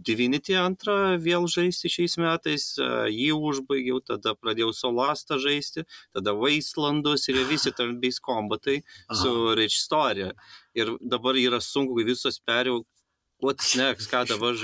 Divinity 0.00 0.54
antrą 0.56 1.16
vėl 1.20 1.44
žaisti 1.50 1.90
šiais 1.92 2.16
metais, 2.20 2.64
jį 3.12 3.34
užbaigiau, 3.36 3.98
tada 4.00 4.32
pradėjau 4.38 4.72
Solastą 4.76 5.36
žaisti, 5.42 5.84
tada 6.16 6.32
Wastelandus 6.36 7.28
ir 7.28 7.42
visi 7.50 7.72
turn-based 7.76 8.22
kombatai 8.24 8.78
su 9.12 9.52
Rich 9.58 9.76
Story. 9.82 10.30
Ir 10.78 10.94
dabar 11.00 11.36
yra 11.36 11.60
sunku, 11.60 11.98
kai 11.98 12.08
visos 12.08 12.40
perėjau, 12.46 12.84
what's 13.42 13.76
next, 13.76 14.10
ką 14.10 14.24
dabar 14.28 14.54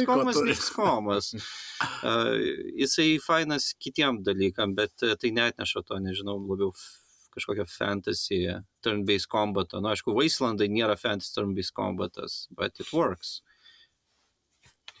tu 0.00 0.06
Komas, 0.06 0.36
turi? 0.36 0.54
Nixkomas. 0.54 1.30
Uh, 2.02 2.34
jisai 2.78 3.18
fainas 3.24 3.74
kitiem 3.80 4.22
dalykam, 4.26 4.74
bet 4.76 4.92
uh, 5.02 5.14
tai 5.16 5.30
net 5.30 5.56
neša 5.60 5.82
to, 5.86 5.98
nežinau, 6.02 6.38
labiau 6.48 6.72
kažkokią 7.36 7.66
fantasy 7.70 8.40
turn-based 8.82 9.28
combatą. 9.30 9.80
Na, 9.80 9.94
aišku, 9.94 10.12
Wastelandai 10.16 10.66
nėra 10.68 10.96
fantasy 10.98 11.32
turn-based 11.36 11.72
combatas, 11.76 12.46
but 12.50 12.74
it 12.80 12.90
works. 12.92 13.40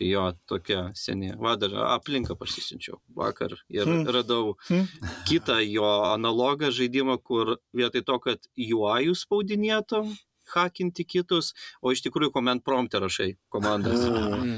Jo, 0.00 0.30
tokia 0.48 0.94
seniai. 0.96 1.34
Va, 1.36 1.56
dar 1.60 1.74
aplinką 1.98 2.32
pasisinčiau 2.40 3.02
vakar 3.12 3.52
ir 3.68 3.84
Hmm. 3.84 4.06
radau 4.08 4.54
Hmm. 4.68 4.86
kitą 5.28 5.58
jo 5.68 5.84
analogą 6.14 6.70
žaidimą, 6.72 7.18
kur 7.22 7.58
vietoj 7.76 8.04
to, 8.06 8.18
kad 8.18 8.38
UI 8.56 9.12
spaudinėtum, 9.12 10.16
hakinti 10.54 11.06
kitus, 11.08 11.52
o 11.82 11.94
iš 11.94 12.04
tikrųjų 12.06 12.34
command 12.34 12.64
prompt 12.66 12.94
rašai 12.94 13.34
komandas. 13.52 14.06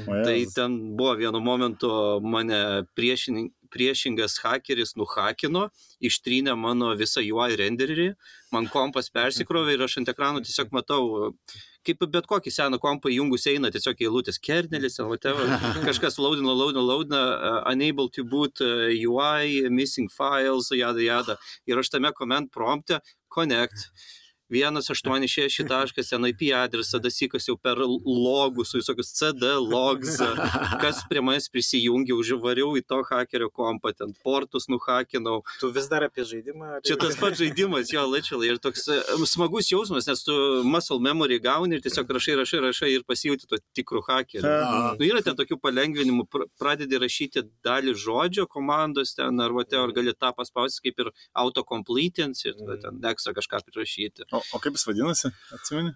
Tai 0.07 0.37
ten 0.55 0.79
buvo 0.97 1.15
vienu 1.19 1.41
momentu 1.43 1.91
mane 2.23 2.83
priešinin, 2.97 3.51
priešingas 3.73 4.37
hakeris 4.43 4.93
nuhakino, 4.99 5.67
ištrynė 6.03 6.55
mano 6.59 6.93
visą 6.99 7.23
UI 7.25 7.57
renderį, 7.59 8.13
man 8.53 8.69
kompas 8.71 9.09
persikrovė 9.13 9.77
ir 9.77 9.85
aš 9.87 9.99
ant 10.01 10.11
ekrano 10.13 10.43
tiesiog 10.45 10.73
matau, 10.75 11.29
kaip 11.87 12.03
bet 12.13 12.27
kokį 12.29 12.53
seną 12.53 12.79
kompą 12.83 13.11
įjungus 13.11 13.47
eina 13.51 13.71
tiesiog 13.73 14.01
eilutės 14.05 14.39
kernelis, 14.43 14.99
whatever, 15.03 15.49
kažkas 15.87 16.19
laudina, 16.21 16.53
laudina, 16.53 16.83
laudina, 16.85 17.23
uh, 17.33 17.61
unable 17.71 18.09
to 18.09 18.23
boot 18.23 18.61
uh, 18.63 18.89
UI, 18.93 19.69
missing 19.69 20.11
files, 20.11 20.71
jada, 20.71 21.01
jada. 21.03 21.37
Ir 21.67 21.81
aš 21.81 21.93
tame 21.95 22.13
command 22.17 22.51
prompte 22.53 23.01
connect. 23.33 23.89
186 24.53 25.65
taškas, 25.67 26.09
ten 26.13 26.27
IP 26.29 26.51
adresą, 26.57 26.99
dasikas 27.01 27.47
jau 27.49 27.55
per 27.57 27.79
logus, 27.81 28.73
visokius 28.77 29.11
CD 29.17 29.49
logs, 29.59 30.19
kas 30.83 31.01
prie 31.09 31.23
manęs 31.25 31.49
prisijungė, 31.53 32.13
uživariau 32.17 32.75
į 32.79 32.83
to 32.87 33.01
hakerio 33.09 33.49
kompą, 33.53 33.93
ten 33.97 34.13
portus 34.23 34.69
nuhakinau. 34.71 35.41
Tu 35.61 35.71
vis 35.75 35.89
dar 35.91 36.05
apie 36.07 36.25
žaidimą? 36.27 36.81
Čia 36.85 36.97
tas 37.01 37.17
pats 37.19 37.39
žaidimas, 37.41 37.91
jo, 37.93 38.03
literally, 38.11 38.51
ir 38.53 38.61
toks 38.63 38.85
e, 38.91 38.99
smagus 39.29 39.71
jausmas, 39.71 40.07
nes 40.09 40.23
tu 40.25 40.35
muscle 40.67 40.99
memory 41.03 41.39
gauni 41.43 41.79
ir 41.79 41.83
tiesiog 41.85 42.11
rašai, 42.17 42.37
rašai, 42.41 42.61
rašai 42.67 42.91
ir 42.97 43.05
pasijauti 43.07 43.49
to 43.49 43.59
tikrų 43.77 44.03
hakerių. 44.07 44.53
Nu, 44.99 45.07
yra 45.07 45.23
ten 45.25 45.37
tokių 45.39 45.57
palengvinimų, 45.63 46.27
pr- 46.31 46.47
pradedi 46.61 46.99
rašyti 47.01 47.45
dalį 47.65 47.95
žodžio 48.03 48.47
komandos 48.51 49.15
ten, 49.17 49.39
ar 49.43 49.55
whatever, 49.55 49.93
gali 49.95 50.13
tą 50.13 50.33
paspausti 50.37 50.83
kaip 50.87 51.01
ir 51.05 51.11
autocompletins 51.43 52.45
ir 52.45 52.57
tada 52.59 52.77
ten 52.85 53.01
ekstra 53.13 53.33
kažką 53.37 53.63
prirašyti. 53.67 54.27
O, 54.35 54.42
o 54.53 54.59
kaip 54.63 54.75
jis 54.77 54.87
vadinasi? 54.89 55.31
Atsimeni? 55.55 55.93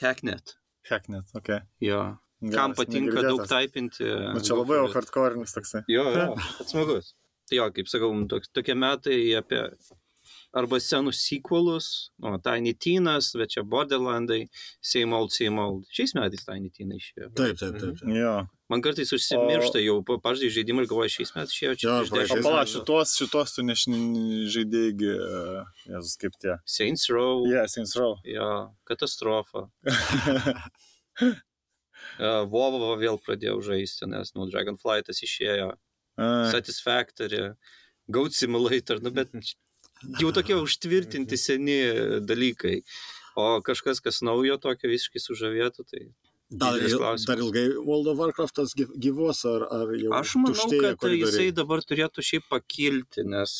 Hacknet. 0.00 0.54
Hacknet, 0.90 1.30
ok. 1.38 1.50
Jo. 1.84 2.02
Kam 2.38 2.50
Geras, 2.72 2.76
patinka 2.78 3.16
daug 3.18 3.24
negirdėtas. 3.24 3.48
taipinti. 3.50 4.04
Nu, 4.34 4.42
čia 4.46 4.54
labai 4.54 4.76
jau 4.78 4.90
hardcore'nis 4.92 5.54
toksai. 5.56 5.80
Jo, 5.90 6.04
jo, 6.14 6.26
smagus. 6.70 7.14
Tai 7.50 7.56
jo, 7.58 7.66
kaip 7.74 7.88
sakau, 7.90 8.12
tok, 8.30 8.46
tokie 8.54 8.76
metai 8.78 9.16
apie 9.40 9.62
arba 10.56 10.80
senus 10.80 11.20
sequelus, 11.22 12.10
nu, 12.18 12.38
Tiny 12.42 12.74
Tinas, 12.74 13.32
bet 13.36 13.52
čia 13.54 13.62
Borderlandai, 13.62 14.46
Same 14.80 15.16
Old, 15.16 15.32
Same 15.34 15.60
Old. 15.60 15.88
Šiais 15.94 16.14
metais 16.16 16.46
Tiny 16.46 16.70
Tina 16.74 16.96
išėjo. 16.98 17.28
Taip, 17.36 17.58
taip, 17.60 17.76
taip. 17.80 17.98
taip. 18.00 18.14
Jo. 18.16 18.36
Man 18.68 18.82
kartais 18.84 19.12
užsimiršta 19.16 19.80
jau, 19.80 19.98
pažadai 20.04 20.50
žaidimą 20.52 20.84
ir 20.84 20.90
galvoju, 20.90 21.12
šiais 21.14 21.34
metais 21.36 21.54
išėjo 21.56 21.74
čia. 21.80 21.92
Praeitais 22.10 22.32
O 22.32 22.40
10 22.40 22.46
pala, 22.46 22.62
metų. 22.64 22.72
šitos, 22.74 23.14
šitos 23.20 23.54
tu 23.56 23.66
nežaidėjai, 23.68 25.12
Jėzus, 25.88 26.16
kaip 26.20 26.36
tie. 26.40 26.56
Saints 26.68 27.08
Row. 27.12 27.44
Yeah, 27.48 27.68
Saints 27.68 27.96
Row. 27.98 28.16
Jo, 28.28 28.48
katastrofa. 28.88 29.68
Uh, 32.18 32.44
Vovo 32.50 32.92
vėl 32.98 33.18
pradėjau 33.22 33.60
žaisti, 33.62 34.06
nes, 34.10 34.30
nu, 34.34 34.46
Dragonflightas 34.50 35.18
išėjo. 35.22 35.72
Ai, 36.18 36.50
Satisfactory, 36.50 37.52
Goat 38.10 38.34
Simulator, 38.34 39.02
nu 39.02 39.12
bet 39.14 39.34
jau 40.20 40.32
tokie 40.34 40.56
užtvirtinti 40.66 41.36
seni 41.40 41.78
dalykai. 42.26 42.82
O 43.38 43.60
kažkas, 43.62 44.00
kas 44.02 44.22
naujo 44.26 44.56
tokio 44.58 44.90
visiškai 44.90 45.22
sužavėtų, 45.22 45.84
tai 45.90 46.08
Dar, 46.48 46.78
dar 47.28 47.36
ilgai 47.44 47.66
World 47.76 48.06
of 48.08 48.16
Warcraftas 48.16 48.70
gyv- 48.72 48.94
gyvuos, 48.96 49.42
ar, 49.44 49.66
ar 49.68 49.90
jau 50.00 50.14
aš 50.16 50.30
manau, 50.40 50.54
kad 50.56 50.72
jisai 50.72 50.94
koridoriai? 50.96 51.50
dabar 51.52 51.82
turėtų 51.84 52.24
šiaip 52.24 52.46
pakilti, 52.48 53.20
nes 53.28 53.58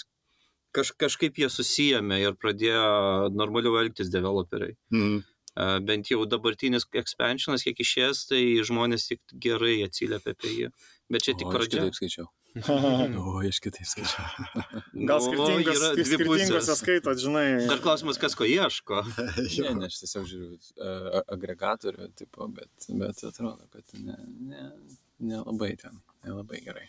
kaž, 0.73 0.95
kažkaip 0.97 1.37
jie 1.37 1.51
susijėmė 1.53 2.17
ir 2.23 2.39
pradėjo 2.41 3.29
normaliau 3.37 3.77
elgtis 3.83 4.09
developeriai. 4.15 4.79
Mhm. 4.95 5.21
Uh, 5.59 5.79
bent 5.83 6.07
jau 6.09 6.23
dabartinis 6.31 6.85
expansionas, 6.97 7.65
kiek 7.67 7.77
išės, 7.83 8.25
tai 8.31 8.41
žmonės 8.65 9.09
tik 9.11 9.21
gerai 9.43 9.83
atsiliepia 9.85 10.33
apie 10.37 10.53
jį. 10.55 10.69
Bet 11.11 11.25
čia 11.27 11.35
tik 11.35 11.49
O, 11.49 11.51
aš 11.51 11.57
pradžia. 11.59 11.81
kitaip 11.83 11.97
skaičiau. 11.99 12.27
O, 12.57 13.39
aš 13.45 13.59
kitaip 13.63 13.87
skaičiau. 13.87 14.25
Gal 15.09 15.21
Nu, 15.21 15.27
skirtingos, 15.27 15.77
yra 15.77 15.91
dvi 15.95 16.07
skirtingose 16.09 16.77
skaitot, 16.81 17.21
žinai. 17.21 17.45
Dar 17.69 17.83
klausimas, 17.85 18.19
kas 18.21 18.35
ko 18.39 18.49
ieško. 18.49 19.03
Ne, 19.63 19.75
ne, 19.77 19.87
aš 19.91 20.01
tiesiog 20.03 20.27
žiūriu 20.31 20.57
uh, 20.57 21.21
agregatorių, 21.35 22.09
tipo, 22.19 22.49
bet, 22.55 22.89
bet 22.99 23.23
atrodo, 23.29 23.69
kad 23.75 23.95
ne, 24.01 24.17
ne, 24.49 24.65
nelabai 25.31 25.75
ten, 25.81 26.01
nelabai 26.27 26.61
gerai. 26.65 26.87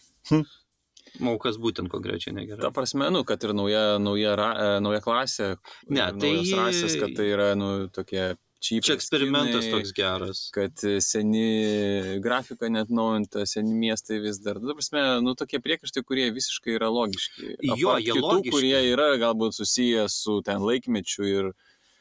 Mau 1.23 1.37
kas 1.41 1.57
būtent 1.61 1.89
konkrečiai 1.91 2.35
negerai. 2.37 2.61
Ta 2.63 2.71
prasme, 2.75 3.07
nu, 3.13 3.23
kad 3.27 3.41
ir 3.47 3.53
nauja, 3.57 3.83
nauja, 4.01 4.35
ra, 4.37 4.49
e, 4.53 4.81
nauja 4.83 4.99
klasė, 5.01 5.47
Ne, 5.89 6.03
tai- 6.21 6.35
rasės, 6.59 6.97
kad 7.01 7.15
tai 7.17 7.25
yra, 7.33 7.47
nu, 7.57 7.87
tokie 7.93 8.35
cheap. 8.59 8.83
Čia 8.83 8.95
eksperimentas 8.97 9.63
skinai, 9.63 9.79
toks 9.79 9.93
geras. 9.95 10.41
kad 10.55 10.83
seni 11.03 12.19
grafika 12.23 12.69
net 12.69 12.91
naujinta, 12.93 13.45
seni 13.49 13.75
miestai 13.77 14.19
vis 14.23 14.39
dar. 14.43 14.59
Nu, 14.61 14.71
ta 14.71 14.77
prasme, 14.79 15.03
nu, 15.25 15.35
tokie 15.39 15.61
priekaištai, 15.63 16.03
kurie 16.07 16.29
visiškai 16.35 16.75
yra 16.77 16.91
logiški. 16.93 17.55
Jo, 17.71 17.95
Apart 17.95 18.05
jie 18.05 18.15
kitų, 18.15 18.25
logiški. 18.25 18.55
kurie 18.55 18.79
yra 18.91 19.09
galbūt 19.21 19.57
susiję 19.59 20.07
su 20.13 20.39
ten 20.45 20.63
laikmečiu 20.65 21.27
ir... 21.29 21.51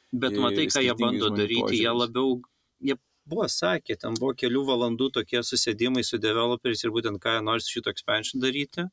Bet 0.08 0.32
į 0.32 0.40
matai, 0.40 0.64
ką 0.72 0.80
jie 0.80 0.94
bando 0.96 1.28
daryti, 1.36 1.58
jie 1.58 1.84
požiūrius. 1.84 1.98
labiau, 2.00 2.38
jie 2.80 2.94
buvo 3.28 3.44
sakę, 3.52 3.98
ten 4.00 4.16
buvo 4.16 4.32
kelių 4.32 4.62
valandų 4.70 5.10
tokie 5.18 5.42
susėdimai 5.44 6.00
su 6.06 6.16
developeriais 6.16 6.84
ir 6.86 6.94
būtent 6.94 7.20
ką 7.20 7.36
jie 7.36 7.42
nori 7.44 7.64
su 7.64 7.74
šito 7.76 7.92
expansion 7.92 8.40
daryti. 8.40 8.86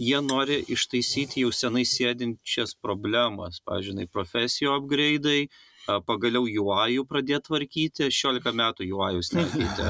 Jie 0.00 0.20
nori 0.24 0.60
ištaisyti 0.68 1.42
jau 1.42 1.50
senai 1.52 1.86
sėdinčias 1.88 2.76
problemas, 2.80 3.58
pavyzdžiui, 3.64 4.06
profesijų 4.12 4.76
upgrade'ai, 4.76 5.48
a, 5.48 5.69
pagaliau 6.06 6.44
UI 6.46 6.98
pradėti 7.08 7.48
tvarkyti, 7.48 8.08
16 8.12 8.54
metų 8.60 8.86
UI 8.94 9.10
jūs 9.18 9.32
nekeitė. 9.36 9.88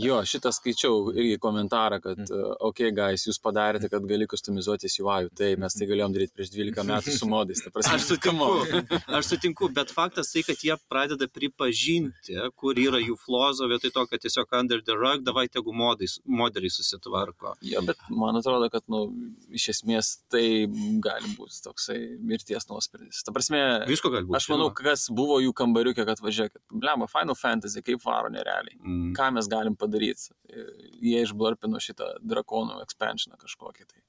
Jo, 0.00 0.20
šitą 0.26 0.52
skaičiau 0.54 1.10
irgi 1.14 1.38
komentarą, 1.42 2.00
kad, 2.04 2.18
Mm. 2.20 2.54
ok, 2.68 2.80
guys, 2.94 3.24
jūs 3.26 3.38
padarėte, 3.42 3.88
kad 3.90 4.04
gali 4.06 4.26
customizuotis 4.28 4.98
UI. 5.00 5.28
Tai 5.36 5.48
mes 5.62 5.74
tai 5.74 5.86
galėjom 5.88 6.12
daryti 6.14 6.34
prieš 6.36 6.50
12 6.52 6.84
metų 6.88 7.14
su 7.16 7.26
modais. 7.30 7.62
Ta 7.64 7.70
prasme, 7.74 7.96
Aš 7.96 8.06
sutinku, 8.10 8.48
aš 9.08 9.30
sutinku, 9.32 9.68
bet 9.74 9.90
faktas 9.94 10.32
tai, 10.34 10.42
kad 10.46 10.60
jie 10.64 10.76
pradeda 10.90 11.26
pripažinti, 11.28 12.36
kur 12.60 12.78
yra 12.80 13.00
jų 13.00 13.16
flozo, 13.20 13.68
vietoj 13.70 13.92
to, 13.94 14.04
kad 14.10 14.22
tiesiog 14.24 14.52
under 14.58 14.80
the 14.84 14.96
rug, 14.98 15.22
davai 15.26 15.46
tegu 15.52 15.72
modai, 15.76 16.08
modeliai 16.26 16.70
susitvarko. 16.72 17.54
Jo, 17.66 17.82
bet 17.86 18.00
man 18.10 18.38
atrodo, 18.40 18.68
kad, 18.72 18.84
nu, 18.90 19.04
iš 19.54 19.68
esmės 19.74 20.16
tai 20.32 20.66
gali 21.04 21.32
būti 21.38 21.60
toksai 21.64 21.98
mirties 22.20 22.68
nuosprendis. 22.70 23.22
Ta 23.26 23.32
prasme, 23.34 23.60
Visko 23.90 24.10
gali 24.12 24.26
būti. 24.28 24.38
aš 24.40 24.48
manau, 24.52 24.70
kas 24.76 25.08
buvo 25.20 25.38
jų 25.44 25.52
kambariukė, 25.56 26.04
kad 26.08 26.22
važiuokit, 26.24 26.62
blemba, 26.72 27.08
Final 27.10 27.36
Fantasy, 27.38 27.82
kaip 27.84 28.02
varo 28.06 28.30
nerealiai. 28.32 28.78
Mm. 28.80 29.10
Ką 29.16 29.30
mes 29.36 29.48
galim 29.50 29.76
padaryti? 29.78 30.32
Jie 30.50 31.24
išblarpino 31.26 31.80
šitą 31.82 32.16
drakonų 32.24 32.80
expansioną 32.84 33.38
kažkokį 33.40 33.86
tai. 33.86 34.00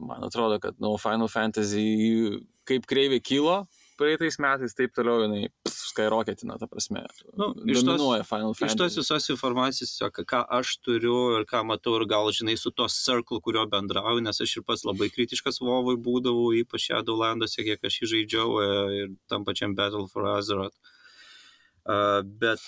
Man 0.00 0.24
atrodo, 0.24 0.56
kad, 0.62 0.78
nu, 0.80 0.94
Final 1.02 1.28
Fantasy 1.28 1.84
kaip 2.68 2.86
kreivė 2.88 3.20
kilo 3.24 3.64
praeitais 4.00 4.38
metais, 4.42 4.72
taip 4.76 4.94
toliau 4.96 5.20
jinai 5.26 5.50
skyrocketina, 5.68 6.56
ta 6.60 6.66
prasme. 6.70 7.02
Nu, 7.36 7.50
iš 7.68 7.82
tos- 7.86 8.00
Final 8.30 8.54
Iš 8.54 8.58
tos 8.62 8.74
Fantasy. 8.74 9.00
visos 9.02 9.28
informacijos, 9.34 9.92
ką 10.32 10.40
aš 10.58 10.74
turiu 10.84 11.38
ir 11.38 11.44
ką 11.50 11.60
matau, 11.68 11.94
ir 12.00 12.06
gal, 12.08 12.30
žinai, 12.32 12.56
su 12.58 12.70
to 12.72 12.88
circle, 12.88 13.40
kurio 13.44 13.66
bendrauju, 13.70 14.22
nes 14.24 14.40
aš 14.40 14.56
ir 14.58 14.62
pats 14.66 14.84
labai 14.88 15.10
kritiškas 15.12 15.60
Vovui 15.60 15.96
būdavau, 16.00 16.50
ypač 16.56 16.88
Shadowlanduose, 16.88 17.60
kiek 17.66 17.84
aš 17.84 18.00
jį 18.00 18.10
žaidžiau 18.14 18.48
e, 18.64 18.68
ir 19.02 19.08
tam 19.28 19.44
pačiam 19.44 19.74
Battle 19.76 20.08
for 20.08 20.24
Azeroth. 20.36 20.76
Uh, 21.86 22.20
bet 22.22 22.60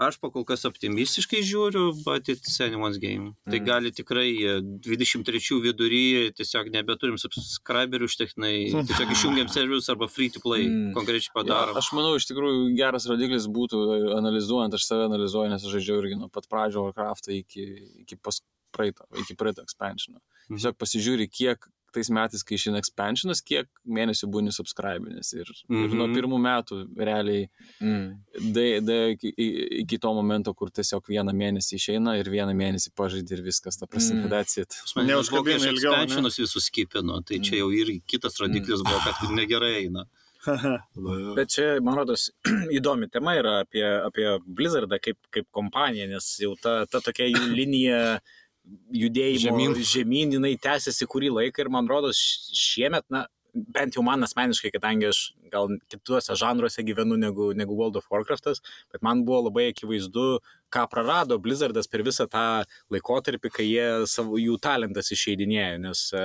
Aš 0.00 0.16
pakol 0.16 0.46
kas 0.48 0.62
optimistiškai 0.64 1.42
žiūriu, 1.44 1.90
but 2.06 2.28
it's 2.32 2.54
anyone's 2.64 2.96
game. 3.02 3.34
Tai 3.44 3.58
Mm. 3.60 3.66
gali 3.66 3.90
tikrai 3.92 4.30
e, 4.32 4.54
23 4.86 5.58
vidury 5.60 6.32
tiesiog 6.32 6.70
nebeturim 6.72 7.18
subscriberių 7.20 8.08
užtektinai, 8.08 8.54
tiesiog 8.88 9.12
išjungiam 9.12 9.50
serverius 9.56 9.90
arba 9.92 10.08
free 10.08 10.30
to 10.32 10.40
play 10.40 10.64
Mm. 10.64 10.94
konkrečiai 10.96 11.34
padarom. 11.36 11.76
aš 11.76 11.92
manau, 11.92 12.14
iš 12.16 12.24
tikrųjų 12.30 12.72
geras 12.80 13.04
rodiklis 13.12 13.44
būtų, 13.46 13.82
analizuojant, 14.16 14.72
aš 14.74 14.86
save 14.88 15.04
analizuoju, 15.10 15.50
nes 15.52 15.64
aš 15.68 15.76
žaidžiau 15.76 16.00
irgi 16.00 16.16
nuo 16.16 16.30
pat 16.32 16.48
pradžio 16.48 16.86
Warcraft'ą 16.88 17.36
iki, 17.36 17.66
iki 18.06 18.16
pas 18.16 18.40
praeito, 18.72 19.04
iki 19.20 19.34
praeito 19.36 19.60
expansiono. 19.60 20.20
Mhm. 20.48 20.56
Tiesiog 20.56 20.78
pasižiūri, 20.80 21.28
kiek 21.28 21.68
tais 21.92 22.10
metais, 22.10 22.42
kai 22.46 22.56
išeina 22.58 22.78
expansionas, 22.80 23.40
kiek 23.42 23.66
mėnesių 23.86 24.28
būni 24.32 24.52
subscribinės. 24.54 25.32
Ir, 25.34 25.50
mhm. 25.68 25.84
ir 25.84 25.96
nuo 25.98 26.06
Mhm. 26.08 26.14
pirmų 26.18 26.38
metų 26.46 26.78
realiai 26.96 27.48
Mm. 27.80 28.06
da, 28.54 28.64
da, 28.80 28.98
iki, 29.14 29.32
iki 29.82 29.98
to 29.98 30.12
momento, 30.14 30.54
kur 30.54 30.70
tiesiog 30.70 31.04
vieną 31.08 31.32
mėnesį 31.32 31.74
išeina 31.80 32.18
ir 32.20 32.26
vieną 32.30 32.54
mėnesį 32.54 32.92
pažaidži 32.96 33.38
ir 33.38 33.42
viskas, 33.42 33.78
ta 33.78 33.86
prasme, 33.86 34.20
Mm. 34.20 34.24
mm. 34.26 34.30
that's 34.30 34.56
it. 34.58 34.68
Pas 34.68 34.96
mane 34.96 35.08
Neužkabina 35.08 35.30
buvo, 35.30 35.44
kai 35.44 35.54
aš 35.54 35.66
ilgiau, 35.72 35.92
ne? 35.96 36.04
expansionus 36.04 36.38
visus 36.38 36.64
skipinu, 36.70 37.24
tai 37.24 37.38
čia 37.38 37.56
jau 37.62 37.70
irgi 37.72 38.02
kitas 38.06 38.36
rodiklis 38.40 38.82
buvo, 38.84 38.98
kad 39.04 39.14
negerai 39.40 39.84
eina. 39.84 40.04
Bet 41.36 41.50
čia, 41.52 41.80
man 41.84 41.96
rodos, 41.98 42.30
įdomi 42.78 43.10
tema 43.12 43.34
yra 43.36 43.58
apie, 43.64 43.82
apie 43.84 44.26
Blizzardą 44.46 44.96
kaip, 45.02 45.18
kaip 45.30 45.46
kompaniją, 45.52 46.06
nes 46.08 46.28
jau 46.40 46.54
ta, 46.60 46.86
ta 46.90 47.00
tokia 47.04 47.26
jų 47.28 47.50
linija 47.52 47.98
judėjimo 48.94 49.58
Žemyn. 49.58 49.76
žemyn, 49.92 50.38
jinai 50.38 50.54
tęsiasi 50.60 51.08
kurį 51.10 51.32
laiką 51.36 51.64
ir 51.64 51.70
man 51.72 51.90
rodos 51.90 52.20
šiemet, 52.56 53.06
na, 53.10 53.26
bent 53.54 53.96
jau 53.96 54.02
man 54.06 54.22
asmeniškai, 54.24 54.70
kadangi 54.74 55.08
aš 55.10 55.20
gal 55.50 55.70
kituose 55.90 56.36
žanruose 56.38 56.84
gyvenu 56.86 57.16
negu, 57.18 57.50
negu 57.58 57.74
World 57.74 57.98
of 57.98 58.06
Warcraftas, 58.12 58.62
bet 58.92 59.02
man 59.02 59.24
buvo 59.26 59.48
labai 59.48 59.70
akivaizdu, 59.72 60.38
ką 60.70 60.84
prarado 60.92 61.38
Blizzardas 61.42 61.90
per 61.90 62.04
visą 62.06 62.28
tą 62.30 62.44
laikotarpį, 62.94 63.52
kai 63.56 63.66
jie 63.66 63.88
savo, 64.10 64.38
jų 64.38 64.58
talentas 64.62 65.10
išeidinėjo, 65.16 65.80
nes 65.86 66.04
e, 66.14 66.24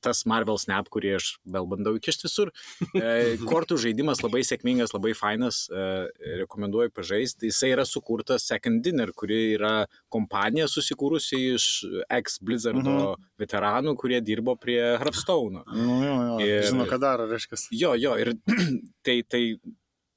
tas 0.00 0.24
Marvel 0.26 0.58
Snap, 0.58 0.88
kurį 0.92 1.14
aš 1.18 1.28
vėl 1.46 1.66
bandau 1.70 1.94
įkišti 1.98 2.26
visur. 2.28 2.50
E, 3.04 3.36
kortų 3.44 3.76
žaidimas 3.82 4.22
labai 4.22 4.40
sėkmingas, 4.46 4.92
labai 4.94 5.12
fainas, 5.18 5.64
e, 5.70 6.06
rekomenduoju 6.42 6.92
pažaisti. 6.94 7.50
Jisai 7.50 7.72
yra 7.74 7.84
sukurtas 7.86 8.46
Second 8.48 8.82
Dinner, 8.84 9.10
kuri 9.12 9.54
yra 9.58 9.86
kompanija 10.14 10.66
susikūrusi 10.70 11.40
iš 11.54 11.66
ex-Blizzardo 12.08 12.94
Mhm. 13.14 13.24
veteranų, 13.38 13.96
kurie 14.00 14.20
dirbo 14.24 14.56
prie 14.56 14.80
Hearthstone. 14.98 15.64
Nu, 15.74 16.00
jo, 16.04 16.14
jo. 16.28 16.38
Ir- 16.46 16.68
Žinau, 16.70 16.86
ką 16.90 16.98
daro, 17.00 17.26
reiškia. 17.30 17.58
Jo, 17.72 17.94
jo, 17.98 18.14
ir 18.16 18.34
tai, 19.04 19.22
tai, 19.28 19.42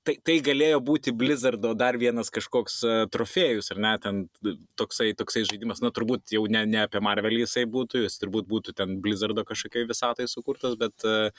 tai, 0.07 0.15
tai 0.23 0.37
galėjo 0.43 0.79
būti 0.87 1.11
Blizzardo 1.15 1.73
dar 1.77 1.97
vienas 1.99 2.31
kažkoks 2.33 2.79
uh, 2.87 3.03
trofėjus, 3.11 3.71
ar 3.73 3.81
ne, 3.83 3.93
ten 4.03 4.23
toksai, 4.79 5.11
toksai 5.17 5.43
žaidimas, 5.49 5.83
na 5.83 5.91
turbūt 5.95 6.33
jau 6.35 6.45
ne, 6.51 6.63
ne 6.69 6.83
apie 6.85 7.01
Marvelį 7.03 7.43
jisai 7.43 7.65
būtų, 7.73 8.05
jis 8.05 8.19
turbūt 8.21 8.47
būtų 8.49 8.75
ten 8.77 8.97
Blizzardo 9.03 9.43
kažkokiai 9.47 9.87
visatai 9.89 10.29
sukurtas, 10.31 10.77
bet 10.79 11.07
uh, 11.07 11.29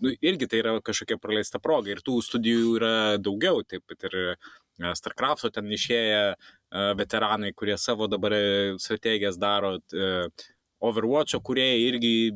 nu, 0.00 0.14
irgi 0.24 0.48
tai 0.50 0.62
yra 0.62 0.74
kažkokia 0.84 1.20
praleista 1.20 1.60
proga. 1.62 1.92
Ir 1.92 2.02
tų 2.06 2.18
studijų 2.24 2.76
yra 2.80 2.94
daugiau, 3.20 3.62
taip 3.68 3.84
pat 3.90 4.08
ir 4.08 4.18
uh, 4.22 4.90
StarCraft'o 4.96 5.52
ten 5.54 5.68
išėję 5.76 6.24
uh, 6.34 6.90
veteranai, 6.98 7.52
kurie 7.56 7.76
savo 7.80 8.08
dabar 8.10 8.36
uh, 8.38 8.80
strategijas 8.82 9.40
daro, 9.40 9.76
uh, 9.78 10.50
Overwatch'o 10.84 11.38
kurie 11.40 11.86
irgi 11.86 12.34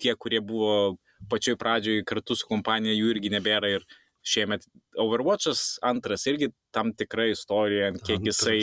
tie, 0.00 0.12
kurie 0.12 0.40
buvo 0.44 0.98
pačioj 1.30 1.56
pradžioj 1.60 2.02
kartu 2.08 2.36
su 2.36 2.48
kompanija, 2.48 2.92
jų 2.96 3.14
irgi 3.14 3.30
nebėra. 3.32 3.70
Ir 3.78 3.86
šiemet 4.26 4.66
Overwatch'as 5.00 5.78
antras 5.86 6.26
irgi 6.28 6.50
tam 6.74 6.92
tikra 6.96 7.30
istorija, 7.32 7.90
ant 7.92 8.02
kiek 8.04 8.24
jisai, 8.30 8.60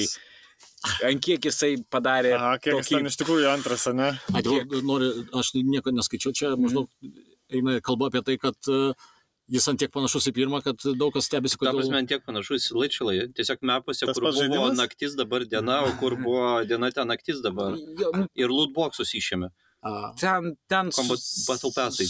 ant 1.07 1.23
kiek 1.23 1.49
jisai 1.49 1.75
padarė 1.91 2.35
Aha, 2.37 2.55
kiek 2.61 2.77
jis 2.77 2.89
tokį 2.89 2.97
ten 2.99 3.11
iš 3.11 3.19
tikrųjų 3.23 3.51
antras, 3.51 3.87
ne? 3.95 4.13
Ant 4.33 4.47
kiek- 4.47 4.79
noriu, 4.85 5.11
aš 5.37 5.53
nieko 5.57 5.93
neskaičiau, 5.95 6.35
čia 6.35 6.53
maždaug 6.59 6.89
eina 7.49 7.79
kalba 7.81 8.11
apie 8.11 8.21
tai, 8.27 8.37
kad 8.41 8.69
e, 8.71 8.93
jis 9.55 9.67
ant 9.71 9.79
tiek 9.81 9.91
panašus 9.93 10.29
į 10.29 10.33
pirmą, 10.35 10.61
kad 10.65 10.83
daug 10.99 11.13
kas 11.15 11.29
stebisi, 11.29 11.59
kodėl... 11.59 11.79
prasme, 11.79 12.01
ant 12.01 12.11
tiek 12.11 12.25
panašus 12.25 12.69
į 12.71 12.81
laičilai. 12.81 13.15
Tiesiog 13.37 13.63
mepuose, 13.65 14.09
kur 14.09 14.27
buvo 14.27 14.35
žaidimas? 14.39 14.75
naktis 14.79 15.15
dabar 15.19 15.47
diena, 15.47 15.81
o 15.87 15.93
kur 16.01 16.17
buvo 16.19 16.57
diena 16.67 16.91
ten 16.91 17.09
naktis 17.09 17.41
dabar. 17.45 17.77
Nu, 17.77 18.27
Ir 18.35 18.53
lootboxus 18.53 19.15
išėmė. 19.17 19.53
A, 19.81 20.13
ten, 20.19 20.55
ten 20.67 20.89
Battle 21.47 21.69
Passai. 21.75 22.07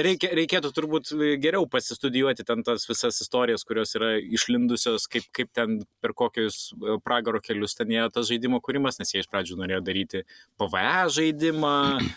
Reikia, 0.00 0.30
reikėtų 0.32 0.70
turbūt 0.72 1.10
geriau 1.42 1.66
pasistudijuoti 1.68 2.46
ten 2.48 2.62
tas 2.64 2.86
visas 2.88 3.20
istorijas, 3.20 3.66
kurios 3.68 3.92
yra 3.98 4.14
išlindusios, 4.16 5.04
kaip, 5.12 5.26
kaip 5.36 5.50
ten 5.52 5.82
per 6.00 6.14
kokius 6.16 6.70
e, 6.72 6.96
pragaro 7.04 7.42
kelius 7.44 7.76
ten 7.76 7.92
ėjo 7.92 8.08
tas 8.14 8.30
žaidimo 8.30 8.62
kūrimas, 8.64 8.96
nes 8.96 9.12
jie 9.12 9.20
iš 9.20 9.28
pradžių 9.28 9.58
norėjo 9.60 9.82
daryti 9.84 10.22
PVE 10.56 10.94
žaidimą, 11.18 11.74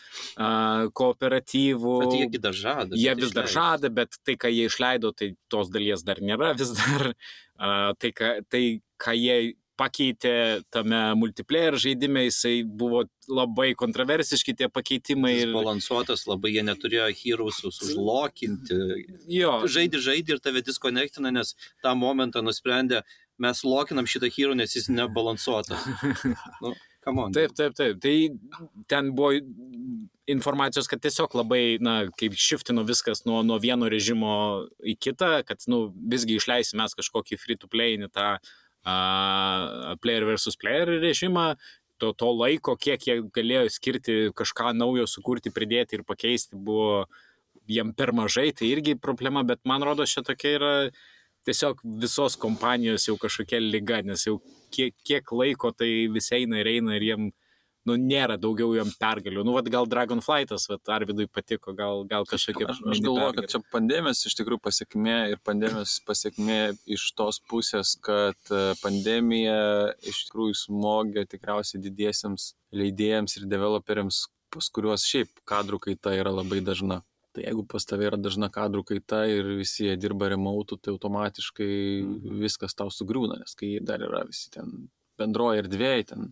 a, 0.47 0.53
kooperatyvų. 0.95 1.97
Bet 2.05 2.17
jiegi 2.21 2.43
dar 2.47 2.55
žada. 2.55 2.95
Jie 2.95 3.17
vis 3.19 3.35
dar 3.35 3.51
žada, 3.51 3.91
bet 3.99 4.15
tai, 4.23 4.37
ką 4.39 4.53
jie 4.53 4.71
išleido, 4.71 5.11
tai 5.11 5.33
tos 5.51 5.73
dalies 5.75 6.07
dar 6.07 6.23
nėra 6.23 6.55
vis 6.55 6.71
dar. 6.79 7.11
A, 7.59 7.91
tai, 7.99 8.15
ką, 8.15 8.31
tai, 8.47 8.63
ką 9.01 9.19
jie 9.19 9.39
pakeitė 9.79 10.63
tame 10.73 11.01
multiplayer 11.19 11.77
žaidime, 11.79 12.25
jisai 12.29 12.63
buvo 12.65 13.03
labai 13.31 13.73
kontroversiški 13.77 14.55
tie 14.61 14.69
pakeitimai. 14.71 15.33
Ir, 15.43 15.53
balansuotas 15.55 16.25
labai, 16.29 16.53
jie 16.55 16.65
neturėjo 16.67 17.09
heroesus 17.21 17.81
užlokinti. 17.83 18.79
jo, 19.37 19.53
Žaidži, 19.67 20.01
žaidži 20.09 20.37
ir 20.37 20.41
tave 20.43 20.63
diskonektina, 20.65 21.33
nes 21.35 21.55
tą 21.83 21.95
momentą 21.99 22.43
nusprendė, 22.45 23.03
mes 23.41 23.63
lokinam 23.67 24.07
šitą 24.09 24.31
hero, 24.31 24.57
nes 24.57 24.75
jis 24.77 24.91
nebalansuotas. 24.93 25.85
Nu. 26.63 26.73
Taip, 27.05 27.51
taip, 27.53 27.75
taip. 27.77 27.99
Tai 28.01 28.13
ten 28.89 29.11
buvo 29.13 29.35
informacijos, 30.25 30.87
kad 30.89 31.03
tiesiog 31.03 31.35
labai, 31.37 31.77
na, 31.77 32.07
kaip 32.17 32.33
šiftino 32.33 32.81
viskas 32.87 33.21
nuo, 33.29 33.43
nuo 33.45 33.59
vieno 33.61 33.85
režimo 33.93 34.31
į 34.81 34.95
kitą, 34.97 35.43
kad, 35.45 35.61
nu, 35.69 35.91
visgi 35.93 36.39
išleisime 36.39 36.81
mes 36.81 36.97
kažkokį 36.97 37.37
free-to-play, 37.37 37.99
tą 38.09 38.31
uh, 38.39 38.55
player 38.85 40.25
versus 40.27 40.55
player 40.55 40.87
režimą, 41.01 41.55
to, 41.97 42.11
to 42.13 42.31
laiko, 42.35 42.75
kiek 42.77 43.07
jie 43.07 43.19
galėjo 43.33 43.69
skirti 43.71 44.17
kažką 44.35 44.73
naujo 44.75 45.07
sukurti, 45.09 45.53
pridėti 45.53 45.97
ir 45.97 46.03
pakeisti, 46.07 46.59
buvo 46.59 47.05
jiem 47.71 47.93
per 47.97 48.13
mažai, 48.13 48.51
tai 48.53 48.69
irgi 48.73 48.97
problema, 48.99 49.43
bet 49.47 49.63
man 49.65 49.83
rodo, 49.85 50.05
čia 50.05 50.21
tokia 50.25 50.55
yra 50.59 50.73
tiesiog 51.45 51.81
visos 52.01 52.35
kompanijos 52.41 53.05
jau 53.07 53.15
kažkokia 53.21 53.61
lyga, 53.61 54.01
nes 54.05 54.25
jau 54.27 54.39
kiek, 54.73 54.95
kiek 55.05 55.31
laiko 55.31 55.71
tai 55.71 56.07
vis 56.11 56.31
eina 56.35 56.61
ir 56.61 56.69
eina 56.75 56.97
ir 56.97 57.07
jiem, 57.09 57.27
nu, 57.85 57.95
nėra 58.01 58.37
daugiau 58.41 58.73
jam 58.75 58.89
pergalių. 58.99 59.43
Nu, 59.45 59.53
vad 59.55 59.67
gal 59.71 59.87
Dragonflightas, 59.89 60.67
vad 60.71 60.91
Arvidui 60.95 61.27
patiko, 61.31 61.73
gal, 61.77 62.03
gal 62.09 62.25
kažkokia... 62.29 62.67
Aš, 62.73 62.81
aš 62.91 63.01
galvoju, 63.05 63.35
kad 63.37 63.49
čia 63.53 63.61
pandemijos 63.73 64.25
iš 64.29 64.37
tikrųjų 64.39 64.61
pasiekmė 64.65 65.17
ir 65.33 65.41
pandemijos 65.45 65.99
pasiekmė 66.07 66.59
iš 66.97 67.07
tos 67.17 67.39
pusės, 67.51 67.95
kad 68.05 68.53
e, 68.53 68.63
pandemija 68.81 69.57
iš 70.05 70.25
tikrųjų 70.29 70.57
smogė 70.65 71.27
tikriausiai 71.29 71.83
didiesiems 71.85 72.53
leidėjams 72.75 73.37
ir 73.39 73.49
developeriams, 73.51 74.25
pas 74.53 74.69
kuriuos 74.73 75.05
šiaip 75.05 75.43
kadrų 75.47 75.81
kaita 75.89 76.15
yra 76.17 76.33
labai 76.33 76.63
dažna. 76.65 77.03
Tai 77.35 77.43
jeigu 77.43 77.65
pas 77.67 77.83
tave 77.83 78.05
yra 78.07 78.17
dažna 78.17 78.47
kadrų 78.47 78.85
kaita 78.87 79.25
ir 79.27 79.57
visi 79.59 79.89
jie 79.89 79.97
dirba 79.99 80.29
remautų, 80.31 80.77
tai 80.79 80.93
automatiškai 80.95 81.73
Mhm. 82.05 82.37
viskas 82.39 82.73
tau 82.73 82.87
sugriūna, 82.87 83.41
nes 83.41 83.55
kai 83.59 83.75
dar 83.83 83.99
yra 83.99 84.23
visi 84.25 84.49
ten 84.53 84.87
bendroje 85.19 85.65
erdvėje, 85.65 86.07
ten 86.13 86.31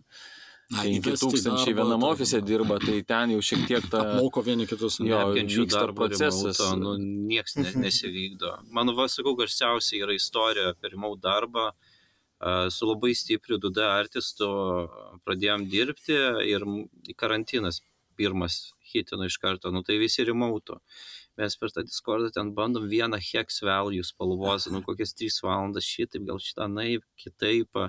5000 0.74 0.98
įvesti 0.98 1.30
į 1.30 1.42
darbą, 1.46 1.76
vienam 1.80 2.04
ofise 2.08 2.40
dirba, 2.44 2.78
tai 2.82 3.00
ten 3.06 3.34
jau 3.34 3.40
šiek 3.48 3.64
tiek 3.70 3.88
ta... 3.92 4.02
apmoko 4.02 4.42
vieni 4.46 4.66
kitus. 4.70 5.00
Jo, 5.04 5.22
vyksta 5.36 5.78
darbo 5.78 6.08
procesas. 6.08 6.60
remoto, 6.60 6.76
nu, 6.82 6.94
nieks 7.30 7.56
ne, 7.60 7.72
nesivykdo. 7.86 8.52
Mano, 8.74 8.96
va, 8.98 9.08
sakau, 9.12 9.36
garsiausia 9.38 10.02
yra 10.04 10.16
istorija 10.16 10.74
apie 10.74 10.92
remote 10.92 11.22
darbą. 11.24 11.70
A, 11.70 12.68
Su 12.74 12.90
labai 12.90 13.14
stipriu 13.16 13.56
2D 13.62 13.84
artistu 13.86 14.46
pradėjom 15.24 15.68
dirbti 15.72 16.16
ir 16.50 16.66
karantinas 17.16 17.80
pirmas 18.18 18.74
hitino 18.92 19.26
iš 19.26 19.38
karto, 19.42 19.72
nu 19.74 19.82
tai 19.82 19.98
visi 20.02 20.24
remote. 20.26 20.78
Mes 21.38 21.56
per 21.58 21.72
tą 21.74 21.82
Discordą 21.82 22.30
ten 22.34 22.52
bandom 22.54 22.86
vieną 22.90 23.18
hex 23.18 23.64
value 23.66 24.04
spalvos, 24.06 24.68
nu 24.70 24.82
kokias 24.86 25.16
3 25.18 25.40
valandas 25.42 25.88
šitaip, 25.88 26.22
gal 26.28 26.38
šitą 26.38 26.68
naip, 26.70 27.02
kitaip. 27.18 27.80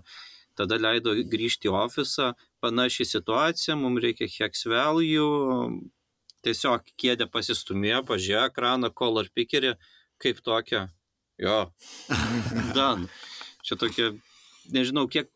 Tada 0.55 0.79
leido 0.79 1.13
grįžti 1.31 1.69
į 1.69 1.75
ofisą, 1.75 2.31
panaši 2.63 3.07
situacija, 3.09 3.75
mums 3.79 4.03
reikia 4.03 4.29
hex 4.31 4.65
value, 4.71 5.81
tiesiog 6.45 6.85
kėdė 7.01 7.27
pasistumėjo, 7.31 8.03
pažiūrėjo 8.07 8.43
ekraną, 8.51 8.91
color 8.93 9.29
pickerį, 9.35 9.75
kaip 10.21 10.41
tokia. 10.45 10.87
Jo. 11.41 11.71
Dan. 12.77 13.09
Čia 13.65 13.77
tokia, 13.81 14.11
nežinau, 14.71 15.07
kiek, 15.11 15.31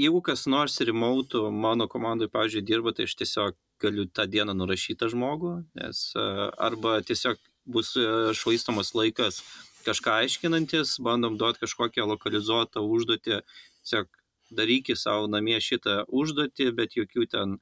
jeigu 0.00 0.22
kas 0.24 0.46
nors 0.50 0.80
remote 0.80 1.42
mano 1.52 1.86
komandai, 1.90 2.30
pavyzdžiui, 2.32 2.64
dirba, 2.66 2.94
tai 2.96 3.06
aš 3.08 3.18
tiesiog 3.20 3.58
galiu 3.82 4.06
tą 4.08 4.26
dieną 4.30 4.54
nurašyti 4.56 4.98
tą 5.02 5.10
žmogų, 5.12 5.54
nes 5.78 6.06
e, 6.16 6.24
arba 6.62 6.96
tiesiog 7.04 7.40
bus 7.68 7.92
e, 7.98 8.06
švaistomas 8.36 8.94
laikas 8.96 9.42
kažką 9.84 10.18
aiškinantis, 10.22 10.96
bandom 11.04 11.36
duoti 11.40 11.60
kažkokią 11.64 12.06
lokalizuotą 12.08 12.84
užduotį, 12.88 13.42
tiesiog 13.84 14.08
darykit 14.56 15.00
savo 15.00 15.28
namie 15.30 15.60
šitą 15.62 16.04
užduotį, 16.08 16.70
bet 16.78 16.96
jokių 16.98 17.28
ten 17.30 17.58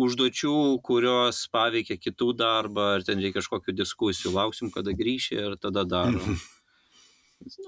užduočių, 0.00 0.54
kurios 0.86 1.44
paveikia 1.52 1.98
kitų 2.00 2.32
darbą, 2.38 2.88
ar 2.96 3.06
ten 3.06 3.20
reikia 3.20 3.40
kažkokių 3.40 3.76
diskusijų, 3.76 4.32
lauksim, 4.38 4.72
kada 4.72 4.94
grįši 4.96 5.38
ir 5.38 5.56
tada 5.60 5.84
darom. 5.88 6.38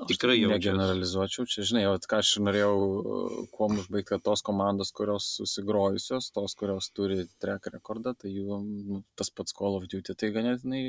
Tikrai 0.09 0.37
jau. 0.39 0.51
Negeneralizuočiau, 0.53 1.47
čia 1.51 1.65
žinai, 1.67 1.85
vat, 1.91 2.07
ką 2.11 2.21
aš 2.23 2.37
norėjau 2.47 2.75
uh, 2.79 3.39
kuo 3.55 3.69
užbaigti, 3.75 4.07
kad 4.13 4.23
tos 4.27 4.45
komandos, 4.47 4.93
kurios 4.95 5.33
susigrojusios, 5.41 6.31
tos, 6.35 6.55
kurios 6.59 6.91
turi 6.95 7.25
track 7.43 7.73
rekordą, 7.75 8.15
tai 8.19 8.31
jų 8.35 8.61
nu, 8.63 9.01
tas 9.19 9.33
pats 9.35 9.57
Call 9.57 9.81
of 9.81 9.89
Duty, 9.91 10.15
tai 10.15 10.31
ganėtinai 10.37 10.85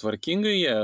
tvarkingai 0.00 0.54
jie 0.54 0.74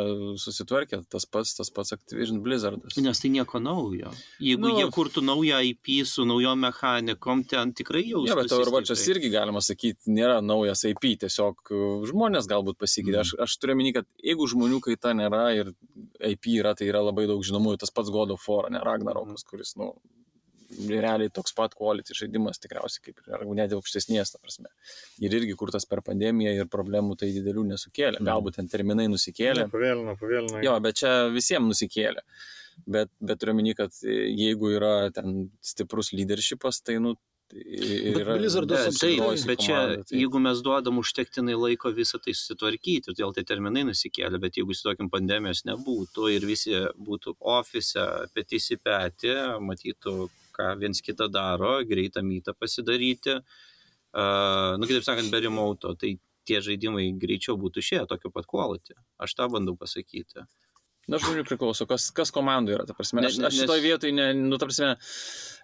susitvarkė, 0.41 1.01
tas 1.11 1.27
pats, 1.31 1.55
tas 1.59 1.71
pats 1.75 1.95
Activision 1.97 2.41
Blizzardas. 2.45 2.99
Nes 3.03 3.23
tai 3.23 3.31
nieko 3.35 3.61
naujo. 3.63 4.13
Jeigu 4.43 4.69
Nu, 4.69 4.75
jie 4.79 4.89
kurtų 4.95 5.23
naują 5.25 5.61
IP 5.71 6.03
su 6.09 6.27
naujom 6.29 6.61
mechanikom, 6.67 7.45
ten 7.49 7.73
tikrai 7.77 8.05
jau... 8.07 8.23
Ne, 8.27 8.37
bet 8.39 8.55
Overwatch'as 8.55 9.05
irgi 9.11 9.33
galima 9.33 9.63
sakyti, 9.65 10.13
nėra 10.15 10.39
naujas 10.45 10.85
IP, 10.91 11.11
tiesiog 11.25 11.73
uh, 11.73 12.07
žmonės 12.11 12.51
galbūt 12.51 12.79
pasikeitė. 12.83 13.23
Aš, 13.25 13.35
aš 13.47 13.57
turiu 13.63 13.79
minį, 13.79 13.95
kad 14.01 14.11
jeigu 14.25 14.51
žmonių 14.53 14.83
kaita 14.85 15.15
nėra 15.19 15.49
ir 15.57 15.73
IP 16.35 16.53
yra, 16.59 16.77
tai 16.79 16.91
yra 16.91 17.03
labai 17.07 17.27
daug 17.31 17.43
žinomųjų, 17.47 17.83
tas 17.85 17.95
pats 17.95 18.13
God 18.15 18.37
of 18.37 18.47
War, 18.51 18.71
ne 18.73 18.83
Ragnarokas, 18.85 19.47
kuris, 19.49 19.75
nu, 19.81 19.95
realiai 20.87 21.33
toks 21.35 21.55
pat 21.57 21.75
quality 21.79 22.17
žaidimas 22.17 22.61
tikriausiai 22.63 23.09
kaip 23.09 23.23
ir 23.25 23.39
ar 23.39 23.47
net 23.59 23.75
aukštesnės, 23.77 24.35
ta 24.35 24.43
prasme. 24.43 24.71
Ir 25.25 25.35
irgi 25.41 25.57
kurtas 25.59 25.89
per 25.89 26.03
pandemiją 26.07 26.55
ir 26.57 26.71
problemų 26.71 27.19
tai 27.21 27.33
didelių 27.35 27.67
nesukėlė. 27.73 28.23
Galbūt 28.25 28.61
ten 28.61 28.71
terminai 28.71 29.09
nusikėlė. 29.11 29.69
Pavėlino, 29.73 30.15
pavėlino. 30.21 30.63
Jo, 30.65 30.79
bet 30.85 31.01
čia 31.03 31.17
visiems 31.35 31.75
nusikėlė. 31.75 32.25
Bet, 32.87 33.11
bet 33.19 33.41
turiu 33.43 33.57
minį, 33.59 33.75
kad 33.79 33.97
jeigu 34.05 34.71
yra 34.77 35.09
ten 35.15 35.49
stiprus 35.65 36.13
leadershipas, 36.15 36.79
tai, 36.87 37.01
nu, 37.03 37.17
tai 37.51 37.65
yra... 38.13 38.37
Blizzardas 38.39 38.85
apsigrojusi 38.93 39.49
bet 39.49 39.65
čia, 39.65 39.75
komanda, 39.75 40.05
tai- 40.07 40.21
jeigu 40.21 40.43
mes 40.45 40.63
duodam 40.63 41.01
užtektinai 41.03 41.57
laiko 41.59 41.91
visą 41.97 42.21
tai 42.23 42.37
susitvarkyti, 42.39 43.09
todėl 43.09 43.35
tai 43.35 43.43
terminai 43.49 43.83
nusikėlė, 43.89 44.39
bet 44.43 44.61
jeigu 44.61 44.77
tokiam 44.79 45.11
pandemijos 45.11 45.65
nebūtų 45.69 46.31
ir 46.37 46.47
visi 46.47 46.77
būtų 47.09 47.35
ofise, 47.57 48.07
petys 48.37 48.71
į 48.77 48.79
petį, 48.85 49.35
matytų, 49.65 50.29
ką 50.59 50.73
viens 50.81 51.01
kitą 51.05 51.29
daro, 51.33 51.79
greitą 51.87 52.23
mytą 52.27 52.55
pasidaryti, 52.59 53.39
uh, 53.39 54.75
nu 54.79 54.89
kitaip 54.91 55.07
sakant, 55.07 55.31
be 55.33 55.41
remoto, 55.47 55.95
tai 55.99 56.17
tie 56.49 56.61
žaidimai 56.65 57.11
greičiau 57.21 57.59
būtų 57.61 57.85
išėję 57.85 58.07
tokio 58.11 58.33
pat 58.35 58.49
quality. 58.51 58.97
Aš 59.23 59.37
tą 59.39 59.49
bandau 59.53 59.77
pasakyti. 59.79 60.47
Na, 61.09 61.17
žmonių 61.21 61.45
priklauso, 61.49 61.87
kas, 61.89 62.11
kas 62.13 62.33
komandai 62.35 62.75
yra, 62.77 62.85
ta 62.89 62.93
prasme. 62.97 63.23
Aš, 63.25 63.39
ne- 63.41 63.49
aš 63.49 63.63
šitoje 63.63 63.81
nes- 63.81 63.87
vietoje, 63.87 64.13
ne, 64.13 64.27
nu, 64.37 64.59
ta 64.61 64.69
prasme, 64.69 64.91
uh, 64.97 65.58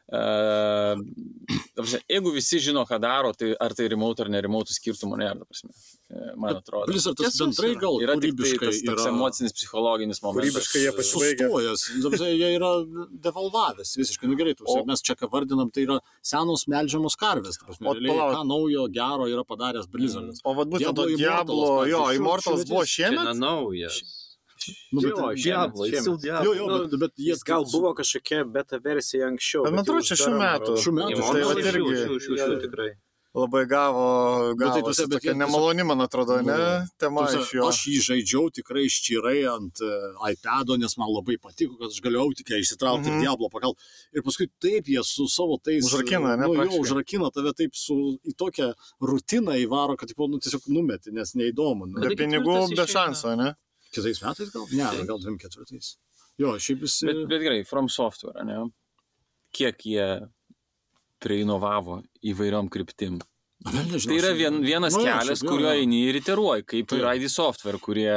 prasme, 1.75 2.01
jeigu 2.11 2.33
visi 2.35 2.59
žino, 2.61 2.85
ką 2.89 2.99
daro, 3.01 3.33
tai 3.37 3.55
ar 3.61 3.73
tai 3.77 3.87
remote 3.89 4.21
ar 4.25 4.29
ne 4.33 4.41
remote 4.45 4.75
skirtumo 4.75 5.17
nėra, 5.17 5.39
ta 5.41 5.47
prasme, 5.49 5.71
e, 6.13 6.35
man 6.37 6.59
atrodo. 6.61 6.87
Blizzardas 6.91 7.33
Tiesos 7.33 7.41
bendrai 7.41 7.71
yra. 7.73 7.81
gal 7.81 7.97
Yra 8.05 8.17
tik 8.21 8.37
tai 8.37 8.53
tas 8.61 8.81
yra 8.85 9.07
emocinis, 9.11 9.55
psichologinis 9.57 10.21
momentas. 10.23 10.51
Kūrybiškai 10.51 10.83
jie. 10.85 10.91
Ta 10.93 12.11
prasme, 12.11 12.29
Jie 12.35 12.51
yra 12.59 12.71
devalvavęs 13.27 13.95
visiškai. 14.01 14.29
Nu 14.29 14.37
gerai, 14.37 14.55
tu, 14.59 14.65
O- 14.67 14.85
mes 14.85 15.01
čia 15.03 15.15
ką 15.17 15.31
vardinam, 15.31 15.71
tai 15.73 15.87
yra 15.87 15.99
senos 16.23 16.67
melžiamos 16.67 17.17
karvės. 17.17 17.59
ta 17.59 17.67
prasme, 17.67 17.87
O 17.89 17.95
realiai, 17.95 18.13
palauk. 18.13 18.35
ką 18.37 18.43
naujo 18.49 18.89
gero 18.93 19.25
yra 19.31 19.45
padaręs 19.45 19.87
Blizzardas. 19.89 20.41
O 20.45 20.55
vad 20.55 20.69
būtent 20.69 20.95
to 20.95 21.07
Diablo, 21.17 21.85
jo, 21.87 22.05
Immortals 22.13 22.65
buvo 22.69 22.85
šiemet. 22.85 23.25
nenaujas. 23.35 24.24
Nu, 24.93 25.01
bet, 25.01 25.11
Jo, 25.11 25.33
Diablo, 25.35 25.87
still 25.87 26.03
šiemet. 26.05 26.23
Diablo. 26.23 26.45
jo, 26.45 26.55
jo, 26.55 26.79
bet, 26.89 26.99
bet 27.01 27.13
jie 27.17 27.33
Jis 27.35 27.43
gal 27.45 27.65
buvo 27.73 27.95
kažkokia 27.95 28.45
beta 28.51 28.79
versija 28.79 29.27
anksčiau. 29.31 29.65
Bet 29.65 29.73
man 29.75 29.85
jau 29.85 29.89
atrodo, 29.99 30.07
čia 30.09 30.17
šių 30.25 30.35
metų. 30.41 30.77
Šių 30.85 30.93
metų, 31.01 31.17
Tai 31.21 31.33
šių- 31.33 31.65
irgi- 31.73 31.99
šių- 32.05 32.21
šių- 32.27 32.39
šių 32.45 32.61
tikrai. 32.69 32.93
Labai 33.35 33.65
gavo, 33.67 34.55
Bet 34.55 34.69
tai 34.71 34.79
gavo 34.79 34.87
tuose- 34.87 35.09
bet 35.09 35.19
tokia 35.19 35.31
jie 35.33 35.35
tiesiog- 35.35 35.39
nemaloni, 35.43 35.83
man 35.85 35.99
atrodo, 36.07 36.37
ne? 36.39 36.55
Nu, 36.55 36.87
Tema 37.03 37.23
prasme, 37.27 37.41
iš 37.43 37.51
jo. 37.55 37.63
Aš 37.67 37.79
jį 37.91 37.99
žaidžiau 38.09 38.45
tikrai 38.55 38.85
ščirai 38.87 39.41
ant 39.51 39.75
uh, 39.83 40.31
iPad'o, 40.31 40.79
nes 40.79 40.95
man 40.97 41.09
labai 41.11 41.35
patiko, 41.43 41.75
kad 41.81 41.91
aš 41.91 41.99
galėjau 42.01 42.31
tik 42.39 42.47
išsitraukti 42.47 43.11
Mhm. 43.11 43.17
ir 43.19 43.21
Diablo 43.27 43.51
pagal. 43.51 43.75
Ir 44.15 44.23
paskui 44.23 44.47
taip 44.63 44.85
jie 44.87 45.03
su 45.03 45.27
savo 45.27 45.59
tais... 45.59 45.83
Užrakina, 45.83 46.39
ne, 46.39 46.47
Nu, 46.47 46.55
jo, 46.55 46.79
užrakina 46.79 47.33
tave 47.35 47.53
taip 47.59 47.75
su, 47.75 48.17
į 48.25 48.37
tokią 48.39 48.73
rutiną 49.03 49.59
įvaro, 49.67 49.99
kad 49.99 50.09
tipo, 50.09 50.29
nu, 50.31 50.39
tiesiog 50.39 50.63
numeti, 50.71 51.11
nes 51.11 51.35
neįdomu. 51.35 51.91
Nu. 51.91 52.01
Be 52.07 52.15
pinigų, 52.15 52.71
be 52.71 52.87
šansų, 52.87 53.37
ne? 53.37 53.57
Kitais 53.95 54.22
metais 54.24 54.51
gal? 54.55 54.66
Ne, 54.74 55.05
gal 55.09 55.20
24. 55.22 55.92
Jo, 56.42 56.57
šiaip 56.59 56.82
jis... 56.82 56.97
Bet, 57.07 57.20
bet 57.30 57.45
gerai, 57.47 57.61
From 57.68 57.88
Software, 57.92 58.42
ne? 58.47 58.64
Kiek 59.55 59.86
jie 59.86 60.09
preinovavo 61.22 62.01
įvairiom 62.26 62.68
kryptim. 62.72 63.20
Tai 63.64 64.16
yra 64.18 64.34
vien, 64.36 64.59
vienas 64.61 64.97
Nu, 64.99 65.07
kelias, 65.07 65.40
kuriuo 65.47 65.70
eini 65.72 66.03
ir 66.11 66.18
iteruoji, 66.18 66.66
kaip 66.68 66.90
ir 66.92 67.07
Taip. 67.07 67.22
ID 67.22 67.30
Software, 67.32 67.80
kurie 67.80 68.16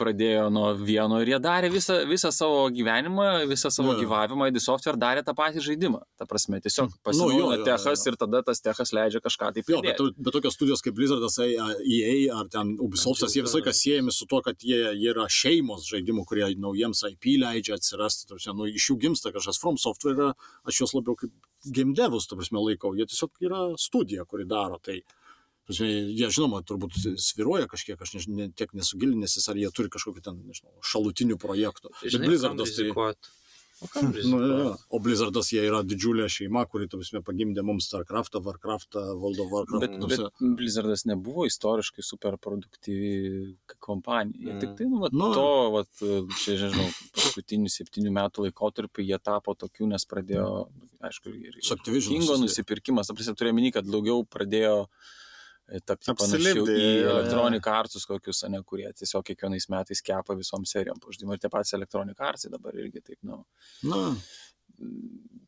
pradėjo 0.00 0.46
nuo 0.52 0.70
vieno 0.78 1.18
ir 1.22 1.30
jie 1.34 1.38
darė 1.42 1.68
visą, 1.72 1.98
visą 2.08 2.30
savo 2.34 2.64
gyvenimą, 2.72 3.44
visą 3.50 3.70
savo 3.72 3.92
Jo, 3.92 3.98
jo. 3.98 4.06
gyvavimą, 4.06 4.48
ID 4.50 4.60
Software 4.64 4.98
darė 5.00 5.22
tą 5.26 5.34
patį 5.36 5.62
žaidimą. 5.66 6.00
Ta 6.18 6.26
prasme, 6.28 6.60
tiesiog 6.64 6.90
jo, 6.90 7.00
pasinaudina 7.04 7.58
jo, 7.58 7.66
techas 7.66 8.04
ir 8.08 8.16
tada 8.20 8.42
tas 8.46 8.62
techas 8.64 8.92
leidžia 8.96 9.20
kažką 9.24 9.52
taip 9.58 9.70
Jo, 9.72 9.82
bet, 9.84 10.00
bet 10.16 10.36
tokios 10.36 10.56
studijos 10.56 10.82
kaip 10.84 10.96
Blizzardas, 10.96 11.38
EA 11.42 12.16
ar 12.38 12.50
ten 12.52 12.74
Ubisoftas, 12.82 13.36
jie 13.36 13.44
visą 13.44 13.60
laiką 13.60 13.74
siejami 13.76 14.14
su 14.16 14.28
to, 14.30 14.42
kad 14.44 14.64
jie, 14.64 14.80
jie 14.96 15.12
yra 15.12 15.28
šeimos 15.30 15.86
žaidimų, 15.90 16.26
kurie 16.28 16.48
naujiems 16.56 17.04
IP 17.12 17.36
leidžia 17.44 17.78
atsirasti. 17.78 18.28
ta 18.28 18.36
prasme, 18.36 18.58
Nu, 18.62 18.66
iš 18.68 18.90
jų 18.90 18.98
gimsta 19.06 19.32
kažkas 19.32 19.58
From 19.60 19.78
Software, 19.80 20.32
aš 20.68 20.82
juos 20.82 20.92
labiau 20.96 21.16
kaip 21.16 21.32
game 21.64 21.94
devus, 21.96 22.26
prasme, 22.28 22.60
laikau. 22.60 22.92
Jie 22.98 23.06
tiesiog 23.08 23.30
yra 23.46 23.62
studija, 23.80 24.24
kuri 24.28 24.44
daro 24.48 24.78
tai. 24.82 25.00
Jie, 25.70 26.30
žinoma, 26.34 26.62
turbūt 26.66 26.98
sviruoja 27.22 27.68
kažkiek, 27.70 28.00
aš 28.02 28.16
než, 28.16 28.26
ne, 28.34 28.48
tiek 28.50 28.72
nesugilinęsis, 28.74 29.46
ar 29.48 29.60
jie 29.60 29.70
turi 29.74 29.92
kažkokių 29.92 30.24
ten, 30.24 30.40
nežinau, 30.48 30.74
šalutinių 30.82 31.38
projektų. 31.38 31.92
Bet 32.00 32.10
Žinai, 32.10 32.26
kam 32.26 32.32
Blizzardas 32.32 32.74
tai... 32.78 32.90
O 33.82 33.88
Nu, 34.02 34.08
jo. 34.08 34.12
rizikuot? 34.12 34.80
o 34.88 34.98
Blizzardas 35.02 35.48
jie 35.52 35.62
yra 35.66 35.80
didžiulė 35.82 36.28
šeima, 36.30 36.62
kuri, 36.70 36.86
tu 36.90 37.00
prasme, 37.00 37.22
pagimdė 37.26 37.64
mums 37.66 37.88
StarCraftą, 37.88 38.42
Warcraftą, 38.44 39.02
World 39.18 39.40
of 39.42 39.50
Warcraft. 39.50 39.82
Bet, 39.82 39.96
ta 39.98 40.10
bet 40.28 40.42
Blizzardas 40.58 41.02
nebuvo 41.10 41.46
istoriškai 41.48 42.04
super 42.06 42.36
produktyvi 42.42 43.56
kompanija. 43.82 44.54
Mm. 44.54 44.60
Tik 44.62 44.76
tai, 44.78 44.86
nu, 44.90 45.00
vat, 45.02 45.16
Nu. 45.16 45.32
to, 45.34 45.48
vat, 45.74 45.90
čia, 46.38 46.58
nežinau, 46.60 46.86
paskutinių 47.18 47.72
septynių 47.74 48.14
metų 48.20 48.46
laikotarpį 48.46 49.08
jie 49.08 49.18
tapo 49.22 49.56
tokiu, 49.58 49.88
nes 49.90 50.06
pradėjo, 50.06 50.52
aišku, 51.02 51.34
ir 51.34 51.58
Su 51.62 51.74
Activision 51.74 52.20
Kingo 52.20 52.38
nusipirkimas, 52.44 53.10
turėjau 53.10 53.58
minį, 53.58 53.74
kad 53.80 53.88
daugiau 53.88 54.22
pradėjo 54.22 54.76
e, 54.86 55.12
tapti 55.86 56.12
panašiau 56.12 56.64
Apsilipdė, 56.64 56.76
į. 56.76 57.10
Electronic 57.10 57.66
Arts 57.66 58.06
kokius, 58.06 58.42
ne, 58.50 58.62
kurie 58.62 58.88
tiesiog 58.92 59.24
kiekvienais 59.24 59.68
metais 59.72 60.02
kepa 60.02 60.34
visom 60.36 60.64
serijom. 60.68 60.98
Pažydimai 61.00 61.34
ir 61.34 61.38
tie 61.44 61.48
patys 61.48 61.74
Electronic 61.78 62.20
Arts 62.20 62.48
dabar 62.52 62.72
irgi 62.74 63.00
taip, 63.02 63.18
nu, 63.22 63.44
Na, 63.82 64.14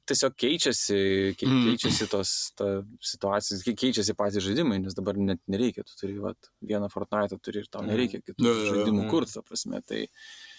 tiesiog 0.06 0.34
keičiasi, 0.36 1.34
kei, 1.38 1.48
Mm. 1.48 1.64
keičiasi 1.66 2.08
tos 2.10 2.52
ta 2.56 2.82
situacija, 3.00 3.58
kei- 3.64 3.74
keičiasi 3.74 4.14
patys 4.14 4.44
žaidimai, 4.44 4.80
nes 4.82 4.94
dabar 4.94 5.14
net 5.16 5.40
nereikia, 5.48 5.84
tu 5.84 5.92
turi 6.00 6.18
vat, 6.20 6.36
vieną 6.62 6.90
Fortnite, 6.92 7.38
turi 7.42 7.58
ir 7.60 7.66
tau 7.70 7.82
Mm. 7.82 7.88
nereikia 7.88 8.20
kitų 8.22 8.44
jo. 8.44 8.54
žaidimų 8.74 9.04
Mm. 9.04 9.10
kurti, 9.10 9.32
ta 9.34 9.42
prasme. 9.42 9.84
Tai 9.86 10.06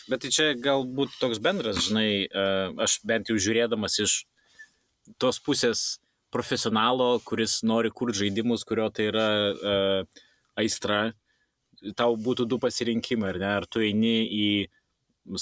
Bet 0.08 0.22
tai 0.22 0.30
čia 0.30 0.54
galbūt 0.54 1.18
toks 1.20 1.40
bendras, 1.40 1.78
žinai, 1.78 2.28
e, 2.30 2.76
aš 2.78 3.00
bent 3.04 3.26
jau 3.28 3.36
žiūrėdamas 3.38 4.00
iš 4.04 4.26
tos 5.18 5.40
pusės 5.40 5.98
profesionalo, 6.36 7.16
kuris 7.28 7.62
nori 7.68 7.92
kurti 7.96 8.26
žaidimus, 8.26 8.66
kurio 8.68 8.90
tai 8.94 9.08
yra 9.12 9.28
uh, 9.56 10.26
aistra, 10.60 11.06
tau 11.98 12.16
būtų 12.20 12.48
du 12.50 12.60
pasirinkimai, 12.62 13.32
ar 13.34 13.40
ne? 13.42 13.52
Ar 13.62 13.68
tu 13.70 13.84
eini 13.86 14.18
į, 14.26 14.50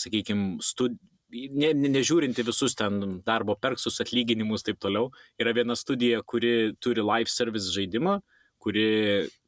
sakykime, 0.05 0.61
studi... 0.65 0.99
Ne, 1.33 1.71
ne, 1.73 1.89
nežiūrinti 1.89 2.43
visus 2.45 2.75
ten 2.77 2.99
darbo 3.25 3.55
perksus, 3.57 3.95
atlyginimus 4.03 4.61
ir 4.61 4.67
taip 4.67 4.83
toliau, 4.85 5.07
yra 5.41 5.49
viena 5.57 5.73
studija, 5.73 6.19
kuri 6.21 6.75
turi 6.77 7.01
live 7.01 7.31
service 7.33 7.73
žaidimą, 7.73 8.19
kuri 8.61 8.83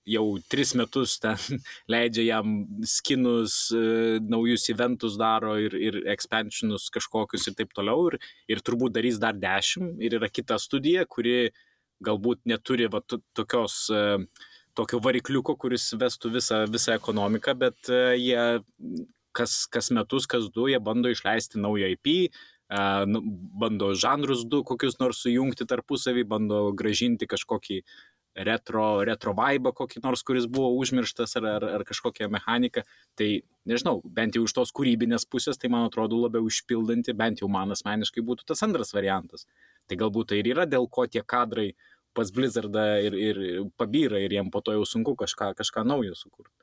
jau 0.06 0.26
tris 0.50 0.74
metus 0.78 1.18
ten 1.22 1.38
leidžia 1.92 2.26
jam 2.30 2.56
skinus, 2.86 3.58
e, 3.74 4.20
naujus 4.22 4.68
eventus 4.74 5.18
daro 5.20 5.56
ir, 5.62 5.76
ir 5.76 6.02
expansionus 6.14 6.90
kažkokius 6.94 7.50
ir 7.50 7.58
taip 7.58 7.74
toliau. 7.76 8.10
Ir, 8.12 8.20
ir 8.52 8.64
turbūt 8.66 8.96
darys 8.96 9.20
dar 9.22 9.38
dešimt. 9.38 9.98
Ir 10.06 10.20
yra 10.20 10.30
kita 10.32 10.60
studija, 10.62 11.06
kuri 11.10 11.52
galbūt 12.06 12.44
neturi 12.50 12.90
va, 12.92 13.02
to- 13.02 13.24
tokios, 13.38 13.86
e, 13.90 14.26
tokio 14.78 15.00
varikliuko, 15.04 15.56
kuris 15.58 15.90
vestų 15.98 16.34
visą, 16.38 16.66
visą 16.70 16.98
ekonomiką, 17.00 17.56
bet 17.58 17.90
e, 17.90 18.02
jie 18.20 18.42
kas, 19.36 19.64
kas 19.72 19.92
metus, 19.92 20.28
kas 20.32 20.50
du, 20.54 20.70
jie 20.72 20.80
bando 20.80 21.12
išleisti 21.12 21.60
naują 21.60 21.90
IP, 21.92 22.30
nu, 23.06 23.20
bando 23.62 23.92
žanrus 23.94 24.46
du 24.50 24.64
kokius 24.66 24.96
nors 24.98 25.20
sujungti 25.22 25.68
tarpusavį, 25.70 26.24
bando 26.26 26.72
gražinti 26.74 27.28
kažkokį 27.30 27.82
retro, 28.36 29.04
retro 29.08 29.34
vibe 29.38 29.72
kokį 29.76 30.02
nors, 30.04 30.24
kuris 30.28 30.48
buvo 30.52 30.74
užmirštas 30.82 31.38
ar, 31.40 31.48
ar, 31.56 31.66
ar 31.78 31.86
kažkokią 31.88 32.28
mechaniką. 32.34 32.84
Tai 33.16 33.30
nežinau, 33.70 34.02
bent 34.04 34.36
jau 34.36 34.44
iš 34.46 34.56
tos 34.58 34.74
kūrybinės 34.76 35.28
pusės, 35.32 35.60
tai 35.62 35.72
man 35.72 35.88
atrodo 35.88 36.20
labiau 36.20 36.48
išpildanti, 36.52 37.16
bent 37.16 37.44
jau 37.44 37.50
man 37.52 37.72
asmeniškai 37.76 38.24
būtų 38.26 38.48
tas 38.52 38.64
antras 38.68 38.94
variantas. 38.96 39.48
Tai 39.88 40.00
galbūt 40.02 40.34
tai 40.34 40.42
ir 40.42 40.52
yra 40.56 40.68
dėl 40.68 40.90
ko 40.90 41.08
tie 41.08 41.24
kadrai 41.24 41.74
pas 42.16 42.32
Blizzardą 42.32 42.86
ir, 43.04 43.16
ir 43.20 43.40
pabyra 43.78 44.22
ir 44.24 44.32
jiem 44.32 44.52
po 44.52 44.62
to 44.64 44.76
jau 44.76 44.86
sunku 44.88 45.16
kažką, 45.20 45.52
kažką 45.58 45.84
naujo 45.88 46.16
sukurti. 46.16 46.56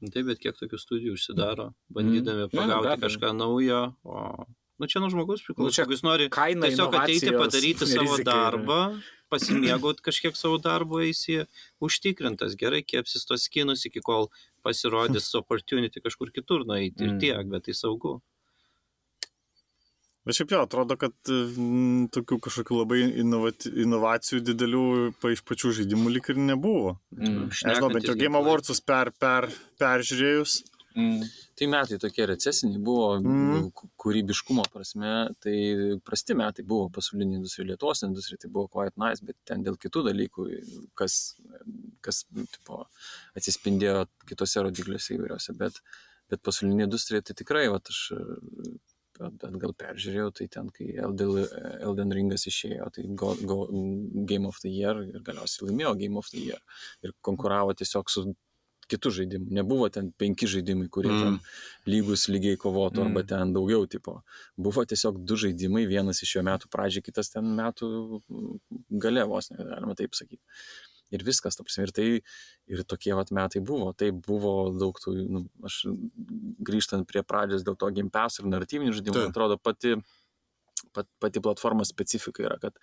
Taip, 0.00 0.30
bet 0.30 0.38
kiek 0.40 0.56
tokių 0.56 0.78
studijų 0.80 1.16
užsidaro, 1.18 1.72
bandydami 1.92 2.46
Mm. 2.46 2.54
Pagauti 2.56 2.88
abejo. 2.88 3.02
kažką 3.04 3.32
naujo. 3.36 3.80
O... 4.04 4.46
Nu 4.80 4.88
čia 4.88 5.02
nuo 5.02 5.10
žmogus 5.12 5.42
priklauso. 5.44 5.68
Nu, 5.68 5.74
čia 5.76 5.82
Jeigu 5.84 5.92
jis 5.92 6.04
nori 6.06 6.28
Kaina, 6.32 6.70
tiesiog 6.70 6.94
ateiti 6.96 7.34
padaryti 7.36 7.88
savo 7.90 8.16
darbą, 8.24 8.78
pasimėgauti 9.32 10.04
kažkiek 10.06 10.38
savo 10.38 10.56
darbo, 10.62 11.02
eisi 11.04 11.42
užtikrintas, 11.84 12.56
gerai 12.60 12.80
kepsis 12.86 13.28
tos 13.28 13.44
skinus 13.44 13.84
iki 13.90 14.00
kol 14.04 14.30
pasirodys 14.64 15.28
opportunity 15.40 16.00
kažkur 16.00 16.32
kitur 16.32 16.64
nueiti 16.64 17.04
ir 17.04 17.14
Mm. 17.14 17.20
tiek, 17.20 17.46
bet 17.52 17.68
tai 17.68 17.76
saugu. 17.76 18.20
Bet 20.24 20.36
šiaip 20.36 20.52
jo, 20.52 20.58
atrodo, 20.64 20.96
kad 21.00 21.14
mm, 21.28 22.10
tokių 22.12 22.36
kažkokių 22.44 22.80
labai 22.82 22.98
inovati, 23.22 23.70
inovacijų 23.84 24.42
didelių 24.44 24.82
pa, 25.20 25.32
iš 25.32 25.40
pačių 25.48 25.72
žaidimų 25.78 26.12
lik 26.16 26.28
ir 26.32 26.40
nebuvo. 26.40 26.98
Mm. 27.16 27.48
Nežinau, 27.48 27.88
bent 27.92 28.08
jau 28.08 28.16
Game 28.20 28.36
Awardsus 28.36 28.80
per, 28.84 29.12
per, 29.16 29.48
peržiūrėjus. 29.80 30.60
Mm. 30.96 31.22
Tai 31.54 31.66
metai 31.70 31.98
tokie 32.02 32.24
recesiniai 32.26 32.80
buvo, 32.82 33.20
Mm. 33.22 33.68
kūrybiškumo 34.00 34.64
prasme, 34.72 35.12
tai 35.40 35.54
prasti 36.04 36.34
metai 36.34 36.64
buvo 36.66 36.88
pasaulinė 36.90 37.38
industrija, 37.38 37.68
Lietuvos 37.70 38.02
industrija, 38.02 38.40
tai 38.42 38.50
buvo 38.50 38.66
quite 38.68 38.96
nice, 38.98 39.22
bet 39.22 39.36
ten 39.46 39.62
dėl 39.62 39.76
kitų 39.78 40.02
dalykų, 40.10 40.46
kas, 40.98 41.36
kas 42.02 42.24
tipo, 42.56 42.86
atsispindėjo 43.38 44.06
kitose 44.26 44.64
rodikliuose 44.66 45.14
įvairiose, 45.18 45.54
bet, 45.56 45.78
bet 46.28 46.42
pasaulinė 46.42 46.88
industrija 46.88 47.22
tai 47.22 47.34
tikrai, 47.38 47.68
va, 47.70 47.78
aš 47.78 48.02
at- 49.20 49.44
atgal 49.44 49.74
peržiūrėjau, 49.76 50.32
tai 50.34 50.46
ten, 50.48 50.70
kai 50.74 50.94
Elden, 50.96 51.46
Elden 51.84 52.10
Ringas 52.16 52.46
išėjo, 52.48 52.90
tai 52.94 53.02
go, 53.14 53.34
go, 53.44 53.66
Game 54.26 54.46
of 54.48 54.58
the 54.62 54.70
Year 54.72 55.02
ir 55.04 55.20
galiausiai 55.20 55.68
laimėjo 55.68 55.98
Game 56.00 56.16
of 56.16 56.30
the 56.32 56.38
Year 56.38 56.58
ir 57.04 57.12
konkuravo 57.22 57.74
tiesiog 57.76 58.08
su 58.10 58.34
kitų 58.90 59.12
žaidimų. 59.20 59.48
Nebuvo 59.60 59.88
ten 59.92 60.10
penki 60.20 60.48
žaidimai, 60.50 60.88
kurie 60.92 61.10
mm. 61.12 61.22
ten 61.22 61.90
lygus 61.90 62.26
lygiai 62.30 62.58
kovotų 62.60 63.02
mm. 63.02 63.08
arba 63.08 63.24
ten 63.32 63.54
daugiau 63.56 63.86
tipo. 63.90 64.20
Buvo 64.60 64.84
tiesiog 64.88 65.22
du 65.26 65.38
žaidimai, 65.40 65.86
vienas 65.90 66.22
iš 66.26 66.36
jo 66.38 66.44
metų 66.46 66.70
pradžiai, 66.72 67.04
kitas 67.06 67.32
ten 67.34 67.50
metų 67.58 67.90
gale 69.02 69.26
vos, 69.30 69.50
ne, 69.54 69.66
galima 69.72 69.96
taip 69.98 70.16
sakyti. 70.18 70.42
Ir 71.10 71.24
viskas, 71.26 71.56
ta 71.58 71.64
prasme, 71.66 71.88
ir 71.88 71.92
tai, 71.94 72.08
ir 72.70 72.82
tokie 72.86 73.14
vat 73.18 73.32
metai 73.34 73.62
buvo. 73.66 73.90
Tai 73.98 74.12
buvo 74.14 74.54
daug 74.70 74.98
tų, 75.02 75.16
nu, 75.26 75.44
aš 75.66 75.82
grįžtant 76.66 77.08
prie 77.10 77.24
pradžios 77.26 77.66
dėl 77.66 77.78
to 77.78 77.88
gimpes 77.96 78.38
ir 78.38 78.46
naratyvinių 78.46 78.94
žaidimų, 78.94 79.16
Taip. 79.16 79.26
man 79.26 79.34
atrodo, 79.34 79.58
pati, 79.58 79.96
pat, 80.94 81.10
pati 81.22 81.42
platformos 81.42 81.90
specifika 81.90 82.46
yra, 82.46 82.60
kad 82.62 82.78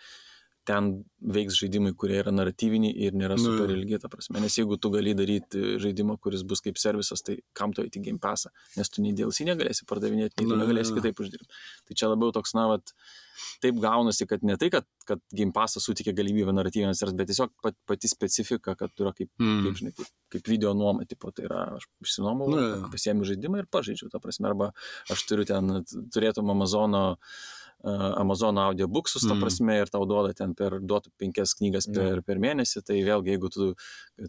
ten 0.68 0.90
veiks 1.24 1.56
žaidimai, 1.62 1.94
kurie 1.98 2.18
yra 2.20 2.32
naratyviniai 2.36 2.92
ir 3.08 3.16
nėra 3.18 3.38
Nu, 3.40 3.46
super 3.46 3.72
ilgi, 3.72 3.98
ta 4.04 4.10
prasme. 4.12 4.42
Nes 4.44 4.58
jeigu 4.60 4.76
tu 4.84 4.92
gali 4.94 5.14
daryti 5.18 5.78
žaidimą, 5.82 6.18
kuris 6.24 6.44
bus 6.48 6.62
kaip 6.66 6.80
servisas, 6.82 7.24
tai 7.26 7.38
kam 7.58 7.72
tu 7.76 7.86
eiti 7.86 8.02
Game 8.04 8.20
Passą, 8.22 8.52
nes 8.76 8.92
tu 8.92 9.02
nei 9.06 9.16
DLC 9.16 9.48
negalėsi 9.48 9.88
pardavinėti, 9.88 10.36
nei 10.42 10.50
tu 10.50 10.58
Na, 10.58 10.60
negalėsi 10.66 10.92
na. 10.94 11.00
kitaip 11.00 11.24
uždirbti. 11.24 11.62
Tai 11.88 11.98
čia 12.02 12.12
labiau 12.12 12.34
toks, 12.36 12.54
na, 12.58 12.68
vat, 12.74 12.92
taip 13.64 13.80
gaunasi, 13.82 14.28
kad 14.30 14.44
ne 14.46 14.58
tai, 14.60 14.70
kad, 14.74 14.88
kad 15.08 15.24
Game 15.34 15.56
Passas 15.56 15.88
suteikia 15.88 16.14
galimybę 16.18 16.52
naratyvinės 16.58 17.02
bet 17.18 17.32
tiesiog 17.32 17.54
pat, 17.64 17.78
pati 17.90 18.12
specifika, 18.12 18.76
kad 18.76 18.92
yra 19.00 19.16
kaip, 19.16 19.32
Mm. 19.40 19.62
kaip, 19.66 19.78
žinai, 19.80 19.94
kaip, 19.96 20.12
kaip 20.36 20.50
video 20.52 20.74
nuoma, 20.76 21.06
tipo, 21.08 21.32
tai 21.32 21.46
yra, 21.48 21.64
aš 21.80 21.88
jo. 22.84 22.90
pasiemi 22.92 23.24
žaidimą 23.30 23.64
ir 23.64 23.72
pažaidžiu, 23.72 24.12
ta 24.12 24.20
prasme, 24.20 24.52
arba 24.52 24.74
aš 25.14 25.24
turiu 25.30 25.46
ten, 25.48 25.86
turėtum 26.14 26.52
Amazono 26.52 27.06
uh, 27.16 27.67
Amazono 28.18 28.62
audiobooksus, 28.68 29.24
ta 29.28 29.34
Mm. 29.34 29.42
prasme, 29.42 29.76
ir 29.82 29.90
tau 29.94 30.06
duoda 30.06 30.34
ten 30.36 30.54
per, 30.54 30.80
duotų 30.80 31.12
penkias 31.18 31.54
knygas 31.58 31.88
per, 31.94 32.22
per 32.22 32.38
mėnesį, 32.44 32.84
tai 32.86 33.00
vėlgi, 33.06 33.34
jeigu 33.36 33.50
tu 33.54 33.68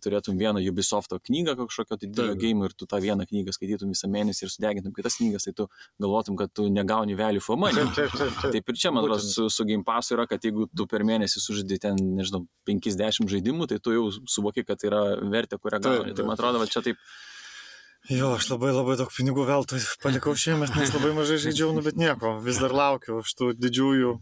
turėtum 0.04 0.38
vieną 0.38 0.60
Ubisofto 0.70 1.18
knygą 1.18 1.56
kažkokio 1.58 1.98
tai 1.98 2.08
didelio 2.08 2.34
game 2.38 2.64
ir 2.68 2.74
tu 2.76 2.86
tą 2.86 3.00
vieną 3.00 3.26
knygą 3.26 3.52
skaitytum 3.56 3.90
visą 3.94 4.08
mėnesį 4.12 4.44
ir 4.46 4.52
sudegintum 4.52 4.92
kitas 4.94 5.16
knygas, 5.18 5.44
tai 5.48 5.52
tu 5.52 5.68
galvotum, 6.00 6.36
kad 6.36 6.52
tu 6.52 6.68
negauni 6.68 7.16
value 7.16 7.40
for 7.40 7.56
money. 7.56 7.84
Taip, 8.52 8.68
ir 8.68 8.74
čia, 8.76 8.92
man 8.92 9.04
atrodo, 9.04 9.20
su, 9.24 9.48
su 9.48 9.64
Game 9.64 9.84
Passu 9.84 10.14
yra, 10.14 10.26
kad 10.28 10.40
jeigu 10.44 10.68
tu 10.76 10.86
per 10.86 11.02
mėnesį 11.08 11.40
sužaidži 11.42 11.80
ten, 11.80 11.96
nežinau, 11.96 12.46
50 12.68 13.28
žaidimų, 13.32 13.66
tai 13.68 13.78
tu 13.80 13.92
jau 13.96 14.08
suvoki, 14.28 14.64
kad 14.64 14.78
tai 14.78 14.90
yra 14.92 15.02
vertė, 15.32 15.58
kurią 15.58 15.80
gauni. 15.82 16.14
Tai 16.14 16.24
man 16.28 16.36
atrodo, 16.36 16.58
va 16.62 16.66
čia 16.70 16.82
taip, 16.84 16.96
Jo, 18.08 18.32
aš 18.38 18.46
labai 18.48 18.70
labai 18.72 18.96
daug 18.96 19.10
pinigų 19.12 19.44
veltui 19.48 19.82
palikau 20.00 20.32
šiemet, 20.32 20.72
nes 20.80 20.94
labai 20.94 21.10
mažai 21.16 21.36
žaidžiau, 21.42 21.74
nu 21.76 21.82
bet 21.84 21.98
nieko, 22.00 22.38
vis 22.44 22.60
dar 22.62 22.72
laukiu 22.72 23.20
iš 23.20 23.34
tų 23.36 23.50
didžiųjų, 23.60 24.14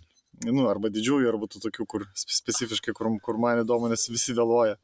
nu, 0.48 0.64
arba 0.66 0.90
didžiųjų, 0.90 1.28
arba 1.30 1.46
tų 1.50 1.62
tokių, 1.68 1.86
kur 1.92 2.06
spe- 2.18 2.34
specifiškai, 2.34 2.96
kur, 2.98 3.12
kur 3.22 3.38
man 3.38 3.62
įdomu, 3.62 3.86
nes 3.92 4.08
visi 4.10 4.34
vėluoja. 4.34 4.74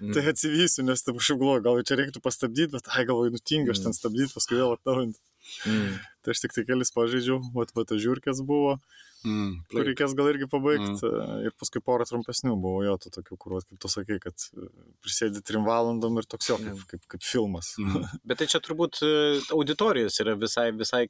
Mm. 0.00 0.12
Tai 0.16 0.24
atsivysiu, 0.32 0.86
nes 0.88 1.04
taip 1.04 1.20
aš 1.20 1.30
jau 1.32 1.36
galvoju, 1.40 1.64
gal 1.68 1.82
čia 1.88 2.00
reiktų 2.00 2.24
pastabdyti, 2.24 2.72
bet, 2.72 2.88
ai, 2.92 3.04
galvoju, 3.08 3.34
nutingiu 3.36 3.72
aš 3.76 3.84
ten 3.84 3.96
stabdyti, 3.96 4.32
paskui 4.32 4.56
vėl 4.58 4.74
atnaujinti. 4.76 5.20
Mm. 5.68 5.96
Tai 6.24 6.34
aš 6.34 6.42
tik 6.42 6.54
tai 6.56 6.64
kelis 6.68 6.90
pažaidžiau, 6.94 7.40
vat, 7.54 7.74
vat, 7.76 7.94
žiūrkės 7.94 8.42
buvo, 8.46 8.78
Mm, 9.26 9.62
kur 9.66 9.80
play. 9.80 9.86
reikės 9.88 10.14
gal 10.14 10.28
irgi 10.30 10.46
pabaigti. 10.50 10.94
Mm. 11.02 11.46
Ir 11.48 11.54
paskui 11.58 11.80
porą 11.82 12.06
trumpesnių 12.06 12.54
buvo 12.62 12.84
jo, 12.86 12.94
tų 13.02 13.10
tokių, 13.16 13.38
kur, 13.42 13.56
kaip 13.64 13.80
tu 13.82 13.90
sakai, 13.90 14.20
kad 14.22 14.34
e, 14.54 14.68
prisėdi 15.02 15.42
trim 15.42 15.66
valandom 15.66 16.20
ir 16.20 16.28
toks 16.30 16.52
jo, 16.52 16.58
kaip, 16.62 16.82
kaip, 16.92 17.06
kaip 17.14 17.24
filmas. 17.26 17.72
Mm. 17.80 18.04
Bet 18.28 18.42
tai 18.42 18.48
čia 18.52 18.60
turbūt 18.62 19.00
e, 19.02 19.12
auditorijos 19.56 20.20
yra 20.22 20.36
visai, 20.38 20.68
visai 20.76 21.06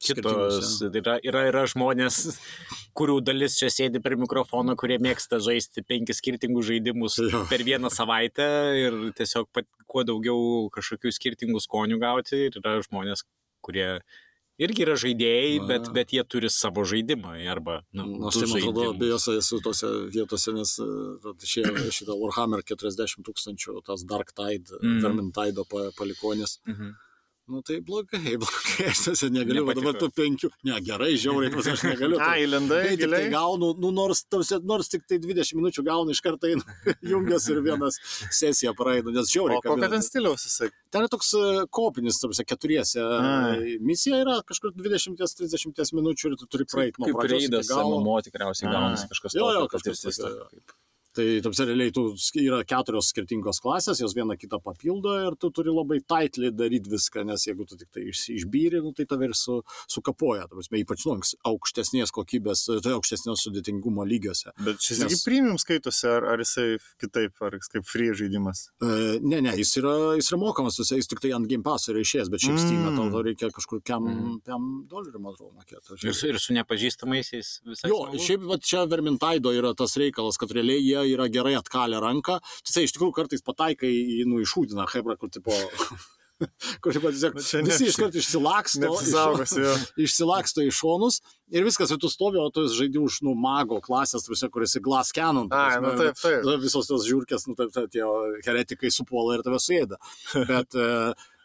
kitos. 0.00 0.78
Yra, 0.86 1.18
yra, 1.26 1.42
yra 1.50 1.64
žmonės, 1.68 2.38
kurių 2.98 3.18
dalis 3.26 3.58
čia 3.58 3.68
sėdi 3.74 4.00
prie 4.00 4.16
mikrofono, 4.16 4.76
kurie 4.78 4.96
mėgsta 5.02 5.40
žaisti 5.42 5.84
penkis 5.84 6.22
skirtingus 6.22 6.70
žaidimus 6.70 7.18
Jo. 7.26 7.42
per 7.50 7.66
vieną 7.66 7.90
savaitę 7.92 8.46
ir 8.78 8.96
tiesiog 9.18 9.50
pat, 9.52 9.68
kuo 9.90 10.06
daugiau 10.08 10.70
kažkokių 10.72 11.12
skirtingų 11.18 11.60
skonių 11.66 12.00
gauti. 12.00 12.46
Ir 12.48 12.60
yra 12.62 12.78
žmonės, 12.86 13.26
kurie 13.64 14.00
irgi 14.58 14.82
yra 14.82 14.96
žaidėjai, 14.98 15.58
Na. 15.60 15.66
bet, 15.70 15.90
bet 15.94 16.12
jie 16.16 16.24
turi 16.26 16.48
savo 16.50 16.82
žaidimą. 16.82 17.36
Arba, 17.52 17.76
nu, 17.94 18.06
aš 18.26 18.40
tai 18.40 18.48
man 18.50 18.58
atrodo, 18.62 18.86
abiejose 18.96 19.36
esu 19.38 19.60
tose 19.62 19.90
vietose, 20.14 20.54
nes 20.56 20.72
e, 20.82 20.88
išėjo 21.46 21.92
šitą 21.94 22.16
Warhammer 22.18 22.64
40 22.66 23.22
tūkstančių, 23.28 23.76
tas 23.86 24.02
Dark 24.04 24.32
Tide, 24.34 24.74
Mm. 24.82 24.96
mm. 24.96 25.04
Vermintide 25.06 25.64
pa, 25.70 25.84
palikonis. 25.98 26.58
Mhm. 26.66 26.96
Nu 27.48 27.62
tai 27.64 27.78
blogai, 27.80 28.34
blogai, 28.42 28.86
aš 28.90 28.98
tiesiog 29.06 29.30
negaliu, 29.32 29.62
Nepatiko. 29.64 29.80
dabar 29.80 29.96
tų 30.02 30.08
penkių, 30.18 30.48
ne, 30.68 30.74
gerai, 30.84 31.14
žiauriai, 31.20 31.48
tas 31.54 31.68
aš 31.72 31.84
negaliu. 31.88 32.18
A, 32.20 32.34
įlendai, 32.42 32.80
Kai 32.84 32.96
tik 33.00 33.12
tai 33.14 33.20
gaunu, 33.32 33.70
nu, 33.80 33.88
nors, 33.96 34.20
tausia, 34.28 34.58
nors 34.68 34.90
tik 34.92 35.06
tai 35.08 35.16
20 35.24 35.56
minučių 35.56 35.84
gaunu, 35.86 36.12
iš 36.12 36.20
karto 36.26 36.50
einu, 36.50 36.60
jungiasi 37.12 37.54
ir 37.54 37.62
vienas 37.64 37.96
sesija 38.36 38.74
praeina, 38.76 39.14
nes 39.16 39.32
žiauriai. 39.32 39.62
O 39.62 39.64
kabina. 39.64 39.88
ten 39.94 40.04
stiliaus 40.04 40.44
jisai? 40.44 40.68
Ten 40.92 41.06
yra 41.06 41.12
toks 41.16 41.32
e, 41.40 41.44
kopinis, 41.78 42.20
tarsi 42.20 42.44
keturiese. 42.48 43.00
Ai. 43.00 43.78
Misija 43.80 44.20
yra 44.26 44.36
kažkur 44.48 44.76
20-30 44.76 45.96
minučių 45.96 46.34
ir 46.34 46.36
tu 46.40 46.50
turi 46.52 46.68
praeiti 46.68 47.00
kaip 47.00 47.24
reidas. 47.32 47.72
MMO 47.72 48.20
tikriausiai 48.28 48.68
gaunasi 48.72 49.08
kažkas 49.08 49.36
Jo, 49.40 49.48
jo, 49.56 49.64
kažkas 49.72 50.04
tokio, 50.04 50.12
tokia, 50.20 50.52
kaip- 50.52 50.76
Tai, 51.18 51.24
tamsi, 51.42 51.64
realiai, 51.66 51.90
tu 51.90 52.02
yra 52.38 52.60
keturios 52.68 53.08
skirtingos 53.10 53.58
klasės, 53.64 53.98
jos 54.04 54.12
viena 54.14 54.36
kitą 54.38 54.60
papildo 54.62 55.16
ir 55.26 55.34
tu 55.40 55.48
turi 55.50 55.72
labai 55.74 55.98
taitliai 56.06 56.52
daryti 56.54 56.92
viską, 56.92 57.24
nes 57.26 57.42
jeigu 57.48 57.66
tu 57.66 57.74
tik 57.80 57.88
tai 57.90 58.04
iš, 58.12 58.20
išbyri, 58.36 58.78
nu, 58.84 58.92
tai 58.94 59.02
tave 59.10 59.26
ir 59.26 59.34
su, 59.34 59.56
sukapoja, 59.90 60.44
tarsi, 60.52 60.70
ypač 60.84 61.02
nu, 61.08 61.16
aukštesnės 61.50 62.12
kokybės, 62.14 62.62
tai 62.84 62.92
aukštesnės 62.94 63.42
sudėtingumo 63.48 64.06
lygiuose. 64.06 64.52
Bet 64.62 64.78
šis 64.84 65.00
Nes- 65.02 65.24
premium 65.26 65.58
skaitosi, 65.58 66.06
ar, 66.12 66.28
ar 66.36 66.44
jisai 66.44 66.76
kitaip, 67.02 67.34
ar 67.42 67.56
jis 67.58 67.72
kaip 67.74 67.88
free 67.88 68.12
žaidimas? 68.14 68.68
E, 68.78 69.18
ne, 69.18 69.40
ne, 69.48 69.56
jis 69.58 69.74
yra, 69.82 69.96
jis 70.20 70.30
yra 70.30 70.38
mokamas, 70.44 70.78
visai, 70.78 71.00
jis 71.02 71.10
tik 71.10 71.24
tai 71.24 71.32
ant 71.34 71.48
Game 71.50 71.66
Pass 71.66 71.90
yra 71.90 71.98
išėjęs, 72.04 72.30
bet 72.30 72.44
šiaip 72.46 72.54
Mm. 72.58 72.62
Steam 72.62 72.96
tau 72.96 73.10
tau 73.10 73.22
reikia 73.26 73.50
kažkur 73.54 73.82
kiam, 73.82 74.06
Mm. 74.08 74.38
kiam 74.46 74.64
dolerių, 74.90 75.20
man 75.20 75.34
atrodo, 75.34 75.52
mokėti. 75.58 75.98
Ir, 76.04 76.14
su- 76.14 76.28
ir 76.30 76.38
su 76.38 76.54
nepažįstamaisiais 76.54 77.50
visai. 77.66 77.90
Jo, 77.90 78.04
smagu. 78.06 78.22
šiaip 78.24 78.46
va, 78.48 78.56
čia 78.58 78.86
Vermintaido 78.88 79.52
yra 79.54 79.74
tas 79.76 79.94
reikalas, 79.96 80.38
kad 80.38 80.50
realiai 80.50 80.80
jie 80.82 81.07
yra 81.14 81.28
gerai 81.32 81.56
atkalę 81.58 82.00
ranką. 82.04 82.38
Tai 82.72 82.84
iš 82.86 82.94
tikrųjų 82.96 83.16
kartais 83.16 83.44
pataikai 83.44 83.90
į 83.90 84.22
nu, 84.28 84.42
išūdiną 84.44 84.88
Hebra, 84.92 85.18
kur 85.20 85.32
tipo... 85.32 85.54
kur 86.82 86.94
tipo 86.94 87.10
tiesiog 87.10 87.34
Nu, 87.34 87.66
visi 87.66 87.88
iš 87.88 87.96
karto 87.98 88.18
išsilaksto, 88.20 88.90
jo. 89.58 89.72
išsilaksto 90.04 90.62
į 90.62 90.70
šonus 90.74 91.20
ir 91.50 91.66
viskas, 91.66 91.90
ir 91.90 91.98
tu 92.02 92.10
stovi, 92.12 92.38
o 92.38 92.46
tu 92.54 92.66
žaidži 92.70 93.00
už 93.02 93.20
nu, 93.26 93.34
mago 93.38 93.80
klasės, 93.84 94.26
tuose, 94.26 94.50
kuris 94.52 94.76
į 94.78 94.84
Glass 94.84 95.14
Cannon. 95.16 95.48
ta 95.50 95.64
Ai, 95.64 95.80
nu 95.82 95.94
taip, 95.98 96.18
taip. 96.20 96.46
visos 96.62 96.90
tos 96.90 97.06
žiūrkės, 97.08 97.48
nu, 97.50 97.56
taip, 97.58 97.72
taip, 97.74 97.90
tie 97.94 98.04
heretikai 98.46 98.92
supuola 98.94 99.38
ir 99.38 99.44
tave 99.46 99.58
suėda. 99.62 99.98
Bet 100.50 100.78
e, 100.78 100.88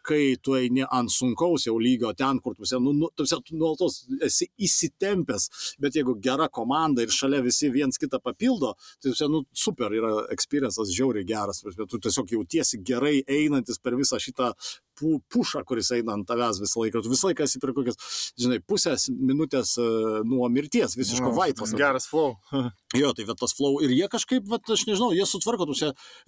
kai 0.05 0.35
tu 0.43 0.57
eini 0.57 0.85
ant 0.85 1.11
sunkaus 1.11 1.67
jau 1.67 1.75
lygio 1.79 2.13
ten, 2.17 2.39
kur 2.43 2.55
tu, 2.55 2.67
nu, 2.79 2.93
nu, 2.93 3.09
tu, 3.15 3.25
tu 3.25 3.57
nuolatos 3.57 4.03
esi 4.27 4.49
įsitempęs, 4.67 5.49
bet 5.79 5.97
jeigu 5.97 6.17
gera 6.23 6.49
komanda 6.49 7.03
ir 7.03 7.13
šalia 7.13 7.41
visi 7.45 7.71
viens 7.73 7.99
kitą 7.99 8.19
papildo, 8.23 8.73
tai 9.01 9.13
tu, 9.13 9.29
nu, 9.31 9.43
super 9.51 9.93
yra 9.95 10.13
experiences 10.35 10.93
žiauriai 10.95 11.27
geras, 11.27 11.63
tu 11.63 11.99
tiesiog 11.99 12.35
jautiesi 12.35 12.81
gerai 12.85 13.21
einantis 13.27 13.79
per 13.79 13.97
visą 13.99 14.19
šitą 14.21 14.51
pu, 14.99 15.17
pušą, 15.33 15.63
kuris 15.67 15.91
eina 15.95 16.17
ant 16.17 16.27
tavęs 16.29 16.61
visą 16.63 16.83
laiką. 16.83 17.03
Tu 17.03 17.11
visą 17.13 17.31
laiką 17.31 17.47
esi 17.47 17.61
per 17.63 17.73
kokias, 17.77 17.99
žinai, 18.39 18.59
pusės 18.67 19.09
minutės 19.13 19.75
uh, 19.81 20.21
nuo 20.27 20.49
mirties, 20.53 20.97
visiško 20.99 21.31
Nu, 21.31 21.37
vaitos. 21.37 21.75
Geras 21.77 22.09
flow. 22.09 22.35
Jo, 22.93 23.09
tai 23.17 23.23
bet 23.25 23.39
tas 23.41 23.55
flow 23.57 23.79
ir 23.81 23.89
jie 23.89 24.05
kažkaip, 24.11 24.43
vat, 24.51 24.67
aš 24.69 24.83
nežinau, 24.85 25.09
jie 25.17 25.25
sutvarko, 25.25 25.65
tu 25.65 25.73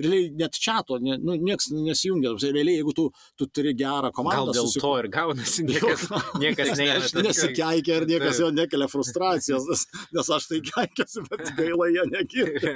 realiai 0.02 0.32
net 0.34 0.58
čato, 0.58 0.98
ne, 0.98 1.14
nu, 1.22 1.36
nieks 1.38 1.70
nesijungia. 1.70 2.32
Tu, 2.42 2.50
realiai, 2.56 2.80
jeigu 2.80 2.94
tu, 2.98 3.06
tu 3.38 3.46
turi 3.54 3.76
gerą 3.78 4.10
Gal 4.10 4.16
komandą, 4.18 4.56
dėl 4.56 4.66
susi- 4.66 4.82
to 4.82 4.94
ir 4.98 5.08
gaunasi, 5.14 5.66
niekas, 5.68 6.08
niekas 6.42 6.74
neina. 6.80 7.24
nesikeikia 7.28 8.00
ir 8.02 8.08
niekas 8.10 8.42
jo 8.42 8.50
nekelia 8.54 8.90
frustracijos, 8.90 9.68
nes, 9.70 9.86
nes 10.18 10.32
aš 10.38 10.50
tai 10.50 10.62
keikiuosi, 10.72 11.26
bet 11.30 11.54
gaila 11.60 11.92
jie 11.94 12.08
negirdi. 12.16 12.74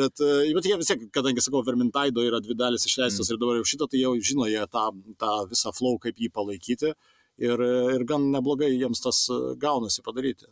bet, 0.00 0.24
e, 0.26 0.50
bet 0.58 0.68
jie 0.72 0.80
vis 0.82 0.90
tiek, 0.90 1.06
kadangi, 1.14 1.46
sakau, 1.46 1.62
Vermintaido 1.66 2.26
yra 2.26 2.42
dvi 2.42 2.58
dalis 2.58 2.88
išleistos 2.90 3.28
mm. 3.28 3.36
ir 3.36 3.40
dabar 3.44 3.60
jau 3.60 3.68
šitą, 3.70 3.90
tai 3.92 4.02
jau 4.02 4.16
žino 4.18 4.50
jie 4.50 4.66
tą, 4.66 4.79
tą 5.20 5.32
visą 5.50 5.72
flow, 5.76 5.98
kaip 6.02 6.20
jį 6.20 6.30
palaikyti 6.34 6.92
ir, 7.40 7.64
ir 7.96 8.06
gan 8.08 8.30
neblogai 8.34 8.70
jiems 8.72 9.02
tas 9.04 9.22
e, 9.32 9.38
gaunasi 9.60 10.04
padaryti. 10.06 10.48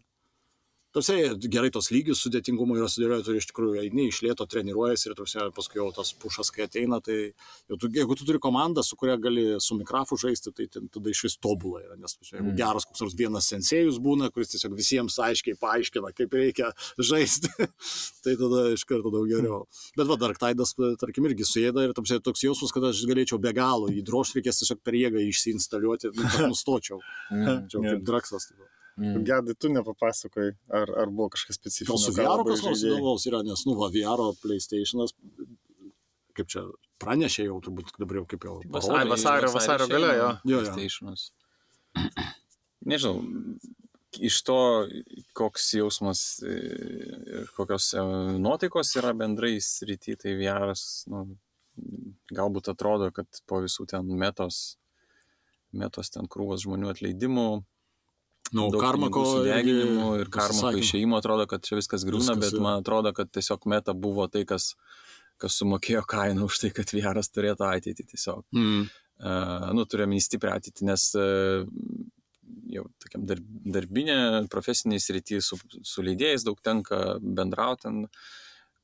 Tosiai 0.98 1.30
gerai 1.46 1.68
tos 1.70 1.92
lygius 1.94 2.18
sudėtingumo 2.24 2.74
yra 2.74 2.88
sudėlioję, 2.90 3.22
tu 3.22 3.34
iš 3.38 3.46
tikrųjų 3.52 3.84
eini 3.84 4.08
iš 4.10 4.18
lėto, 4.24 4.42
treniruojasi 4.50 5.12
ir 5.12 5.14
tosiai 5.14 5.44
paskui 5.54 5.78
jau 5.78 5.84
tas 5.94 6.10
pušas, 6.18 6.48
kai 6.50 6.64
ateina, 6.66 6.98
tai 7.04 7.18
tu, 7.70 7.86
jeigu 7.94 8.16
tu 8.18 8.26
turi 8.26 8.40
komandą, 8.42 8.82
su 8.82 8.96
kuria 8.98 9.14
gali 9.22 9.44
su 9.62 9.76
mikrafu 9.78 10.18
žaisti, 10.18 10.50
tai 10.56 10.66
ten, 10.66 10.88
tada 10.90 11.12
iš 11.12 11.20
vis 11.28 11.36
tobulai 11.38 11.84
yra, 11.84 11.94
nes 12.00 12.16
tosiai, 12.16 12.40
jeigu 12.40 12.48
Mm. 12.48 12.56
geras 12.58 12.86
koks 12.88 13.04
nors 13.04 13.14
vienas 13.14 13.46
sensėjus 13.52 14.00
būna, 14.02 14.32
kuris 14.34 14.50
tiesiog 14.50 14.74
visiems 14.74 15.18
aiškiai 15.22 15.54
paaiškina, 15.60 16.10
kaip 16.18 16.34
reikia 16.34 16.72
žaisti, 16.98 17.52
tai 18.24 18.34
tada 18.40 18.64
iš 18.74 18.82
karto 18.88 19.12
daug 19.14 19.28
geriau. 19.30 19.60
Bet 19.94 20.10
va, 20.10 20.16
Dark 20.18 20.40
Tide'as, 20.42 20.74
tarkim, 20.98 21.28
irgi 21.30 21.46
suėda 21.46 21.84
ir 21.86 21.94
tamsiai 21.94 22.18
toks 22.24 22.42
jausmas, 22.42 22.74
kad 22.74 22.88
aš 22.90 23.04
galėčiau 23.06 23.38
be 23.38 23.54
galo 23.54 23.92
į 23.92 24.02
drožt, 24.02 24.34
reikės 24.40 24.64
tiesiog 24.64 24.82
per 24.82 24.98
jėgą 24.98 25.22
išsiinstaliuoti, 25.28 26.10
nu, 26.16 26.26
kad 26.26 26.48
nustočiau. 26.50 26.98
Mm. 27.30 27.68
Čia 27.70 27.84
kaip 27.86 28.02
draksas. 28.10 28.50
tipo. 28.50 28.66
Mm. 28.98 29.22
Gedai, 29.22 29.54
tu 29.54 29.68
nepapasakoji, 29.70 30.56
ar, 30.74 30.90
ar 31.04 31.10
buvo 31.14 31.28
kažkas 31.30 31.54
specifinio. 31.60 31.94
Gal 31.94 32.02
su 32.02 32.14
VR 32.16 32.42
kas 32.48 32.64
nors 32.66 32.80
įdomaus 32.82 33.26
yra, 33.30 33.44
nes, 33.46 33.62
nu, 33.68 33.76
va, 33.78 33.86
VR, 33.94 34.24
PlayStation'as, 34.42 35.12
kaip 36.34 36.50
čia 36.50 36.64
pranešė 36.98 37.46
jau, 37.46 37.60
turbūt 37.62 37.92
dabar 37.98 38.18
jau 38.20 38.24
kaip 38.32 38.46
jau. 38.48 38.56
Parodė. 38.66 39.12
vasario- 39.12 39.52
vasario 39.54 39.86
gale, 39.92 40.10
jo. 40.18 40.30
Jo, 40.50 40.62
jo. 40.64 40.72
PlayStation'as. 40.74 41.28
Nežinau, 42.90 43.22
iš 44.18 44.40
to, 44.48 44.58
koks 45.38 45.68
jausmas 45.78 46.24
e, 46.42 46.56
ir 47.38 47.48
kokios 47.54 47.92
e, 47.94 48.02
nuotaikos 48.42 48.94
yra 48.98 49.14
bendrai 49.14 49.54
srity, 49.62 50.16
tai 50.18 50.34
VR'as, 50.38 50.84
nu, 51.12 51.24
galbūt 52.34 52.70
atrodo, 52.74 53.12
kad 53.14 53.30
po 53.46 53.62
visų 53.62 53.86
ten 53.94 54.10
metos, 54.18 54.78
metos 55.70 56.10
ten 56.14 56.26
krūvos 56.30 56.64
žmonių 56.66 56.90
atleidimų, 56.96 57.48
Nu, 58.52 58.68
Karmako 58.80 59.24
irgi 59.44 59.74
ir 60.22 60.30
karmako 60.32 60.80
išėjimo 60.80 61.18
atrodo, 61.20 61.44
kad 61.50 61.64
čia 61.66 61.76
viskas 61.78 62.04
griūna, 62.08 62.32
Viskas, 62.32 62.40
bet 62.46 62.56
jo. 62.56 62.62
man 62.64 62.80
atrodo, 62.80 63.12
kad 63.16 63.30
tiesiog 63.34 63.66
meta 63.68 63.92
buvo 63.92 64.24
tai, 64.32 64.44
kas, 64.48 64.70
kas 65.42 65.58
sumokėjo 65.60 66.04
kainą 66.08 66.48
už 66.48 66.62
tai, 66.62 66.72
kad 66.76 66.88
VR'as 66.94 67.28
turėtų 67.34 67.66
ateitį 67.68 68.08
tiesiog. 68.14 68.46
Mm. 68.56 68.86
Uh, 69.18 69.68
nu, 69.74 69.84
turėjome 69.90 70.16
į 70.16 70.24
stiprią 70.24 70.54
ateitį, 70.60 70.86
nes 70.88 71.08
uh, 71.18 71.66
jau 72.72 72.86
tokiam 73.02 73.24
dar, 73.28 73.42
darbinė, 73.76 74.18
profesiniai 74.52 75.02
srity 75.02 75.42
su, 75.44 75.58
su 75.84 76.04
leidėjais 76.06 76.46
daug 76.46 76.60
tenka 76.64 77.18
bendrauti, 77.20 77.92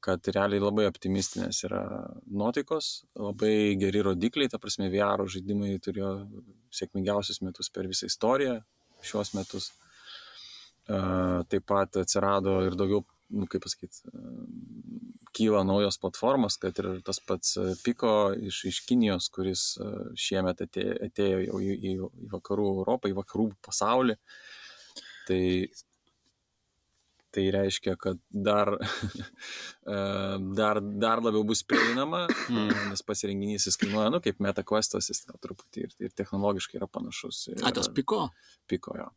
kad 0.04 0.28
realiai 0.34 0.60
labai 0.60 0.84
optimistinės 0.90 1.62
yra 1.64 1.80
nuotaikos, 2.28 3.06
labai 3.16 3.78
geri 3.80 4.02
rodikliai, 4.04 4.50
ta 4.52 4.60
prasme, 4.60 4.90
VR 4.92 5.24
žaidimai 5.32 5.78
turėjo 5.80 6.10
sėkmingiausius 6.74 7.40
metus 7.46 7.72
per 7.72 7.88
visą 7.88 8.10
istoriją 8.10 8.58
šiuos 9.06 9.34
metus. 9.38 9.72
Uh, 10.84 11.40
taip 11.48 11.64
pat 11.70 11.96
atsirado 11.96 12.58
ir 12.66 12.74
daugiau, 12.76 13.00
nu, 13.32 13.46
kaip 13.48 13.62
pasakyti, 13.64 14.02
uh, 14.12 14.74
kyla 15.34 15.64
naujos 15.66 15.98
platformos, 15.98 16.56
kad 16.62 16.78
ir 16.78 16.90
tas 17.06 17.18
pats 17.26 17.56
e, 17.58 17.66
Piko 17.84 18.10
iš, 18.48 18.60
iš 18.70 18.80
Kinijos, 18.88 19.28
kuris 19.34 19.64
e, 19.82 19.88
šiemet 20.26 20.62
atėjo, 20.66 20.94
atėjo 21.08 21.40
jau 21.42 21.62
į, 21.62 21.74
į, 21.74 21.94
į 22.26 22.30
vakarų 22.34 22.68
Europą, 22.76 23.10
į 23.10 23.16
vakarų 23.18 23.48
pasaulį. 23.66 24.16
Tai, 25.28 25.40
tai 27.34 27.44
reiškia, 27.54 27.96
kad 28.00 28.20
dar, 28.30 28.70
e, 29.94 29.96
dar, 30.56 30.80
dar 31.02 31.22
labiau 31.24 31.44
bus 31.48 31.64
prieinama, 31.66 32.24
Mm. 32.50 32.90
nes 32.92 33.02
pasirenginys 33.06 33.66
jis 33.68 33.78
kainuoja, 33.80 34.10
nu, 34.12 34.20
kaip 34.24 34.38
MetaQuestas, 34.44 35.08
jis 35.10 35.24
gal 35.28 35.40
truputį 35.42 35.86
ir, 35.86 35.94
ir 36.06 36.14
technologiškai 36.16 36.78
yra 36.80 36.88
panašus. 36.90 37.48
Ir, 37.52 37.62
A, 37.64 37.72
tas 37.74 37.88
piko? 37.94 38.28
Piko 38.70 38.96
jo. 39.00 39.08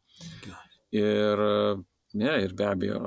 Ir, 0.96 1.44
ne, 2.18 2.36
ir 2.46 2.56
be 2.58 2.68
abejo, 2.70 3.02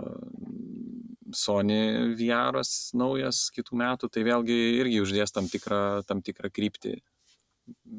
Sony 1.37 2.15
VR'as 2.19 2.91
naujas 2.99 3.49
kitų 3.55 3.79
metų, 3.79 4.11
tai 4.13 4.25
vėlgi 4.27 4.57
irgi 4.81 5.01
uždės 5.05 5.33
tam 5.35 5.49
tikrą, 5.51 6.03
tam 6.09 6.23
tikrą 6.27 6.51
kryptį 6.53 6.97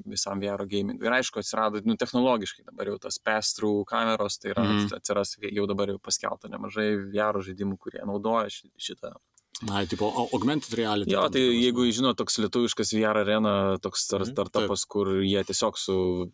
visam 0.05 0.39
VR 0.41 0.65
gaming. 0.67 1.01
Ir 1.03 1.11
aišku, 1.17 1.39
atsirado, 1.41 1.81
nu, 1.85 1.95
technologiškai 1.99 2.65
dabar 2.67 2.91
jau 2.93 2.97
tas 3.07 3.17
pass-through 3.19 3.83
kameros, 3.89 4.37
tai 4.41 4.51
yra, 4.53 4.63
mm. 4.67 4.87
atsiras 4.97 5.35
jau 5.41 5.67
dabar 5.67 5.87
jau 5.93 5.99
paskelbta 5.99 6.49
nemažai 6.51 6.89
VR 7.13 7.41
žaidimų, 7.43 7.77
kurie 7.79 8.01
naudoja 8.05 8.49
ši- 8.49 8.71
šitą 8.77 9.13
Na, 9.61 9.83
tipo, 9.85 10.07
au- 10.09 10.29
augmented 10.33 10.73
reality. 10.73 11.11
Jo, 11.13 11.27
tai 11.29 11.41
jeigu 11.43 11.83
žinot, 11.93 12.17
toks 12.17 12.39
lietuviškas 12.41 12.95
VR 12.97 13.19
arena, 13.21 13.77
toks 13.83 14.07
Mhm, 14.09 14.31
startupas, 14.31 14.85
kur 14.89 15.05
jie 15.21 15.43
tiesiog 15.45 15.77
su 15.77 16.31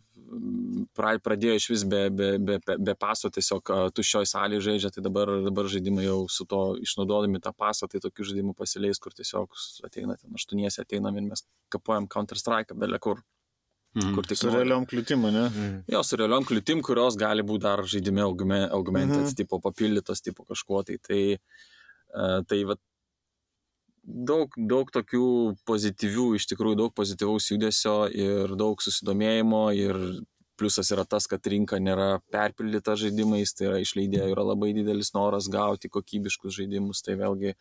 pra- 0.97 1.17
pradėjo 1.23 1.55
iš 1.59 1.67
vis 1.71 1.83
be, 1.87 2.09
be, 2.09 2.29
be, 2.39 2.57
be- 2.77 2.95
paso, 2.99 3.29
tiesiog 3.33 3.71
tuščioj 3.95 4.25
salėje 4.27 4.61
žaidžia, 4.67 4.91
tai 4.95 5.03
dabar, 5.05 5.31
dabar 5.45 5.69
žaidimai 5.71 6.05
jau 6.05 6.19
su 6.29 6.45
to 6.45 6.61
išnaudodami 6.83 7.39
tą 7.43 7.53
pasą, 7.55 7.87
tai 7.91 7.99
tokių 8.03 8.27
žaidimų 8.31 8.55
pasileis, 8.57 8.99
kur 8.99 9.11
tiesiog 9.15 9.47
ateina 9.87 10.17
ten 10.19 10.35
aštuoniesi, 10.37 10.81
ateinam 10.83 11.15
ir 11.17 11.27
mes 11.29 11.45
kapuojam 11.73 12.07
Counter-Strike, 12.07 12.75
belė 12.75 12.99
kur, 12.99 13.23
Mhm. 13.95 14.13
kur 14.15 14.23
tik 14.29 14.37
Su 14.37 14.49
realiom 14.53 14.85
kliūtimų, 14.85 15.29
ne? 15.33 15.45
Mm. 15.49 15.83
Jo, 15.89 16.03
su 16.03 16.17
realiom 16.19 16.43
kliūtim, 16.45 16.83
kurios 16.83 17.15
gali 17.17 17.41
būti 17.41 17.61
dar 17.61 17.79
žaidime 17.79 18.21
augme- 18.21 18.69
augmented, 18.69 19.23
Mhm. 19.25 19.35
tipo 19.35 19.59
papildytos, 19.59 20.21
tipo 20.21 20.45
kažkuo 20.45 20.83
tai. 20.85 20.97
Tai, 21.01 21.39
tai 22.47 22.63
va, 22.63 22.75
daug, 24.07 24.55
daug 24.55 24.89
tokių 24.93 25.27
pozityvių, 25.67 26.27
iš 26.39 26.47
tikrųjų 26.53 26.79
daug 26.79 26.95
pozityvaus 26.95 27.51
judesio 27.51 27.99
ir 28.07 28.55
daug 28.59 28.81
susidomėjimo 28.83 29.63
ir 29.75 29.99
pliusas 30.57 30.89
yra 30.95 31.05
tas, 31.05 31.27
kad 31.29 31.45
rinka 31.45 31.77
nėra 31.77 32.17
perpildyta 32.33 32.95
žaidimais, 32.97 33.53
tai 33.53 33.67
yra 33.69 33.81
išleidėjų 33.83 34.33
yra 34.33 34.47
labai 34.47 34.71
didelis 34.73 35.13
noras 35.13 35.51
gauti 35.53 35.91
kokybiškus 35.93 36.55
žaidimus, 36.57 37.03
tai 37.05 37.17
vėlgi 37.19 37.53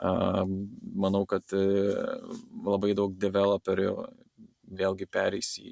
manau, 0.00 1.24
kad 1.28 1.50
uh, 1.52 2.30
labai 2.64 2.94
daug 2.96 3.16
developerių 3.20 3.90
vėlgi 4.70 5.08
perės 5.10 5.56
į, 5.60 5.70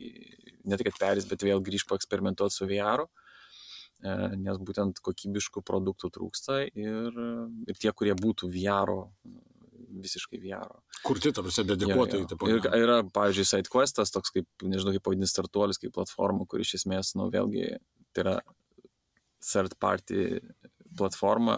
ne 0.67 0.77
tik, 0.77 0.91
kad 0.91 1.01
perės, 1.01 1.29
bet 1.31 1.45
vėl 1.47 1.63
grįž 1.65 1.87
paeksperimentuoti 1.89 2.57
su 2.57 2.67
VR, 2.69 3.05
e, 4.03 4.15
nes 4.43 4.59
būtent 4.59 4.99
kokybiškų 5.07 5.63
produktų 5.67 6.11
trūksta 6.17 6.65
ir, 6.67 7.21
ir 7.71 7.79
tie, 7.79 7.93
kurie 7.95 8.17
būtų 8.19 8.51
VR, 8.51 8.95
visiškai 10.05 10.41
VR. 10.43 10.71
Kurti, 11.07 11.33
ta 11.35 11.45
prasme, 11.45 11.65
dedikuotai. 11.73 12.23
Jo. 12.23 12.29
tipo, 12.33 12.49
Ir 12.51 12.61
yra, 12.79 13.01
pavyzdžiui, 13.15 13.49
SideQuestas, 13.53 14.13
toks 14.15 14.35
kaip, 14.35 14.49
nežinau, 14.63 14.95
kaip 14.97 15.05
pavadinti 15.07 15.31
startuolis, 15.31 15.81
kaip 15.83 15.95
platforma, 15.97 16.47
kur 16.51 16.63
iš 16.65 16.77
esmės, 16.81 17.15
nu, 17.19 17.29
vėlgi, 17.35 17.79
tai 18.13 18.25
yra 18.25 18.37
third 19.45 19.77
party 19.81 20.41
platforma, 20.99 21.55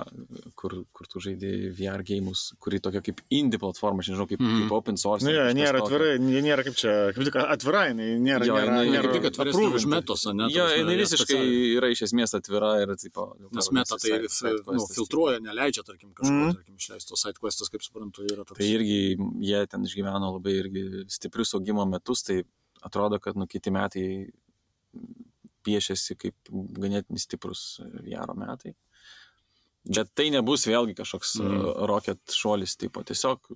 kur, 0.61 0.75
kur 0.97 1.09
tu 1.11 1.21
žaidži 1.25 1.71
VR 1.79 2.05
gėjimus, 2.07 2.43
kuri 2.63 2.79
tokia 2.85 3.01
kaip 3.07 3.23
indie 3.33 3.59
platforma, 3.63 4.05
aš 4.05 4.11
nežinau, 4.13 4.27
kaip, 4.31 4.41
mm. 4.43 4.59
kaip 4.65 4.75
open 4.79 5.01
source. 5.01 5.25
Nu, 5.27 5.33
jo, 5.35 5.43
kažkas 5.47 5.59
nėra 5.59 5.81
atvirai, 5.83 6.11
nėra 6.21 6.65
kaip 6.67 6.77
čia, 6.81 6.95
kaip 7.17 7.27
tik 7.31 7.39
atvira, 7.43 7.83
jinai 7.91 8.09
nėra, 8.21 8.49
Jo, 8.51 8.59
nėra, 8.59 8.67
jinai- 8.69 8.85
Ne, 8.91 8.95
nėra 8.99 9.13
kaip 9.17 9.29
atviresnė 9.31 9.71
už 9.81 9.87
metos, 9.95 10.27
ne? 10.37 10.51
Jo, 10.55 10.69
jinai 10.77 10.97
visiškai 11.01 11.41
yra 11.79 11.91
iš 11.97 12.05
esmės 12.11 12.37
atvira 12.39 12.73
ir, 12.85 12.95
tipo, 13.01 13.27
Nes 13.57 13.71
meta 13.75 13.97
tai 14.01 14.21
nu, 14.21 14.87
filtruoja, 14.95 15.41
neleidžia, 15.43 15.83
tarkim, 15.89 16.13
kažko, 16.15 16.37
Mhm. 16.37 16.55
tarkim, 16.61 16.77
išleisto 16.77 17.17
sidequestas, 17.19 17.71
kaip 17.73 17.83
suprantu, 17.83 18.23
yra 18.29 18.45
toks. 18.45 18.59
Tai 18.61 18.67
irgi 18.69 19.17
jie 19.41 19.67
ten 19.67 19.83
išgyveno 19.89 20.35
labai 20.37 20.55
irgi 20.61 20.85
stiprius 21.09 21.55
augimo 21.59 21.87
metus, 21.89 22.23
tai 22.23 22.43
atrodo, 22.83 23.19
kad 23.21 23.37
nu 23.37 23.47
kiti 23.47 23.71
metai 23.71 24.31
piešiasi 25.67 26.17
kaip 26.21 26.35
ganėtinai 26.51 27.21
stiprus 27.21 27.81
VR 28.01 28.33
metai. 28.39 28.75
Bet 29.85 30.11
tai 30.15 30.29
nebus 30.35 30.67
vėlgi 30.69 30.95
kažkoks 30.99 31.39
Mm. 31.41 31.55
mm. 31.57 31.87
rocket 31.89 32.35
šuolis, 32.37 32.77
tipo 32.77 33.03
tiesiog 33.07 33.47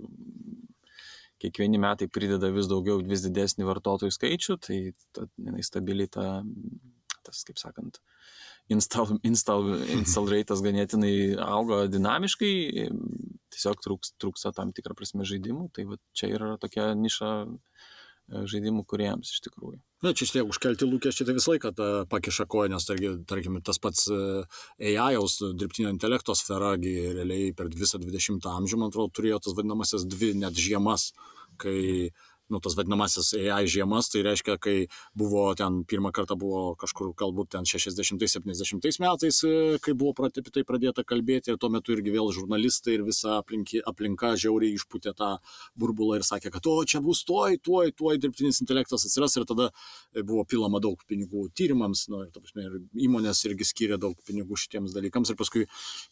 kiekvieni 1.45 1.81
metai 1.81 2.09
prideda 2.09 2.49
vis 2.55 2.68
daugiau, 2.70 3.03
vis 3.05 3.25
didesnį 3.27 3.66
vartotojų 3.68 4.14
skaičių, 4.14 4.57
tai 4.64 4.79
ta, 5.12 5.27
jinai 5.37 5.64
stabiliai 5.66 6.09
ta, 6.09 6.43
tas, 7.27 7.43
kaip 7.45 7.61
sakant, 7.61 8.01
install, 8.72 9.18
install, 9.27 9.75
install 9.99 10.31
rate'as 10.33 10.64
ganėtinai 10.64 11.37
auga 11.45 11.85
dinamiškai, 11.93 12.55
tiesiog 13.53 13.85
trūks, 13.85 14.14
trūksta 14.22 14.55
tam 14.57 14.72
tikrą 14.77 14.97
prasme 14.97 15.27
žaidimų, 15.29 15.68
tai 15.77 15.85
va, 15.91 16.01
čia 16.16 16.33
yra 16.33 16.55
tokia 16.62 16.93
niša 16.97 17.35
žaidimų 18.29 18.85
kuriejams 18.89 19.33
iš 19.35 19.43
tikrųjų. 19.49 19.79
Na, 20.05 20.12
čia 20.12 20.27
šitie 20.29 20.43
užkelti 20.45 20.89
lūkesčiai 20.89 21.27
tai 21.29 21.35
visą 21.37 21.55
laiką 21.55 21.70
ta, 21.77 21.89
pakiša 22.12 22.45
koją, 22.51 22.72
nes 22.75 22.87
tarkim, 23.29 23.57
tas 23.64 23.81
pats 23.81 24.07
e, 24.12 24.18
AI, 24.91 25.14
jaus 25.16 25.39
dirbtinio 25.57 25.93
intelekto 25.93 26.37
sfera, 26.37 26.75
realiai 26.77 27.55
per 27.57 27.70
visą 27.72 28.01
20 28.03 28.49
amžių, 28.51 28.81
man 28.81 28.93
atrodo, 28.93 29.14
turėjo 29.16 29.41
tas 29.47 29.57
vadinamasis 29.57 30.05
dvi 30.12 30.35
net 30.41 30.61
žiemas, 30.61 31.12
kai 31.61 32.11
nu, 32.53 32.61
tas 32.61 32.76
vadinamasis 32.76 33.32
AI 33.38 33.64
žiemas, 33.70 34.11
tai 34.12 34.24
reiškia, 34.26 34.59
kai 34.61 34.76
buvo 35.16 35.47
ten 35.59 35.82
pirmą 35.88 36.12
kartą 36.14 36.36
buvo 36.38 36.74
kažkur 36.80 37.12
galbūt 37.18 37.55
ten 37.57 37.68
60-70 37.68 39.01
metais, 39.01 39.40
e, 39.45 39.78
kai 39.84 39.95
buvo 39.97 40.14
apie 40.28 40.45
tai 40.51 40.64
pradėta 40.66 41.05
kalbėti 41.05 41.53
ir 41.53 41.59
tuo 41.61 41.70
metu 41.72 41.95
irgi 41.97 42.12
vėl 42.14 42.30
žurnalistai 42.34 42.99
ir 42.99 43.07
visa 43.07 43.38
aplinki, 43.40 43.80
aplinka 43.86 44.34
žiauriai 44.40 44.76
išputė 44.76 45.14
tą 45.16 45.30
burbulą 45.78 46.20
ir 46.20 46.26
sakė, 46.26 46.53
kad 46.55 46.66
o 46.68 46.76
čia 46.84 47.01
bus 47.05 47.24
tuoj, 47.28 47.59
tuoj, 47.64 47.92
tuoj 47.97 48.18
dirbtinis 48.20 48.61
intelektas 48.64 49.07
atsiras. 49.09 49.36
Ir 49.38 49.47
tada 49.49 49.70
e, 49.70 50.22
buvo 50.22 50.45
pilama 50.49 50.80
daug 50.84 51.01
pinigų 51.09 51.49
tyrimams, 51.57 52.07
nu, 52.12 52.22
ir, 52.26 52.32
prasme, 52.34 52.66
ir 52.68 53.07
įmonės 53.09 53.45
irgi 53.49 53.68
skiria 53.68 53.99
daug 54.01 54.18
pinigų 54.26 54.59
šitiems 54.61 54.95
dalykams. 54.97 55.32
Ir 55.32 55.38
paskui, 55.40 55.64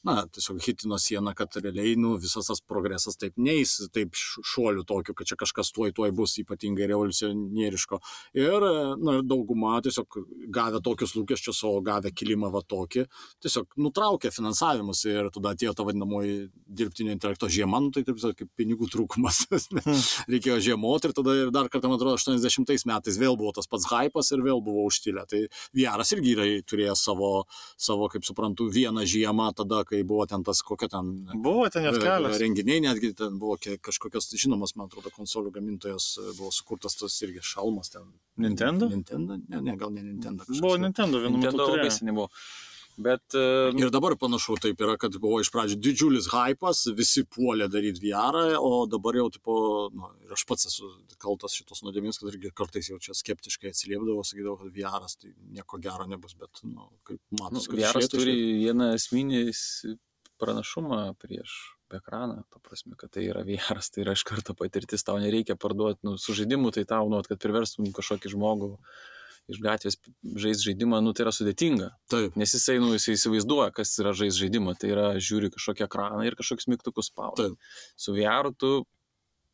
na, 0.06 0.22
tiesiog 0.32 0.62
hitino 0.64 0.98
sieną, 1.00 1.34
kad 1.38 1.56
realiai, 1.60 1.94
nu, 2.00 2.16
visas 2.22 2.50
tas 2.50 2.62
progresas 2.64 3.18
taip 3.20 3.38
neįs, 3.40 3.78
taip 3.94 4.16
šuolių 4.16 4.86
tokiu, 4.88 5.16
kad 5.18 5.28
čia 5.28 5.38
kažkas 5.40 5.72
tuoj, 5.76 5.94
tuoj 5.96 6.12
bus 6.16 6.31
bus 6.32 6.38
ypatingai 6.42 6.86
revoliucionieriško. 6.88 7.98
Ir 8.38 8.64
na, 9.02 9.20
dauguma 9.22 9.80
tiesiog 9.84 10.18
gavę 10.52 10.80
tokius 10.82 11.14
lūkesčius, 11.16 11.62
o 11.68 11.80
gavę 11.84 12.12
kilimą 12.12 12.50
va 12.52 12.62
tokį, 12.62 13.06
tiesiog 13.42 13.76
nutraukė 13.76 14.32
finansavimus 14.32 15.04
ir 15.06 15.30
tada 15.34 15.52
atėjo 15.52 15.74
ta 15.76 15.86
vadinamoji 15.86 16.48
dirbtinio 16.66 17.12
intelekto 17.12 17.48
žiema, 17.52 17.80
nu, 17.82 17.92
tai 17.92 18.04
taip 18.06 18.20
kaip 18.22 18.48
pinigų 18.56 18.90
trūkumas. 18.92 19.44
Hmm. 19.82 19.98
Reikėjo 20.30 20.58
žiemoti 20.62 21.08
ir 21.08 21.12
tada 21.16 21.32
ir 21.34 21.50
dar 21.54 21.66
kartą, 21.72 21.88
man 21.90 21.96
atrodo, 21.96 22.18
80 22.20 22.84
metais 22.86 23.16
vėl 23.18 23.34
buvo 23.40 23.50
tas 23.56 23.66
pats 23.66 23.86
hypas 23.90 24.28
ir 24.34 24.42
vėl 24.44 24.60
buvo 24.62 24.84
užtilę. 24.86 25.24
Tai 25.28 25.40
Vieras 25.74 26.12
irgi 26.14 26.34
yra 26.36 26.44
turėjęs 26.68 27.02
savo, 27.08 27.30
savo, 27.80 28.06
kaip 28.12 28.26
suprantu, 28.26 28.68
vieną 28.72 29.02
žiemą 29.08 29.48
tada, 29.58 29.80
kai 29.88 30.02
buvo 30.06 30.26
ten 30.30 30.44
tas 30.46 30.60
kokia 30.66 30.90
ten. 30.92 31.10
Buvo 31.34 31.66
ten 31.72 31.88
net 31.88 31.98
kelias. 32.02 32.38
Renginiai 32.42 32.84
netgi 32.84 33.10
ten 33.18 33.40
buvo 33.42 33.56
kažkokios 33.58 34.30
žinomas, 34.38 34.76
man 34.78 34.92
atrodo, 34.92 35.10
konsolių 35.16 35.54
gamintojas 35.56 36.11
buvo 36.38 36.50
sukurtas 36.54 36.98
tas 36.98 37.16
irgi 37.26 37.44
šalmas 37.52 37.92
ten. 37.92 38.10
Nintendo? 38.40 38.88
Nintendo? 38.90 39.38
Ne, 39.48 39.62
ne, 39.62 39.78
gal 39.80 39.92
ne 39.94 40.04
Nintendo. 40.04 40.46
Buvo 40.58 40.76
Nintendo 40.80 41.22
vienu 41.22 41.38
metu. 41.38 41.52
Nintendo 41.52 41.70
labai 41.76 41.90
seniai 41.94 42.20
buvo. 42.20 42.30
Bet, 43.00 43.22
uh, 43.34 43.72
ir 43.80 43.88
dabar 43.88 44.12
panašu 44.20 44.58
taip 44.60 44.82
yra, 44.84 44.98
kad 45.00 45.14
buvo 45.20 45.38
iš 45.40 45.48
pradžių 45.54 45.78
didžiulis 45.80 46.26
hypas, 46.28 46.82
visi 46.92 47.22
puolė 47.24 47.64
daryti 47.72 48.02
VR, 48.04 48.58
o 48.60 48.84
dabar 48.90 49.16
jau, 49.16 49.30
tipo, 49.32 49.54
nu, 49.96 50.10
ir 50.26 50.34
aš 50.36 50.44
pats 50.48 50.68
esu 50.68 50.90
kaltas 51.22 51.56
šitos 51.56 51.80
nuodėmės, 51.86 52.20
kad 52.20 52.28
irgi 52.34 52.52
kartais 52.52 52.90
jau 52.92 53.00
čia 53.00 53.16
skeptiškai 53.16 53.72
atsiliepdavau, 53.72 54.26
sakydavau, 54.28 54.58
kad 54.60 54.76
VR 54.76 55.08
tai 55.08 55.32
nieko 55.56 55.80
gero 55.80 56.04
nebus, 56.10 56.36
bet, 56.36 56.60
nu, 56.68 56.90
kaip 57.08 57.22
matosi, 57.40 57.72
nu, 57.72 57.80
VR 57.80 58.08
turi 58.12 58.36
vieną 58.60 58.92
esminį 58.98 59.46
pranašumą 60.42 61.06
prieš 61.22 61.56
ekraną, 62.00 62.42
ta 62.52 62.60
prasme, 62.64 62.94
kad 62.98 63.12
tai 63.14 63.26
yra 63.28 63.42
VR, 63.46 63.80
tai 63.92 64.04
yra 64.04 64.14
iš 64.16 64.24
karto 64.28 64.54
patirtis, 64.58 65.04
tau 65.06 65.18
nereikia 65.22 65.56
parduoti, 65.60 66.00
nu, 66.06 66.16
su 66.20 66.36
žaidimu 66.36 66.72
tai 66.74 66.86
tau, 66.88 67.10
nu, 67.12 67.20
kad 67.26 67.40
priverstum 67.42 67.90
kažkokį 67.96 68.32
žmogų 68.32 68.76
iš 69.50 69.58
gatvės 69.58 69.98
žaisti 70.22 70.70
žaidimą, 70.70 71.00
nu, 71.02 71.12
tai 71.16 71.26
yra 71.26 71.32
sudėtinga. 71.34 71.90
Taip. 72.12 72.36
Nes 72.38 72.54
jisai, 72.54 72.78
nu, 72.82 72.92
jisai 72.94 73.16
įsivaizduoja, 73.16 73.72
kas 73.74 73.94
yra 73.98 74.14
žaisti 74.16 74.44
žaidimą, 74.44 74.76
tai 74.78 74.92
yra 74.94 75.06
žiūri 75.18 75.50
kažkokią 75.54 75.88
ekraną 75.88 76.22
ir 76.28 76.36
kažkokius 76.38 76.70
mygtukus 76.70 77.10
spaudai. 77.10 77.50
Su 77.98 78.14
VR 78.14 78.52
tu 78.54 78.84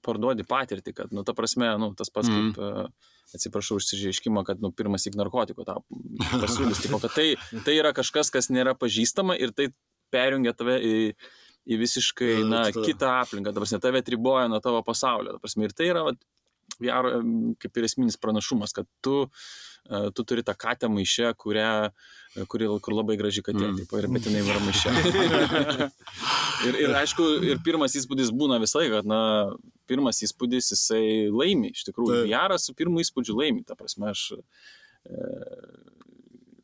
parduodi 0.05 0.45
patirtį, 0.47 0.95
kad, 0.95 1.15
nu, 1.15 1.25
ta 1.27 1.35
prasme, 1.37 1.71
nu, 1.81 1.91
tas 1.99 2.13
pats 2.13 2.29
mm. 2.31 2.53
kaip, 2.53 2.61
uh, 2.63 3.17
atsiprašau 3.35 3.81
užsižiaiškimą, 3.81 4.45
kad, 4.47 4.63
nu, 4.63 4.71
pirmas 4.75 5.09
įk 5.09 5.19
narkotikų 5.19 5.67
tau 5.69 5.83
pasiūlys, 6.45 6.85
tipo, 6.85 7.01
kad 7.03 7.17
tai, 7.17 7.29
tai 7.67 7.77
yra 7.81 7.93
kažkas, 7.97 8.33
kas 8.35 8.53
nėra 8.53 8.77
pažįstama 8.79 9.37
ir 9.41 9.55
tai 9.57 9.71
perjungia 10.15 10.55
tave 10.57 10.79
į 10.81 10.95
į 11.69 11.79
visiškai, 11.83 12.33
na, 12.49 12.65
kitą 12.73 13.19
aplinką, 13.23 13.53
dabar 13.53 13.71
ne 13.73 13.81
tave 13.83 14.01
atriboja 14.03 14.49
nuo 14.49 14.61
tavo 14.65 14.81
pasaulio. 14.87 15.37
Prasme, 15.43 15.69
ir 15.69 15.75
tai 15.77 15.91
yra, 15.93 16.05
vat, 16.07 16.21
VR 16.79 17.09
kaip 17.61 17.81
ir 17.81 17.87
esminis 17.89 18.19
pranašumas, 18.21 18.73
kad 18.77 18.87
tu, 19.05 19.27
e, 19.89 20.09
tu 20.15 20.25
turi 20.29 20.45
tą 20.47 20.55
katę 20.59 20.89
maišę, 20.93 21.33
kurią, 21.43 21.73
e, 22.37 22.47
kuri, 22.51 22.69
kur 22.85 22.97
labai 22.97 23.19
graži 23.21 23.43
katė, 23.45 23.67
mm. 23.67 23.81
taip, 23.83 23.97
ir 23.99 24.09
bet 24.15 24.29
jinai 24.29 24.45
yra 24.45 24.63
maišė. 24.63 24.95
ir, 26.69 26.81
ir 26.87 26.97
aišku, 27.03 27.29
ir 27.51 27.63
pirmas 27.67 27.99
įspūdis 27.99 28.33
būna 28.35 28.61
visai, 28.63 28.87
kad, 28.95 29.09
na, 29.09 29.21
pirmas 29.91 30.23
įspūdis 30.25 30.73
jisai 30.77 31.05
laimi, 31.35 31.75
iš 31.75 31.89
tikrųjų, 31.91 32.23
tai. 32.23 32.33
VR 32.33 32.59
su 32.63 32.77
pirmu 32.79 33.03
įspūdžiu 33.05 33.37
laimi, 33.41 33.67
ta 33.67 33.77
prasme, 33.79 34.13
aš 34.15 34.29
e, 34.39 35.31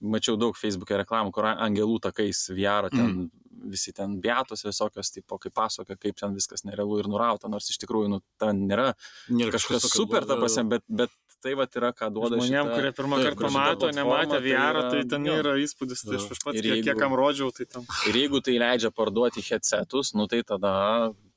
mačiau 0.05 0.39
daug 0.39 0.57
Facebook'e 0.61 1.01
reklamų, 1.03 1.35
kur 1.35 1.51
angelų 1.55 1.99
takais 2.07 2.47
VR 2.55 2.93
ten 2.93 3.09
mm 3.09 3.33
visi 3.71 3.93
ten 3.97 4.19
beatos 4.23 4.65
visokios, 4.67 5.11
tipo, 5.15 5.39
kaip 5.43 5.55
pasakoja, 5.57 5.99
kaip 6.01 6.19
ten 6.21 6.37
viskas 6.37 6.65
nerealu 6.69 7.03
ir 7.03 7.11
nurauta, 7.11 7.51
nors 7.53 7.71
iš 7.73 7.81
tikrųjų, 7.85 8.11
nu, 8.17 8.21
ten 8.41 8.65
nėra, 8.69 8.93
nėra 9.33 9.57
kažkas 9.57 9.89
super, 9.93 10.27
ta 10.29 10.39
prasme, 10.41 10.67
bet, 10.77 10.85
bet 10.89 11.13
tai 11.45 11.53
va 11.59 11.67
yra, 11.69 11.93
ką 11.97 12.09
duoda 12.15 12.39
žmonėms, 12.39 12.71
šita, 12.71 12.79
kurie 12.79 12.93
pirmą 12.97 13.21
kartą 13.21 13.49
pamato, 13.49 13.91
nematė 13.93 14.41
VR, 14.47 14.81
tai, 14.87 15.03
tai 15.03 15.03
ten 15.13 15.29
jo. 15.29 15.37
yra 15.43 15.59
įspūdis, 15.61 16.07
tai 16.07 16.17
aš 16.21 16.31
pats, 16.31 16.57
jeigu, 16.57 16.79
kiek, 16.79 16.87
kiek 16.89 17.03
kam 17.03 17.17
rodžiau, 17.19 17.53
tai 17.53 17.69
tam. 17.69 17.85
Ir 18.09 18.21
jeigu 18.23 18.41
tai 18.45 18.57
leidžia 18.63 18.93
parduoti 18.95 19.45
headsetus, 19.45 20.15
nu 20.17 20.29
tai 20.31 20.41
tada 20.47 20.75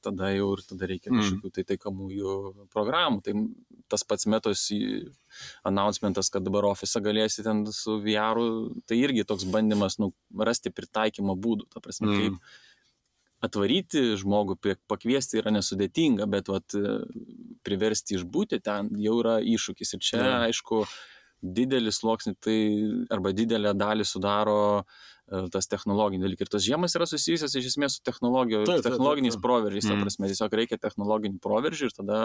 tada 0.07 0.29
jau 0.31 0.51
ir 0.55 0.63
tada 0.67 0.87
reikia 0.89 1.11
mm. 1.11 1.19
kažkokių 1.19 1.51
tai 1.55 1.63
taikomųjų 1.71 2.33
programų. 2.73 3.21
Tai 3.25 3.33
tas 3.91 4.03
pats 4.07 4.27
metos 4.29 4.67
announcementas, 5.67 6.31
kad 6.33 6.45
dabar 6.45 6.67
ofise 6.69 7.01
galėsi 7.03 7.45
ten 7.45 7.65
su 7.73 7.97
VR, 8.03 8.39
tai 8.87 8.99
irgi 9.01 9.25
toks 9.27 9.47
bandymas 9.51 9.99
nu, 10.01 10.11
rasti 10.39 10.73
pritaikymo 10.73 11.37
būdų. 11.39 11.69
Ta 11.73 11.83
prasme, 11.83 12.09
mm. 12.11 12.21
kaip 12.21 13.47
atvaryti 13.47 14.05
žmogų, 14.17 14.57
pakviesti 14.89 15.41
yra 15.41 15.53
nesudėtinga, 15.53 16.25
bet 16.31 16.49
vat, 16.49 16.77
priversti 17.67 18.17
išbūti 18.17 18.61
ten 18.65 18.89
jau 19.01 19.19
yra 19.21 19.37
iššūkis. 19.43 19.93
Ir 19.97 20.07
čia, 20.09 20.23
mm. 20.23 20.47
aišku, 20.49 20.85
didelį 21.57 21.93
sluoksnį 21.93 22.37
tai 22.41 22.57
arba 23.13 23.35
didelę 23.37 23.75
dalį 23.77 24.07
sudaro 24.09 24.63
E, 25.27 25.47
tas 25.51 25.67
technologinis 25.67 26.23
dalykas. 26.23 26.47
Ir 26.47 26.51
tos 26.55 26.63
žiemas 26.63 26.95
yra 26.95 27.07
susijusios 27.09 27.55
iš 27.59 27.73
esmės 27.73 27.97
su 27.97 28.03
technologijos, 28.07 28.67
taip, 28.69 28.83
technologiniais 28.85 29.35
taip, 29.35 29.41
taip. 29.41 29.47
proveržiais. 29.49 29.89
Mm. 29.89 30.05
Prasme, 30.05 30.29
tiesiog 30.31 30.55
reikia 30.61 30.79
technologinių 30.79 31.41
proveržių 31.43 31.89
ir 31.89 31.95
tada 31.97 32.19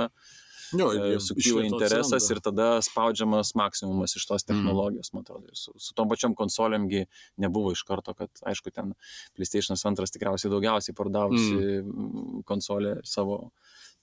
jo, 0.79 0.89
e, 0.93 1.20
sukyla 1.20 1.64
interesas 1.66 2.12
atsiranda. 2.16 2.35
ir 2.35 2.41
tada 2.49 2.68
spaudžiamas 2.85 3.53
maksimumas 3.59 4.16
iš 4.16 4.27
tos 4.29 4.45
mm. 4.45 4.49
technologijos, 4.51 5.11
mm. 5.11 5.16
man 5.16 5.27
atrodo. 5.27 5.51
Ir 5.51 5.59
su, 5.59 5.75
su 5.77 5.95
tom 5.99 6.11
pačiom 6.12 6.37
konsolėmgi 6.39 7.05
nebuvo 7.45 7.75
iš 7.77 7.85
karto, 7.89 8.14
kad, 8.18 8.31
aišku, 8.49 8.73
ten 8.75 8.95
PlayStation 9.37 9.79
2 9.79 10.09
tikriausiai 10.16 10.53
daugiausiai 10.53 10.97
pardavusi 10.97 11.55
mm. 11.83 12.43
konsolė 12.49 12.99
savo 13.09 13.45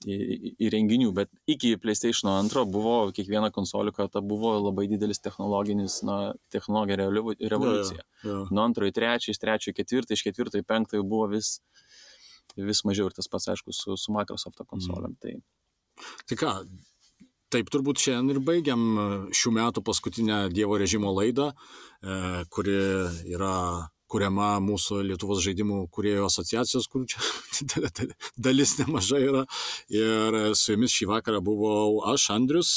įrenginių, 0.00 1.10
bet 1.12 1.28
iki 1.50 1.74
PlayStation 1.80 2.30
2 2.48 2.64
buvo 2.72 2.94
kiekviena 3.12 3.50
konsolė 3.52 3.92
karta 3.92 4.22
buvo 4.24 4.54
labai 4.56 4.86
didelis 4.88 5.20
technologinis, 5.20 6.00
na, 6.06 6.32
technologinė 6.52 7.10
revoliucija. 7.10 8.00
Ja, 8.00 8.30
ja. 8.30 8.38
Nuo 8.48 8.64
antro 8.64 8.88
į 8.88 8.94
trečią, 8.96 9.34
iš 9.34 9.42
trečio 9.42 9.74
į 9.74 9.76
ketvirtą, 9.82 10.16
iš 10.16 10.24
ketvirto 10.24 10.60
į 10.60 10.64
penktą 10.64 11.02
buvo 11.04 11.28
vis, 11.34 11.58
vis 12.56 12.80
mažiau 12.88 13.10
ir 13.10 13.16
tas 13.16 13.28
pats, 13.28 13.50
aišku, 13.52 13.76
su, 13.76 13.98
su 14.00 14.16
Microsoft 14.16 14.64
konsolėm. 14.64 15.12
Mm. 15.12 15.20
Tai... 15.20 15.36
tai 16.28 16.38
ką, 16.40 16.54
Taip 17.50 17.66
turbūt 17.66 17.98
šiandien 17.98 18.36
ir 18.36 18.44
baigiam 18.46 18.82
šių 19.34 19.50
metų 19.56 19.82
paskutinę 19.82 20.36
Dievo 20.54 20.76
režimo 20.78 21.10
laidą, 21.10 21.48
e, 21.50 22.44
kuri 22.46 22.76
yra 23.26 23.56
kuriama 24.10 24.52
mūsų 24.62 25.00
Lietuvos 25.08 25.42
žaidimų 25.44 25.80
kuriejų 25.94 26.28
asociacijos, 26.28 26.88
kur 26.90 27.06
čia 27.10 27.18
dalis 28.46 28.76
nemažai 28.78 29.22
yra. 29.26 29.44
Ir 29.90 30.38
su 30.58 30.76
jumis 30.76 30.94
šį 30.94 31.10
vakarą 31.10 31.42
buvau 31.46 32.00
aš, 32.12 32.28
Andrius. 32.36 32.72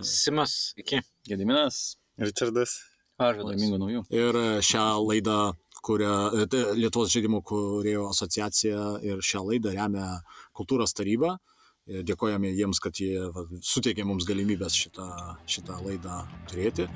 Simas, 0.00 0.74
iki. 0.80 1.00
Gediminas. 1.28 1.96
Richardas. 2.20 2.82
Arvidas. 3.20 3.54
Laimingų 3.54 3.80
naujų. 3.80 4.04
Ir 4.12 4.40
šią 4.66 4.86
laidą 5.04 5.38
kuria 5.84 6.46
tai 6.50 6.64
Lietuvos 6.78 7.12
žaidimų 7.12 7.42
kuriejų 7.46 8.08
asociacija 8.10 8.86
ir 9.04 9.20
šią 9.24 9.44
laidą 9.50 9.74
remia 9.76 10.08
Kultūros 10.56 10.96
taryba. 10.96 11.36
Dėkojame 11.84 12.48
jiems, 12.48 12.78
kad 12.80 12.96
jie 12.96 13.26
suteikė 13.60 14.06
mums 14.08 14.24
galimybės 14.24 14.72
šitą, 14.72 15.04
šitą 15.44 15.76
laidą 15.84 16.22
turėti. 16.48 16.86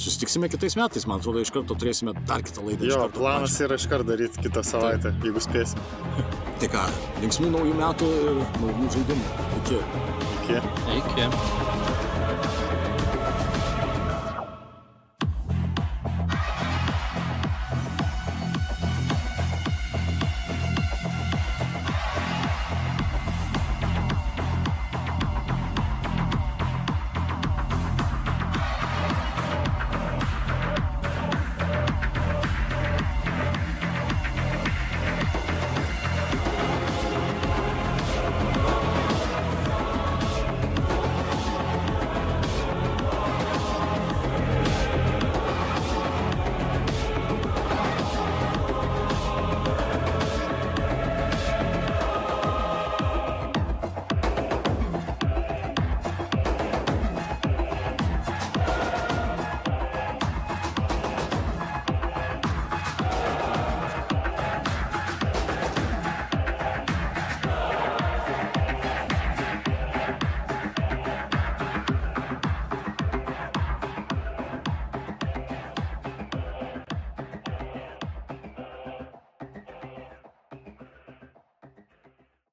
Susitiksime 0.00 0.48
kitais 0.48 0.76
metais, 0.80 1.04
man 1.08 1.20
atrodo, 1.20 1.42
iš 1.44 1.52
karto 1.52 1.76
turėsime 1.76 2.14
dar 2.28 2.40
kitą 2.46 2.64
laidą. 2.64 2.88
Jo, 2.88 3.02
planas 3.12 3.52
pačią. 3.58 3.66
yra 3.68 3.76
iš 3.76 3.86
karto 3.92 4.08
daryti 4.08 4.46
kitą 4.46 4.64
savaitę, 4.64 5.12
Taip. 5.12 5.28
jeigu 5.28 5.44
spėsim. 5.44 5.84
tai 6.62 6.72
ką, 6.72 6.86
linksmų 7.20 7.52
naujų 7.58 7.76
metų 7.82 8.10
ir 8.22 8.42
naujų 8.64 8.90
žaidimų. 8.96 9.36
Iki. 9.60 9.84
Iki. 10.48 10.64
Iki. 10.96 11.87